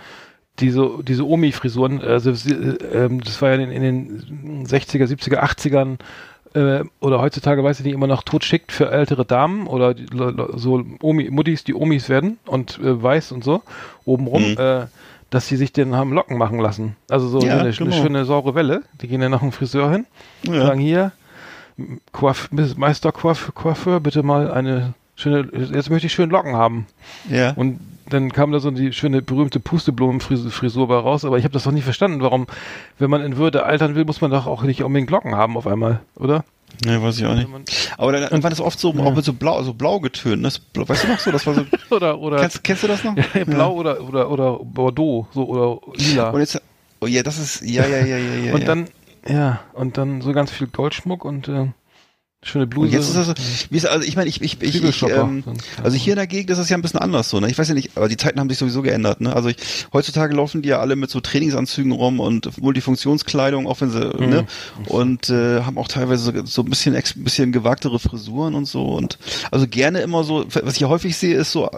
[0.59, 2.55] die so diese Omi-Frisuren, also äh,
[2.95, 5.99] ähm, das war ja in, in den 60er, 70er, 80ern
[6.55, 10.07] äh, oder heutzutage weiß ich nicht immer noch totschickt für ältere Damen oder die,
[10.55, 13.61] so Omi, Muttis, die Omis werden und äh, weiß und so
[14.07, 14.57] obenrum, Mhm.
[14.59, 14.87] äh,
[15.29, 16.97] dass sie sich den haben Locken machen lassen.
[17.11, 17.91] Also so, Ja, so eine, genau.
[17.95, 18.83] eine schöne saure Welle.
[19.03, 20.07] Die gehen dann nach dem Friseur hin,
[20.47, 20.69] Ja.
[20.69, 21.13] sagen hier,
[22.77, 26.87] Meister Coiff, Coiffeur, bitte mal eine schöne, jetzt möchte ich schön Locken haben.
[27.31, 27.53] Ja.
[27.53, 31.65] Und dann kam da so die schöne berühmte Pusteblumenfrisur bei raus, aber ich habe das
[31.65, 32.47] doch nie verstanden, warum,
[32.99, 35.67] wenn man in Würde altern will, muss man doch auch nicht unbedingt Locken haben auf
[35.67, 36.45] einmal, oder?
[36.85, 37.49] Ne, weiß ich auch nicht.
[37.97, 40.43] Aber dann, dann war das oft so, auch mit so blau, so blau getönt.
[40.43, 40.51] Ne?
[40.75, 41.31] Weißt du noch so?
[41.31, 41.65] Das war so.
[41.91, 43.15] Oder, oder kennst, kennst du das noch?
[43.47, 46.31] Blau oder, oder, oder Bordeaux, so, oder lila.
[46.31, 46.61] Und jetzt,
[47.01, 48.55] oh ja, das ist, ja, ja, ja, ja, ja.
[48.55, 48.67] und ja.
[48.67, 48.89] dann,
[49.27, 51.69] ja, und dann so ganz viel Goldschmuck und äh,
[52.43, 52.87] schöne Bluse.
[52.89, 55.43] Und jetzt ist das wie ist, also ich meine, ich, ich, ich, ich ähm,
[55.83, 57.51] also hier in der Gegend ist es ja ein bisschen anders so, ne?
[57.51, 59.35] Ich weiß ja nicht, aber die Zeiten haben sich sowieso geändert, ne?
[59.35, 59.57] Also ich,
[59.93, 64.29] heutzutage laufen die ja alle mit so Trainingsanzügen rum und Multifunktionskleidung, auch wenn sie, Mhm.
[64.29, 64.47] ne?
[64.89, 68.85] Und äh, haben auch teilweise so, so ein bisschen, ex, bisschen gewagtere Frisuren und so
[68.95, 69.19] und
[69.51, 71.69] also gerne immer so, was ich häufig sehe, ist so,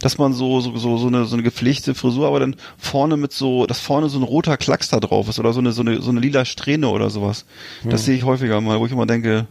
[0.00, 3.32] dass man so, so, so, so eine, so eine gepflegte Frisur, aber dann vorne mit
[3.32, 6.02] so, dass vorne so ein roter Klacks da drauf ist oder so eine, so eine,
[6.02, 7.46] so eine lila Strähne oder sowas.
[7.84, 9.46] Das sehe ich häufiger mal, wo ich immer denke,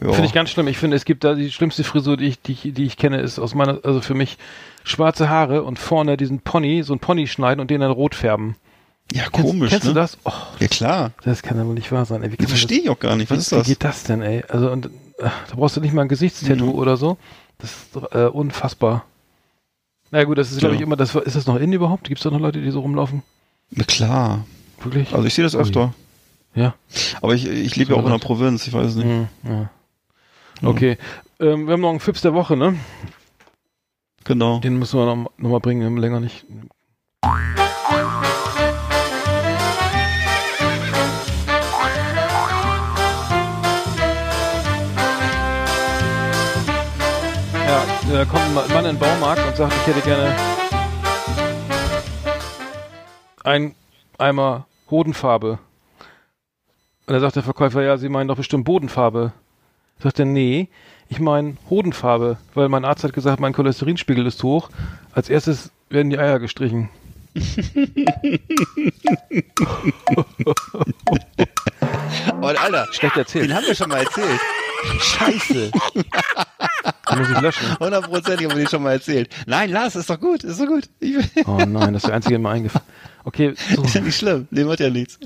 [0.00, 0.12] ja.
[0.12, 0.68] Finde ich ganz schlimm.
[0.68, 3.20] Ich finde, es gibt da die schlimmste Frisur, die ich, die, ich- die ich kenne,
[3.20, 4.38] ist aus meiner, also für mich
[4.84, 8.56] schwarze Haare und vorne diesen Pony, so ein Pony schneiden und den dann rot färben.
[9.12, 9.90] Ja, Kennst, komisch, Kennst ne?
[9.92, 10.18] du das?
[10.24, 11.10] Oh, Ja, klar.
[11.24, 12.22] das kann ja wohl nicht wahr sein.
[12.22, 13.30] Ey, wie Das verstehe ich auch gar nicht.
[13.30, 13.66] Was das, ist Wie das?
[13.66, 14.44] geht das denn, ey?
[14.48, 16.74] Also, und, äh, da brauchst du nicht mal ein Gesichtstattoo Mhm.
[16.74, 17.18] oder so.
[17.58, 19.04] Das ist äh, unfassbar.
[20.12, 20.86] Na gut, das ist, glaube ich, Ja.
[20.86, 22.04] immer, das, ist das noch in überhaupt?
[22.08, 23.22] Gibt es da noch Leute, die so rumlaufen?
[23.70, 24.44] Na klar.
[24.82, 25.12] Wirklich?
[25.12, 25.92] Also ich sehe das öfter.
[26.54, 26.74] ja.
[27.20, 29.06] Aber ich, ich lebe ja auch in der Provinz, ich weiß es nicht.
[29.06, 29.70] Hm, ja.
[30.62, 30.98] Okay.
[31.40, 32.78] Ähm, wir haben noch einen Fips der Woche, ne?
[34.24, 34.60] Genau.
[34.60, 36.44] Den müssen wir noch, noch mal bringen, wir haben länger nicht.
[47.66, 50.36] Ja, da kommt ein Mann in den Baumarkt und sagt, ich hätte gerne
[53.44, 53.74] ein
[54.18, 55.58] Eimer Hodenfarbe.
[57.06, 59.32] Und da sagt der Verkäufer, ja, Sie meinen doch bestimmt Bodenfarbe.
[60.02, 60.68] Sagt er, nee,
[61.08, 64.70] ich meine Hodenfarbe, weil mein Arzt hat gesagt, mein Cholesterinspiegel ist hoch.
[65.12, 66.88] Als erstes werden die Eier gestrichen.
[72.30, 73.48] Aber Alter, Schlecht erzählt.
[73.48, 74.40] den haben wir schon mal erzählt.
[75.00, 75.70] Scheiße.
[75.94, 76.04] Den
[77.18, 77.78] muss ich löschen.
[77.78, 79.30] Hundertprozentig haben wir den schon mal erzählt.
[79.46, 80.88] Nein, Lars, ist doch gut, ist doch gut.
[81.46, 82.86] Oh nein, das ist der einzige, der mir eingefallen
[83.24, 83.82] Okay, so.
[83.82, 85.18] ist ja nicht schlimm, dem hat ja nichts.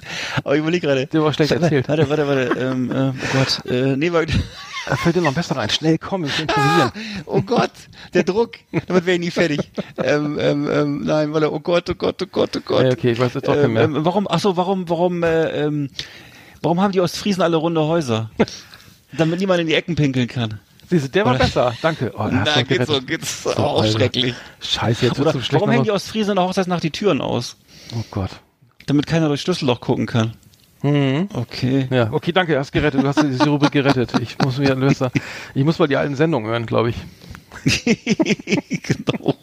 [0.43, 1.07] Aber ich überlege gerade.
[1.07, 1.89] Der war schlecht erzählt.
[1.89, 2.61] Warte, warte, warte.
[2.61, 3.65] Ähm, äh, oh Gott.
[3.67, 4.33] Äh, nee, warte.
[4.87, 5.71] Da fällt dir noch besser rein.
[5.71, 6.93] Schnell, komm, ich improvisieren.
[7.27, 7.71] Oh Gott,
[8.13, 8.53] der Druck.
[8.87, 9.61] Damit wäre ich nie fertig.
[9.97, 11.53] Ähm, ähm, ähm, nein, warte.
[11.53, 12.93] Oh Gott, oh Gott, oh Gott, oh Gott.
[12.93, 13.85] Okay, ich weiß jetzt auch nicht ähm, mehr.
[13.85, 15.91] ähm, warum, ach so, warum, warum, äh, ähm,
[16.63, 18.31] warum haben die Ostfriesen alle runde Häuser?
[19.17, 20.61] Damit niemand in die Ecken pinkeln kann.
[20.91, 21.75] Siehst du, der war Oder- besser.
[21.81, 22.13] Danke.
[22.17, 23.99] Oh, Na, geht's so, geht's so, So, auch Alter.
[23.99, 24.35] schrecklich.
[24.61, 25.53] Scheiße, jetzt Oder wird's so schlecht.
[25.55, 27.57] warum hängen die noch- Ostfriesen in der Hochzeitsnacht die Türen aus?
[27.97, 28.31] Oh Gott.
[28.87, 30.35] Damit keiner durch Schlüsselloch gucken kann.
[30.85, 31.29] Mhm.
[31.33, 31.89] Okay.
[31.91, 33.03] Ja, okay, danke, hast gerettet.
[33.03, 34.13] Du hast diese Rubrik gerettet.
[34.21, 35.09] Ich muss mir lösen.
[35.55, 36.97] Ich muss mal die alten Sendungen hören, glaube ich.
[38.83, 39.35] genau.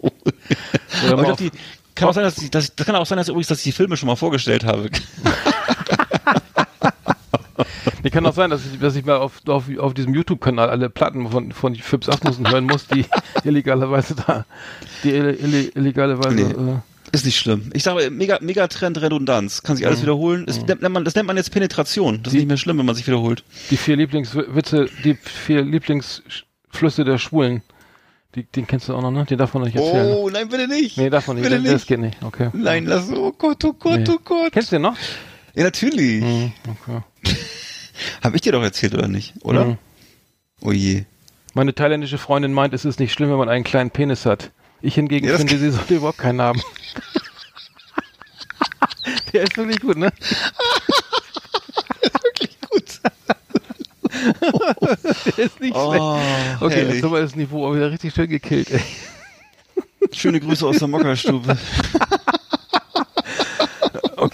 [1.03, 1.51] Oder Aber ich glaub, auf, die,
[1.95, 3.71] kann auch sein, dass, ich, dass das kann auch sein, dass übrigens, dass ich die
[3.71, 4.87] Filme schon mal vorgestellt habe.
[8.03, 10.91] nee, kann auch sein, dass ich, dass ich mal auf, auf, auf diesem YouTube-Kanal alle
[10.91, 13.05] Platten von, von Fips Asmussen hören muss, die
[13.43, 14.45] illegalerweise da,
[15.03, 16.51] die ille, ille, illegalerweise, Nee.
[16.51, 16.75] äh,
[17.14, 17.70] Ist nicht schlimm.
[17.74, 19.64] Ich sage, Mega, Megatrend Redundanz.
[19.64, 20.45] Kann sich alles wiederholen.
[20.45, 22.24] Das, nennt man, das nennt man jetzt Penetration.
[22.24, 23.43] Das ist nicht mehr schlimm, wenn man sich wiederholt.
[23.70, 27.62] die vier Lieblingswitze, die vier Lieblingsflüsse der Schwulen.
[28.36, 29.26] Die, den kennst du auch noch, ne?
[29.26, 30.07] Den darf man nicht erzählen.
[30.16, 30.97] Oh, nein, bitte nicht.
[30.97, 31.43] nee, darf man nicht.
[31.43, 31.74] bitte Das, nicht.
[31.76, 32.18] das geht nicht.
[32.24, 32.49] Okay.
[32.53, 34.05] Nein, lass oh Gott, oh Gott, Nee.
[34.09, 34.53] oh Gott.
[34.53, 34.95] Kennst du den noch?
[35.53, 36.22] Ja, natürlich.
[36.24, 37.01] Mhm, okay.
[38.24, 39.34] Hab ich dir doch erzählt, oder nicht?
[39.41, 39.66] Oder?
[39.66, 39.78] Mhm.
[40.62, 41.03] Oh je.
[41.53, 44.51] Meine thailändische Freundin meint, es ist nicht schlimm, wenn man einen kleinen Penis hat.
[44.82, 46.61] Ich hingegen Ja, finde, sie sollte überhaupt keinen haben.
[49.34, 50.11] Der ist wirklich gut, ne?
[52.69, 52.99] Gut.
[55.38, 55.75] Der ist nicht schlecht.
[55.75, 56.19] Oh,
[56.59, 56.95] Okay, herrlich.
[56.95, 58.82] jetzt haben wir das Niveau aber wieder richtig schön gekillt, ey.
[60.13, 61.57] Schöne Grüße aus der Mockerstube.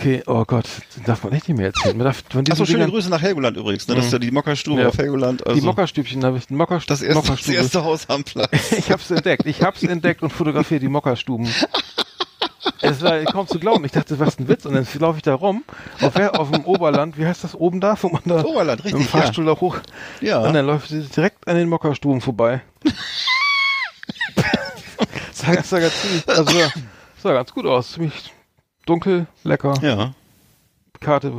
[0.08, 0.64] Okay, oh Gott,
[0.96, 1.98] das darf man echt nicht mehr erzählen.
[1.98, 3.86] Man darf von Achso, schöne Dingern- Grüße nach Helgoland übrigens.
[3.90, 3.96] Ne?
[3.96, 4.88] Das ist ja die Mockerstube Ja.
[4.88, 5.46] auf Helgoland.
[5.46, 8.50] Also Die Mockerstübchen habe ich, Mocker, das, erste, das erste Haus am Platz.
[8.78, 9.46] Ich hab's entdeckt.
[9.46, 11.46] Ich hab's entdeckt und fotografiert die Mockerstuben.
[12.80, 13.84] Es war kaum zu glauben.
[13.84, 14.66] Ich dachte, was ein Witz.
[14.66, 15.66] Und dann laufe ich da rum,
[16.00, 17.98] auf, auf dem Oberland, wie heißt das oben da?
[18.02, 19.08] Wo man da Oberland, richtig, ja.
[19.10, 19.76] Fahrstuhl da hoch.
[20.22, 20.40] Ja.
[20.40, 22.62] Und dann läuft sie direkt an den Mockerstuben vorbei.
[25.34, 26.52] sah, das sah, ganz, ziemlich- also,
[27.22, 27.92] sah ganz gut aus.
[27.92, 28.32] Ziemlich
[28.88, 29.74] dunkel, lecker.
[29.82, 30.14] Ja.
[31.00, 31.32] Karte.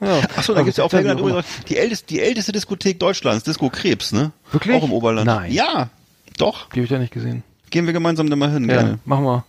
[0.00, 0.20] Ja.
[0.36, 4.32] Achso, da gibt's ja auch übrigens die älteste, die älteste Diskothek Deutschlands, Disco Krebs, ne?
[4.52, 4.76] Wirklich?
[4.76, 5.26] Auch im Oberland.
[5.26, 5.50] Nein.
[5.52, 5.88] Ja,
[6.36, 6.68] doch.
[6.70, 7.42] Die habe ich ja nicht gesehen.
[7.70, 8.98] Gehen wir gemeinsam da mal hin, Ja, gerne.
[9.06, 9.44] machen wir.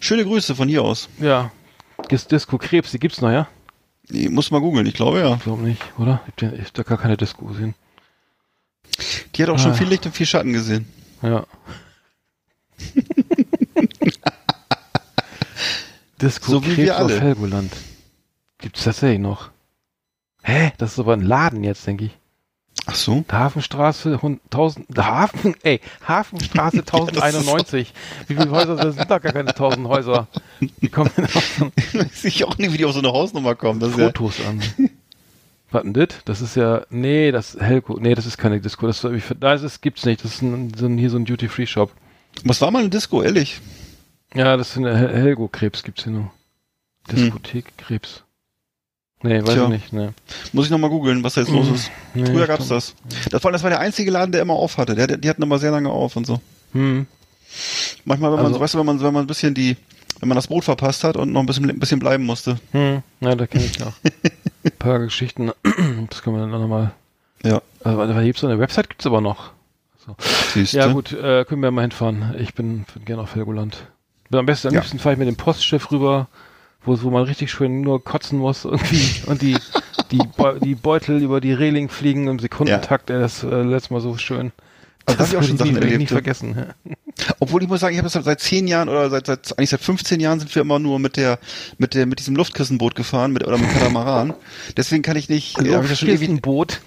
[0.00, 1.08] Schöne Grüße von hier aus.
[1.18, 1.50] Ja.
[2.10, 3.48] Dis- Disco Krebs, die gibt's noch, ja?
[4.10, 5.34] Ich muss mal googeln, ich glaube ja.
[5.36, 6.20] Ich glaube nicht, oder?
[6.36, 7.74] Ich hab da gar keine Disco gesehen.
[9.34, 9.74] Die hat auch schon Ah.
[9.74, 10.86] viel Licht und viel Schatten gesehen.
[11.22, 11.44] Ja.
[16.20, 17.14] Disco So wie Krebs wir alle.
[17.14, 17.72] auf Helgoland.
[18.58, 19.50] Gibt's tatsächlich noch.
[20.42, 20.72] Hä?
[20.78, 22.12] Das ist aber ein Laden jetzt, denke ich.
[22.86, 23.24] Ach so.
[23.30, 27.92] Hafenstraße, hund- 1000, Hafen, ey, Hafenstraße 1091.
[28.28, 30.26] Wie viele Häuser das sind da gar keine 1000 Häuser?
[30.60, 33.54] Wie kommen denn auf so Weiß ich auch nicht, wie die auf so eine Hausnummer
[33.54, 33.78] kommen.
[33.80, 34.62] Das ist ja, Fotos an?
[35.70, 36.08] Was denn das?
[36.24, 40.06] Das ist ja, nee, das Helgo, nee, das ist keine Disco, das, ist- das gibt's
[40.06, 41.92] nicht, das ist ein, so ein, hier so ein Duty-Free-Shop.
[42.44, 43.60] was war mal eine Disco, ehrlich?
[44.34, 46.30] Ja, das eine Hel- Helgo-Krebs gibt's hier nur.
[47.10, 48.22] Diskothek Krebs.
[49.22, 49.64] Nee, weiß Tja.
[49.64, 50.12] ich nicht, ne.
[50.52, 51.74] Muss ich nochmal googeln, was da jetzt los Mhm.
[51.74, 51.90] ist.
[52.14, 52.94] Nee, Früher gab's das.
[53.30, 54.94] Das war, das war der einzige Laden, der immer auf hatte.
[54.94, 56.40] Der, die hatten immer sehr lange auf und so.
[56.72, 57.06] Hm.
[58.04, 59.76] Manchmal, wenn man, Also- so, weißt du, wenn man, wenn man ein bisschen die,
[60.20, 62.60] wenn man das Boot verpasst hat und noch ein bisschen, ein bisschen bleiben musste.
[62.72, 63.02] Hm.
[63.20, 63.94] Ja, da kenne ich noch.
[64.64, 65.50] Ein paar Geschichten.
[66.10, 66.92] Das können wir dann auch nochmal.
[67.42, 67.62] Ja.
[67.82, 69.52] Also, da gibt's so eine Website, gibt's aber noch.
[70.06, 70.16] So.
[70.76, 72.34] Ja, gut, äh, können wir mal hinfahren.
[72.38, 73.86] Ich bin, bin gerne auf Helgoland.
[74.30, 74.80] Am besten, am Ja.
[74.80, 76.28] liebsten fahre ich mit dem Postschiff rüber,
[76.84, 79.56] wo, wo man richtig schön nur kotzen muss irgendwie und die,
[80.10, 83.10] die, Beu die Beutel über die Reling fliegen im Sekundentakt.
[83.10, 84.52] Ey, das äh, letztes Mal so schön.
[85.06, 86.06] Also, da hab ich auch schon Sachen erlebt, ja.
[86.08, 86.54] vergessen.
[86.56, 86.94] Ja.
[87.40, 89.80] Obwohl ich muss sagen, ich habe das seit zehn Jahren oder seit, seit eigentlich seit
[89.80, 91.38] 15 Jahren sind wir immer nur mit der
[91.78, 94.34] mit der mit diesem Luftkissenboot gefahren mit oder mit Katamaran.
[94.76, 95.58] Deswegen kann ich nicht.
[95.58, 96.82] Äh, hab ich das schon ewig, ein Boot.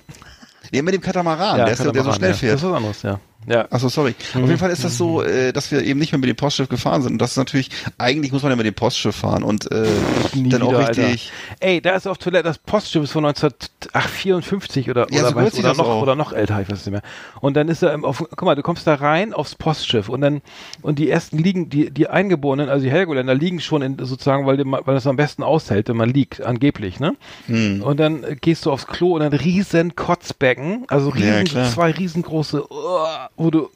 [0.72, 2.36] nee, mit dem Katamaran, der, ist, der so Katamaran, schnell ja.
[2.38, 2.54] fährt.
[2.54, 3.20] Das ist was anderes, ja.
[3.48, 3.68] Ja.
[3.72, 4.14] Achso, sorry.
[4.36, 6.70] Auf jeden Fall ist das so, äh, dass wir eben nicht mehr mit dem Postschiff
[6.70, 7.14] gefahren sind.
[7.14, 9.88] Und das ist natürlich, eigentlich muss man ja mit dem Postschiff fahren und äh,
[10.34, 11.32] Nie dann auch wieder, richtig.
[11.50, 11.66] Alter.
[11.66, 15.60] Ey, da ist auf Toilette, das Postschiff ist von 1954 oder, Ja, oder, so weiß,
[15.60, 16.02] oder, noch, auch.
[16.02, 17.02] oder noch älter, ich weiß nicht mehr.
[17.40, 20.42] Und dann ist er, auf, guck mal, du kommst da rein aufs Postschiff und dann,
[20.82, 24.58] und die ersten liegen, die, die Eingeborenen, also die Helgoländer liegen schon in, sozusagen, weil,
[24.58, 27.16] die, weil das am besten aushält, wenn man liegt, angeblich, ne?
[27.48, 27.82] Hm.
[27.82, 31.70] Und dann äh, gehst du aufs Klo und dann riesen Kotzbecken, also Ja, riesen, klar.
[31.70, 33.06] zwei riesengroße, oh,
[33.44, 33.70] wo du,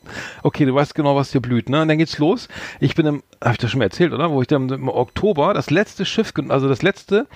[0.44, 1.82] okay, du weißt genau, was dir blüht, ne?
[1.82, 2.48] Und dann geht's los.
[2.80, 4.32] Ich bin im, hab ich das schon mal erzählt, oder?
[4.32, 7.28] Wo ich dann im Oktober das letzte Schiff, also das letzte,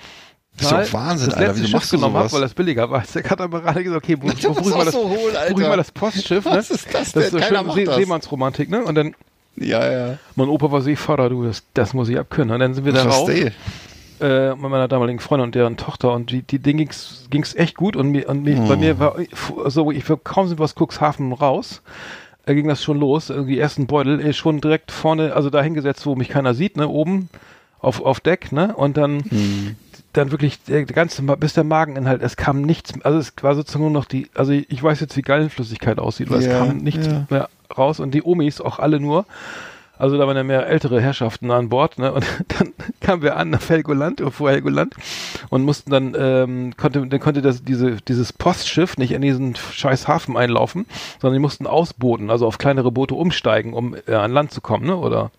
[0.56, 1.48] Das ist doch Wahnsinn, das Alter.
[1.52, 2.32] letzte Wieso Schiff genommen habe, sowas?
[2.34, 3.02] weil das billiger war.
[3.14, 5.68] Der Katamaran hat gesagt, okay, buch, Das buch, ich mal das, so hohl, buch ich
[5.68, 6.50] mal das Postschiff, ne?
[6.52, 7.22] Was ist das Das denn?
[7.22, 7.96] ist so Keiner schön See das.
[7.96, 8.84] Seemannsromantik, ne?
[8.84, 9.14] Und dann,
[9.56, 10.18] Ja, ja.
[10.36, 12.52] mein Opa war Seefahrer, du, das, das muss ich abkönnen.
[12.54, 13.30] Und dann sind wir da Ich rauf
[14.20, 17.74] äh, mit meiner damaligen Freundin und deren Tochter und die, die Ding ging's, ging's echt
[17.76, 18.68] gut und mir, und mir, Oh.
[18.68, 19.16] bei mir war
[19.70, 21.80] so, ich kaum sind wir aus Cuxhaven raus,
[22.46, 25.62] äh, ging das schon los, irgendwie die ersten Beutel äh, schon direkt vorne, also da
[25.62, 27.28] hingesetzt, wo mich keiner sieht, ne, oben
[27.80, 29.76] auf, auf Deck, ne, und dann, Hm.
[30.12, 33.92] dann wirklich der ganze, bis der Mageninhalt, es kam nichts, also es war sozusagen nur
[33.92, 37.26] noch die, also ich, weiß jetzt, wie Gallenflüssigkeit aussieht, weil Ja, es kam nichts ja.
[37.30, 39.24] mehr raus und die Omis auch alle nur,
[40.00, 42.12] also da waren ja mehr ältere Herrschaften an Bord, ne?
[42.12, 42.24] Und
[42.58, 44.94] dann kamen wir an nach Helgoland, vor Helgoland,
[45.50, 50.08] und mussten dann, ähm, konnte, dann konnte das, diese, dieses Postschiff nicht in diesen scheiß
[50.08, 50.86] Hafen einlaufen,
[51.20, 54.86] sondern die mussten ausboten, also auf kleinere Boote umsteigen, um äh, an Land zu kommen,
[54.86, 54.96] ne?
[54.96, 55.30] Oder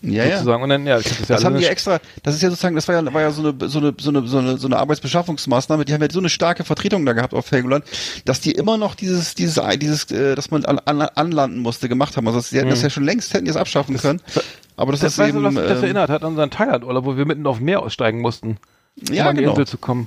[0.00, 0.36] Ja, ja.
[0.36, 0.62] sozusagen.
[0.62, 2.76] Und dann, ja, hab das ja Das haben die ja extra, das ist ja sozusagen,
[2.76, 4.78] das war ja, war ja so eine, so eine, so eine, so eine, so eine
[4.78, 7.84] Arbeitsbeschaffungsmaßnahme, die haben ja so eine starke Vertretung da gehabt auf Helgoland,
[8.24, 12.16] dass die immer noch dieses, dieses, dieses, äh, dass man an, an, anlanden musste, gemacht
[12.16, 12.28] haben.
[12.28, 14.20] Also, sie hätten das ja schon längst, hätten die es abschaffen können.
[14.76, 17.16] Aber das, Das, ist eben, was mich das ähm, erinnert hat an unseren Thailand-Urlaub, wo
[17.16, 18.58] wir mitten auf Meer aussteigen mussten,
[19.08, 19.54] um Ja, an die genau.
[19.54, 20.06] Insel zu kommen.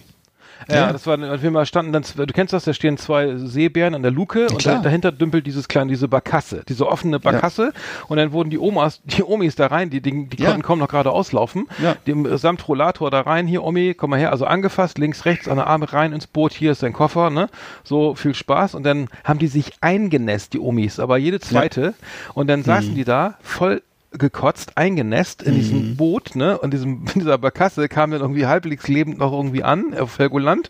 [0.68, 0.92] Ja, Ja.
[0.94, 4.12] das war, wir mal standen, dann, du kennst das, da stehen zwei Seebären an der
[4.12, 4.76] Luke und klar.
[4.78, 7.74] da, dahinter dümpelt dieses kleine, diese Barkasse, diese offene Barkasse
[8.08, 10.50] und dann wurden die Omas, die Omis da rein, die, die, die Ja.
[10.50, 11.96] konnten kaum noch gerade auslaufen, Ja.
[12.08, 15.58] dem samt Rollator da rein, hier Omi, komm mal her, also angefasst, links, rechts, an
[15.58, 17.50] der Arme rein ins Boot, hier ist dein Koffer, ne,
[17.84, 21.94] so viel Spaß und dann haben die sich eingenässt, die Omis, aber jede zweite
[22.34, 22.66] und dann Mhm.
[22.66, 23.82] saßen die da voll
[24.12, 25.58] gekotzt, eingenässt in Mhm.
[25.58, 26.58] diesem Boot, ne?
[26.58, 30.70] Und diesem, in dieser Barkasse kam dann irgendwie halbwegs lebend noch irgendwie an auf Helgoland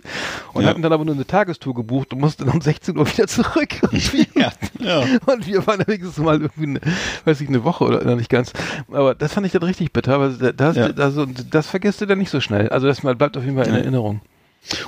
[0.53, 0.69] und Ja.
[0.69, 3.69] hatten dann aber nur eine Tagestour gebucht und mussten um 16 Uhr wieder zurück.
[3.91, 5.03] Und wir, Ja, ja.
[5.25, 6.81] und wir waren wenigstens mal irgendwie, eine,
[7.25, 8.53] weiß ich, eine Woche oder noch nicht ganz.
[8.91, 10.85] Aber das fand ich dann richtig bitter, weil das, Ja.
[10.97, 12.69] also, das vergisst du dann nicht so schnell.
[12.69, 14.21] Also das mal bleibt auf jeden Fall in Erinnerung.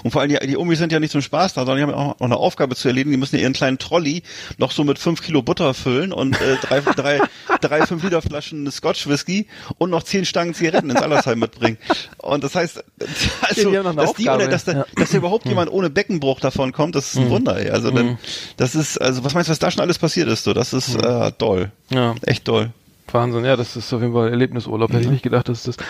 [0.03, 1.93] Und vor allem die, die Omis sind ja nicht zum Spaß da, sondern die haben
[1.93, 3.11] auch noch eine Aufgabe zu erledigen.
[3.11, 4.23] Die müssen ja ihren kleinen Trolley
[4.57, 7.19] noch so mit fünf Kilo Butter füllen und äh, drei, drei,
[7.59, 9.47] drei fünf Liter Flaschen Scotch Whisky
[9.77, 11.77] und noch zehn Stangen Zigaretten ins Allersheim mitbringen.
[12.17, 12.83] Und das heißt,
[13.41, 14.85] also, die dass, die ohne, dass, da, Ja.
[14.95, 17.57] dass da überhaupt jemand ohne Beckenbruch davon kommt, das ist ein Wunder.
[17.59, 17.69] Ey.
[17.71, 18.17] Also dann,
[18.57, 20.43] das ist, also was meinst du, was da schon alles passiert ist?
[20.43, 22.71] So, das ist äh, toll, Ja, echt toll.
[23.13, 23.45] Wahnsinn.
[23.45, 24.91] Ja, das ist auf jeden Fall Erlebnisurlaub.
[24.91, 25.77] Hätte ich nicht gedacht, dass das.
[25.77, 25.85] dass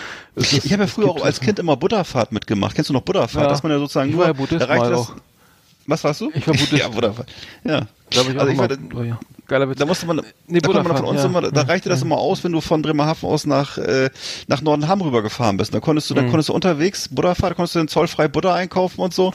[0.50, 1.20] das Ich habe ja früher gibt.
[1.20, 2.74] auch als Kind immer Butterfahrt mitgemacht.
[2.74, 3.44] Kennst du noch Butterfahrt?
[3.44, 3.48] Ja.
[3.50, 5.12] Dass man ja sozusagen Ich nur ja Buddhist da reicht mal das, auch.
[5.86, 6.30] Was warst du?
[6.34, 6.72] Ich war Buddhist.
[6.72, 7.28] ja, Butterfahrt.
[7.64, 7.82] Ja.
[8.10, 9.18] Glaube ich also ich war, ja.
[9.46, 9.78] Geiler Witz.
[9.78, 11.26] da musste man, Nee, da man von uns ja.
[11.26, 11.66] immer, da Ja.
[11.66, 14.08] reichte das immer aus, wenn du von Bremerhaven aus nach äh,
[14.46, 15.74] nach Nordenham rüber gefahren bist.
[15.74, 16.14] Da konntest Mhm.
[16.14, 19.34] du, da konntest du unterwegs Butterfahrt, da konntest du dann zollfrei Butter einkaufen und so.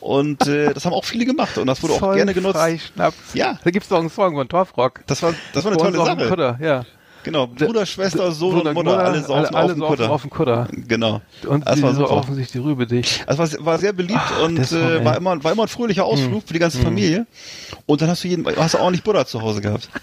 [0.00, 2.54] Und äh, das haben auch viele gemacht und das wurde auch gerne genutzt.
[2.58, 3.16] Zollfrei Schnaps.
[3.34, 3.58] Ja.
[3.64, 5.00] Da gibt's doch einen Song von Torfrock.
[5.06, 6.28] Das war das war eine tolle Sache.
[6.28, 6.84] Kutter, ja.
[7.28, 10.22] Genau, Bruder, Schwester, Sohn Bruder, und Mutter, alle saufen alle, alle auf dem saufen auf
[10.22, 10.66] dem Kutter.
[10.72, 11.20] Genau.
[11.46, 13.22] Und das die war so offensichtlich die Rübe dich.
[13.26, 16.06] Also war, war sehr beliebt und der Song, äh, war immer war immer ein fröhlicher
[16.06, 17.26] Ausflug für die ganze Familie.
[17.84, 19.90] Und dann hast du jeden hast du auch nicht Butter zu Hause gehabt.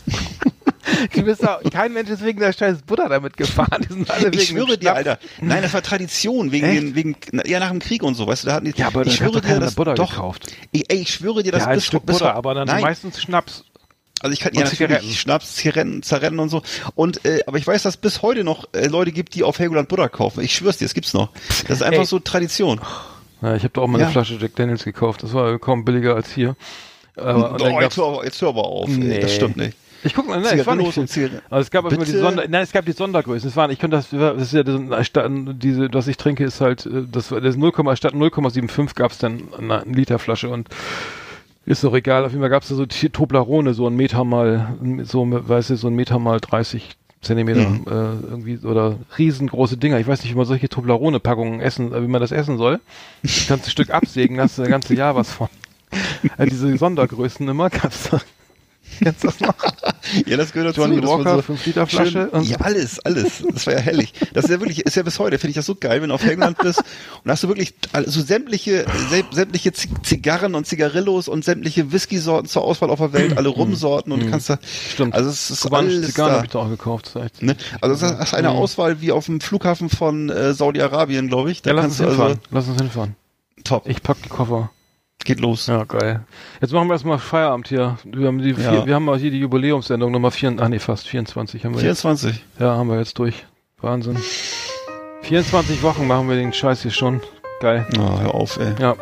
[1.13, 3.81] Du bist doch, kein Mensch ist wegen der scheiß Butter damit gefahren.
[3.89, 4.93] Die sind alle wegen Ich schwöre dir.
[4.93, 5.17] Alter.
[5.41, 8.47] Nein, das war Tradition wegen den wegen ja nach dem Krieg und so, weißt du,
[8.47, 10.11] da hatten die Ja, aber ich schwöre dir, das Butter doch.
[10.11, 10.53] gekauft.
[10.71, 12.81] Ich, ey, ich schwöre dir, das Ja, ein bis, Stück bis Butter, aber dann nein,
[12.81, 13.65] meistens Schnaps.
[14.21, 15.19] Also ich kann ja natürlich.
[15.19, 16.61] Schnaps, Zigaretten, Zigaretten und so
[16.95, 19.87] und äh, aber ich weiß, dass bis heute noch äh, Leute gibt, die auf Helgoland
[19.89, 20.41] Butter kaufen.
[20.43, 21.29] Ich schwör's dir, es gibt's noch.
[21.67, 22.05] Das ist einfach Ey.
[22.05, 22.79] so Tradition.
[23.41, 24.11] Ja, ich habe da auch mal eine Ja.
[24.11, 25.23] Flasche Jack Daniels gekauft.
[25.23, 26.55] Das war kaum billiger als hier.
[27.17, 28.89] Aber, oh, jetzt, hör, aber- jetzt hör aber auf.
[28.89, 29.19] Ey, Nee.
[29.19, 29.77] Das stimmt nicht.
[30.03, 31.41] Ich guck mal, nein, es war nicht viel.
[31.49, 32.11] Aber es gab immer die?
[32.11, 33.49] Sonder, nein, es gab die Sondergrößen.
[33.49, 37.03] Es waren, ich könnte das, das ist ja diese, was ich trinke, ist halt, äh,
[37.11, 40.69] das, das 0, statt 0,75 gab es dann eine, eine Literflasche und
[41.65, 42.25] ist doch egal.
[42.25, 45.75] Auf jeden Fall gab es da so Toblerone, so ein Meter mal, so, weißt du,
[45.77, 47.85] so ein Meter mal 30 Zentimeter, Mhm.
[47.87, 49.99] äh, irgendwie, oder riesengroße Dinger.
[49.99, 52.79] Ich weiß nicht, wie man solche Toblerone-Packungen essen, äh, wie man das essen soll.
[53.23, 55.47] Das ganze Stück absägen, hast du ein ganze Jahr was von.
[56.37, 58.19] Äh, diese Sondergrößen immer gab's da.
[59.03, 59.55] Kennst du das noch?
[60.27, 60.81] Ja, das gehört dazu.
[60.87, 63.43] Johnny Walker, 5 Liter Flasche schön- und- ja, alles, alles.
[63.51, 64.13] Das war ja herrlich.
[64.33, 66.15] Das ist ja wirklich, ist ja bis heute, finde ich das so geil, wenn du
[66.15, 66.79] auf Helgoland bist
[67.23, 72.63] und hast du wirklich also sämtliche, sä- sämtliche Zigarren und Zigarillos und sämtliche Whisky-Sorten zur
[72.63, 74.59] Auswahl auf der Welt, alle Rumsorten und du kannst da,
[74.93, 75.15] Stimmt.
[75.15, 77.07] also es ist alles Zigarren habe ich da auch gekauft.
[77.07, 77.55] Das ist echt- Ne?
[77.81, 78.55] Also das ist eine Mhm.
[78.57, 81.61] Auswahl wie auf dem Flughafen von äh, Saudi-Arabien, glaube ich.
[81.63, 82.39] Da Ja, lass uns also hinfahren.
[82.51, 83.15] Lass uns hinfahren.
[83.63, 83.89] top.
[83.89, 84.69] Ich pack die Koffer.
[85.25, 85.67] Geht los.
[85.67, 86.21] Ja, geil.
[86.61, 87.97] Jetzt machen wir erstmal Feierabend hier.
[88.05, 88.55] Wir haben, die Ja.
[88.71, 91.81] vier, wir haben mal hier die Jubiläumssendung Nummer 4, ach nee, fast 24 haben wir
[91.81, 92.01] jetzt.
[92.01, 92.45] 24.
[92.59, 93.45] Ja, haben wir jetzt durch.
[93.81, 94.17] Wahnsinn.
[95.23, 97.21] 24 Wochen machen wir den Scheiß hier schon.
[97.59, 97.85] Geil.
[97.99, 98.73] Oh, hör auf, ey.
[98.79, 98.95] Ja.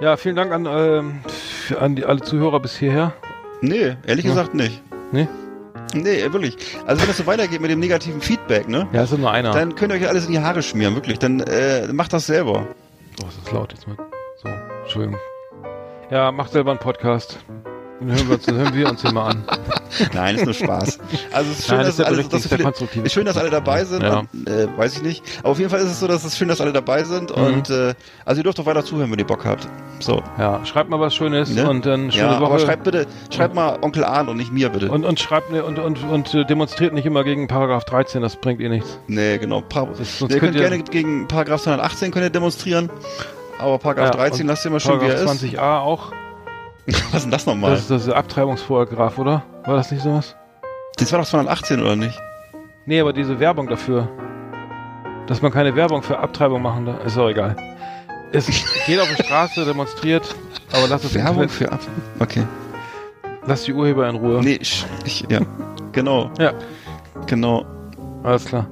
[0.00, 1.20] Ja, vielen Dank an, ähm,
[1.80, 3.14] an die, alle Zuhörer bis hierher.
[3.62, 4.32] Nee, ehrlich Ja.
[4.32, 4.82] gesagt nicht.
[5.12, 5.28] Nee?
[5.94, 6.56] Nee, wirklich.
[6.86, 8.86] Also wenn das so weitergeht mit dem negativen Feedback, ne?
[8.92, 9.52] Ja, ist nur einer.
[9.52, 11.18] Dann könnt ihr euch alles in die Haare schmieren, wirklich.
[11.20, 12.66] Dann äh, macht das selber.
[13.22, 13.96] Oh, ist das laut jetzt mit.
[14.42, 14.48] So,
[14.82, 15.16] Entschuldigung.
[16.10, 17.38] Ja, mach selber einen Podcast.
[18.00, 19.44] Dann hören wir uns, dann hören wir uns mal an.
[20.14, 20.98] Nein, ist nur Spaß.
[21.32, 21.98] Also es ist schön, Nein, dass, das
[22.44, 24.02] ist alle, dass viele, ist schön, dass alle dabei sind.
[24.02, 24.18] Ja.
[24.18, 25.22] Und, äh, weiß ich nicht.
[25.40, 27.34] Aber auf jeden Fall ist es so, dass es schön, dass alle dabei sind.
[27.34, 27.42] Mhm.
[27.44, 27.94] Und äh,
[28.24, 29.68] also ihr dürft doch weiter zuhören, wenn ihr Bock habt.
[30.00, 30.22] So.
[30.38, 31.68] Ja, schreibt mal was Schönes Ne?
[31.70, 32.50] und dann schöne Ja, Woche.
[32.50, 34.90] aber schreibt bitte, schreibt mal Onkel Arndt und nicht mir bitte.
[34.90, 38.36] und, und schreibt ne, und, und, und äh, demonstriert nicht immer gegen Paragraph 13, das
[38.36, 38.98] bringt ihr nichts.
[39.06, 39.60] nee, genau.
[39.62, 42.90] Pa Das- ihr könnt könnt ihr- gerne gegen Paragraph 218 könnt ihr demonstrieren.
[43.58, 45.54] Aber Paragraph 13 und lasst ihr mal schön, wie er Paragraph ist.
[45.54, 46.12] 20a auch.
[46.86, 47.70] Was ist denn das nochmal?
[47.70, 49.42] Das ist das Abtreibungsparagraph, oder?
[49.64, 50.36] War das nicht sowas?
[50.96, 52.18] Das war doch 218, oder nicht?
[52.86, 54.08] Nee, aber diese Werbung dafür.
[55.26, 57.56] Dass man keine Werbung für Abtreibung machen darf, ist auch egal.
[58.32, 58.46] Es
[58.86, 60.34] geht auf die Straße, demonstriert,
[60.72, 61.80] aber lasst es Werbung für Ab.
[62.20, 62.46] Okay.
[63.46, 64.40] Lasst die Urheber in Ruhe.
[64.42, 65.40] Nee, ich, ich ja.
[65.92, 66.30] Genau.
[66.38, 66.52] Ja.
[67.26, 67.64] Genau.
[68.22, 68.66] Alles klar.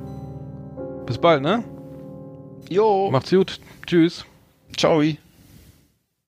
[1.07, 1.63] Bis bald, ne?
[2.69, 3.11] Jo.
[3.11, 3.61] Macht's gut.
[3.87, 4.25] Tschüss.
[4.77, 5.03] Ciao.